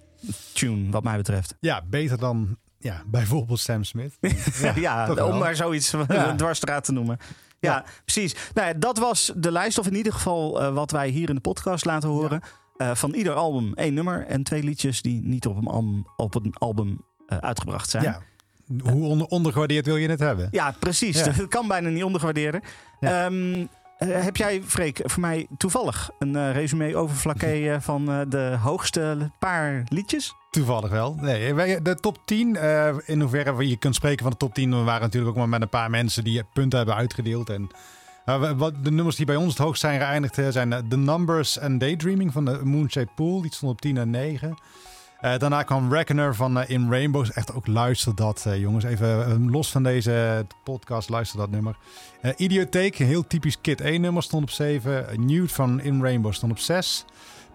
tune, 0.54 0.92
wat 0.92 1.04
mij 1.04 1.18
betreft. 1.18 1.56
Ja, 1.60 1.84
beter 1.90 2.18
dan 2.18 2.58
ja, 2.80 3.04
bijvoorbeeld 3.06 3.60
Sam 3.60 3.84
Smith. 3.84 4.18
ja, 4.62 4.74
ja 4.76 5.14
om 5.14 5.38
maar 5.38 5.56
zoiets 5.56 5.94
ja. 6.08 6.36
dwarsstraat 6.36 6.84
te 6.84 6.92
noemen. 6.92 7.18
Ja, 7.60 7.86
precies. 8.06 8.36
Nou, 8.54 8.68
ja, 8.68 8.74
dat 8.74 8.98
was 8.98 9.32
de 9.36 9.52
lijst, 9.52 9.78
of 9.78 9.88
in 9.88 9.96
ieder 9.96 10.14
geval 10.14 10.62
uh, 10.62 10.74
wat 10.74 10.92
wij 10.92 11.10
hier 11.10 11.30
in 11.30 11.36
de 11.36 11.42
podcast 11.42 11.86
laten 11.86 12.10
horen. 12.10 12.42
Uh, 12.78 12.96
van 12.96 13.14
ieder 13.14 13.34
album 13.34 13.74
één 13.74 13.94
nummer 13.94 14.26
en 14.26 14.44
twee 14.44 14.64
liedjes 14.64 15.02
die 15.02 15.22
niet 15.24 15.46
op 15.46 15.58
een 15.58 15.68
album, 15.68 16.06
op 16.16 16.36
een 16.36 16.54
album 16.58 17.02
uh, 17.28 17.38
uitgebracht 17.38 17.90
zijn. 17.90 18.04
Ja. 18.04 18.22
Hoe 18.84 19.06
onder, 19.06 19.28
ondergewaardeerd 19.28 19.86
wil 19.86 19.96
je 19.96 20.10
het 20.10 20.20
hebben? 20.20 20.48
Ja, 20.52 20.76
precies. 20.80 21.24
Dat 21.24 21.48
kan 21.56 21.68
bijna 21.68 21.90
niet 21.90 22.04
ondergewaarderen. 22.04 22.62
Um, 23.00 23.70
uh, 24.00 24.24
heb 24.24 24.38
jij, 24.38 24.62
Freek, 24.62 25.02
voor 25.04 25.22
mij 25.22 25.48
toevallig 25.58 26.10
een 26.20 26.34
uh, 26.34 26.52
resume 26.52 26.96
over 26.96 27.16
Flaké 27.16 27.54
uh, 27.54 27.76
van 27.90 28.06
de 28.30 28.58
hoogste 28.62 29.32
paar 29.40 29.84
liedjes? 29.90 30.34
Toevallig 30.52 30.90
wel. 30.90 31.16
Nee, 31.22 31.82
de 31.82 31.96
top 31.96 32.18
10, 32.26 32.58
in 33.06 33.22
hoeverre 33.22 33.68
je 33.68 33.78
kunt 33.78 33.96
spreken 33.96 34.24
van 34.24 34.32
de 34.32 34.38
top 34.38 34.54
10, 34.54 34.70
we 34.70 34.84
waren 34.84 35.02
natuurlijk 35.02 35.32
ook 35.32 35.38
maar 35.38 35.50
met 35.50 35.62
een 35.62 35.70
paar 35.70 35.90
mensen 35.90 36.24
die 36.24 36.44
punten 36.54 36.78
hebben 36.78 36.96
uitgedeeld. 36.96 37.50
En 37.50 37.70
wat, 38.58 38.84
de 38.84 38.92
nummers 38.92 39.16
die 39.16 39.26
bij 39.26 39.36
ons 39.36 39.50
het 39.50 39.58
hoogst 39.58 39.82
zijn 39.82 40.00
geëindigd 40.00 40.40
zijn 40.50 40.88
The 40.90 40.98
Numbers 40.98 41.60
and 41.60 41.80
Daydreaming 41.80 42.32
van 42.32 42.46
de 42.46 42.60
Moonshaped 42.64 43.16
Pool. 43.16 43.42
Die 43.42 43.54
stond 43.54 43.72
op 43.72 43.82
10 43.82 43.98
en 43.98 44.10
9. 44.10 44.58
Uh, 45.26 45.38
daarna 45.38 45.64
kwam 45.64 45.94
Reckoner 45.94 46.36
van 46.36 46.58
uh, 46.58 46.70
In 46.70 46.90
Rainbows. 46.90 47.32
Echt 47.32 47.54
ook 47.54 47.68
luister 47.68 48.16
dat, 48.16 48.44
uh, 48.48 48.58
jongens. 48.58 48.84
Even 48.84 49.50
los 49.52 49.72
van 49.72 49.84
deze 49.84 50.46
podcast, 50.64 51.10
luister 51.10 51.40
dat 51.40 51.50
nummer. 51.50 51.78
Idiotheek, 52.38 52.96
heel 52.96 53.28
typisch 53.28 53.62
Kid 53.62 53.82
1 53.82 54.02
nummer, 54.02 54.24
stond 54.24 54.44
op 54.44 54.50
7. 54.50 55.06
Nude 55.26 55.48
van 55.48 55.82
In 55.82 56.02
Rainbow 56.02 56.34
stond 56.34 56.52
op 56.52 56.58
6. 56.58 57.06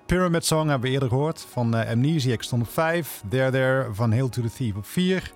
Pyramid 0.06 0.44
Song 0.44 0.68
hebben 0.68 0.88
we 0.88 0.94
eerder 0.94 1.08
gehoord. 1.08 1.46
Van 1.50 1.74
Amnesiac 1.74 2.42
stond 2.42 2.62
op 2.62 2.70
5. 2.70 3.22
There 3.28 3.50
There 3.50 3.88
van 3.92 4.12
Hail 4.12 4.28
to 4.28 4.42
the 4.42 4.52
Thief 4.52 4.76
op 4.76 4.86
4. 4.86 5.32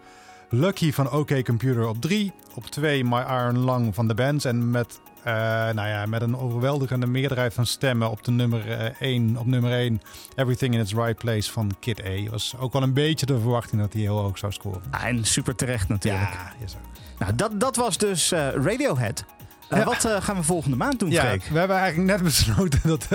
Lucky 0.49 0.93
van 0.93 1.11
OK 1.11 1.45
Computer 1.45 1.89
op 1.89 2.01
3. 2.01 2.33
Op 2.55 2.67
2 2.67 3.05
My 3.05 3.21
Iron 3.21 3.65
Lung 3.65 3.95
van 3.95 4.09
The 4.09 4.15
Bands. 4.15 4.45
En 4.45 4.71
met 4.71 5.01
uh, 5.27 5.33
nou 5.71 5.89
ja, 5.89 6.07
met 6.07 6.23
een 6.23 6.39
overweldigende 6.39 7.07
meerderheid 7.07 7.55
van 7.55 7.67
stemmen 7.67 8.11
op 8.11 8.25
de 8.25 8.31
nummer 8.31 8.93
1, 9.01 9.31
uh, 9.31 9.41
op 9.41 9.47
nummer 9.47 9.73
1 9.73 10.01
Everything 10.35 10.75
in 10.75 10.81
its 10.81 10.93
Right 10.93 11.19
Place 11.19 11.53
van 11.53 11.71
Kid 11.81 12.05
A. 12.05 12.31
Was 12.31 12.55
ook 12.59 12.73
wel 12.73 12.83
een 12.83 12.93
beetje 12.93 13.27
de 13.27 13.41
verwachting 13.41 13.81
dat 13.81 13.93
hij 13.93 14.03
heel 14.03 14.19
hoog 14.19 14.39
zou 14.39 14.53
scoren. 14.53 14.83
Ah, 14.91 15.05
en 15.05 15.25
super 15.25 15.55
terecht 15.55 15.89
natuurlijk. 15.89 16.33
Ja, 16.33 16.53
yes, 16.61 16.77
nou, 17.19 17.35
dat, 17.35 17.61
dat 17.61 17.77
was 17.77 17.99
dus 17.99 18.33
uh, 18.33 18.49
Radiohead. 18.53 19.25
Ja. 19.71 19.85
Wat 19.85 20.09
gaan 20.21 20.37
we 20.37 20.43
volgende 20.43 20.77
maand 20.77 20.99
doen, 20.99 21.11
ja, 21.11 21.37
We 21.53 21.59
hebben 21.59 21.77
eigenlijk 21.77 22.11
net 22.11 22.23
besloten 22.33 22.81
dat 22.83 23.09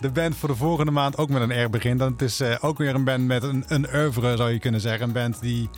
de 0.00 0.10
band 0.10 0.36
voor 0.36 0.48
de 0.48 0.54
volgende 0.54 0.92
maand 0.92 1.18
ook 1.18 1.28
met 1.28 1.42
een 1.42 1.64
R 1.64 1.70
begint. 1.70 1.98
Dan 1.98 2.12
het 2.12 2.22
is 2.22 2.60
ook 2.60 2.78
weer 2.78 2.94
een 2.94 3.04
band 3.04 3.26
met 3.26 3.42
een, 3.42 3.64
een 3.68 3.86
oeuvre, 3.94 4.36
zou 4.36 4.50
je 4.50 4.58
kunnen 4.58 4.80
zeggen. 4.80 5.06
Een 5.06 5.12
band 5.12 5.40
die 5.40 5.70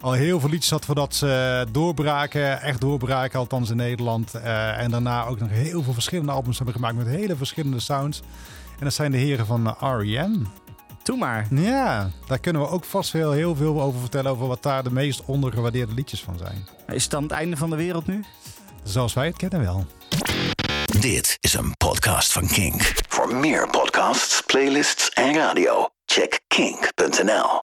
al 0.00 0.12
heel 0.12 0.40
veel 0.40 0.48
liedjes 0.48 0.70
had 0.70 0.84
voordat 0.84 1.14
ze 1.14 1.66
doorbraken. 1.72 2.60
Echt 2.60 2.80
doorbraken, 2.80 3.38
althans 3.38 3.70
in 3.70 3.76
Nederland. 3.76 4.34
Uh, 4.34 4.78
en 4.78 4.90
daarna 4.90 5.26
ook 5.26 5.38
nog 5.38 5.48
heel 5.50 5.82
veel 5.82 5.92
verschillende 5.92 6.32
albums 6.32 6.56
hebben 6.56 6.74
gemaakt 6.74 6.96
met 6.96 7.06
hele 7.06 7.36
verschillende 7.36 7.80
sounds. 7.80 8.20
En 8.78 8.84
dat 8.84 8.94
zijn 8.94 9.10
de 9.10 9.18
heren 9.18 9.46
van 9.46 9.76
R.E.M. 9.80 10.46
Doe 11.02 11.16
maar. 11.16 11.46
Ja, 11.50 12.10
daar 12.26 12.38
kunnen 12.38 12.62
we 12.62 12.68
ook 12.68 12.84
vast 12.84 13.10
veel, 13.10 13.32
heel 13.32 13.56
veel 13.56 13.82
over 13.82 14.00
vertellen. 14.00 14.30
Over 14.30 14.46
wat 14.46 14.62
daar 14.62 14.82
de 14.82 14.92
meest 14.92 15.22
ondergewaardeerde 15.24 15.94
liedjes 15.94 16.22
van 16.22 16.38
zijn. 16.38 16.66
Is 16.86 17.02
het 17.02 17.12
dan 17.12 17.22
het 17.22 17.32
einde 17.32 17.56
van 17.56 17.70
de 17.70 17.76
wereld 17.76 18.06
nu? 18.06 18.24
Zoals 18.82 19.12
wij 19.12 19.26
het 19.26 19.36
kennen 19.36 19.60
wel. 19.60 19.86
Dit 21.00 21.36
is 21.40 21.54
een 21.54 21.76
podcast 21.76 22.32
van 22.32 22.46
Kink. 22.46 22.92
Voor 23.08 23.34
meer 23.34 23.68
podcasts, 23.68 24.42
playlists 24.46 25.08
en 25.08 25.34
radio, 25.34 25.88
check 26.04 26.40
kink.nl. 26.46 27.58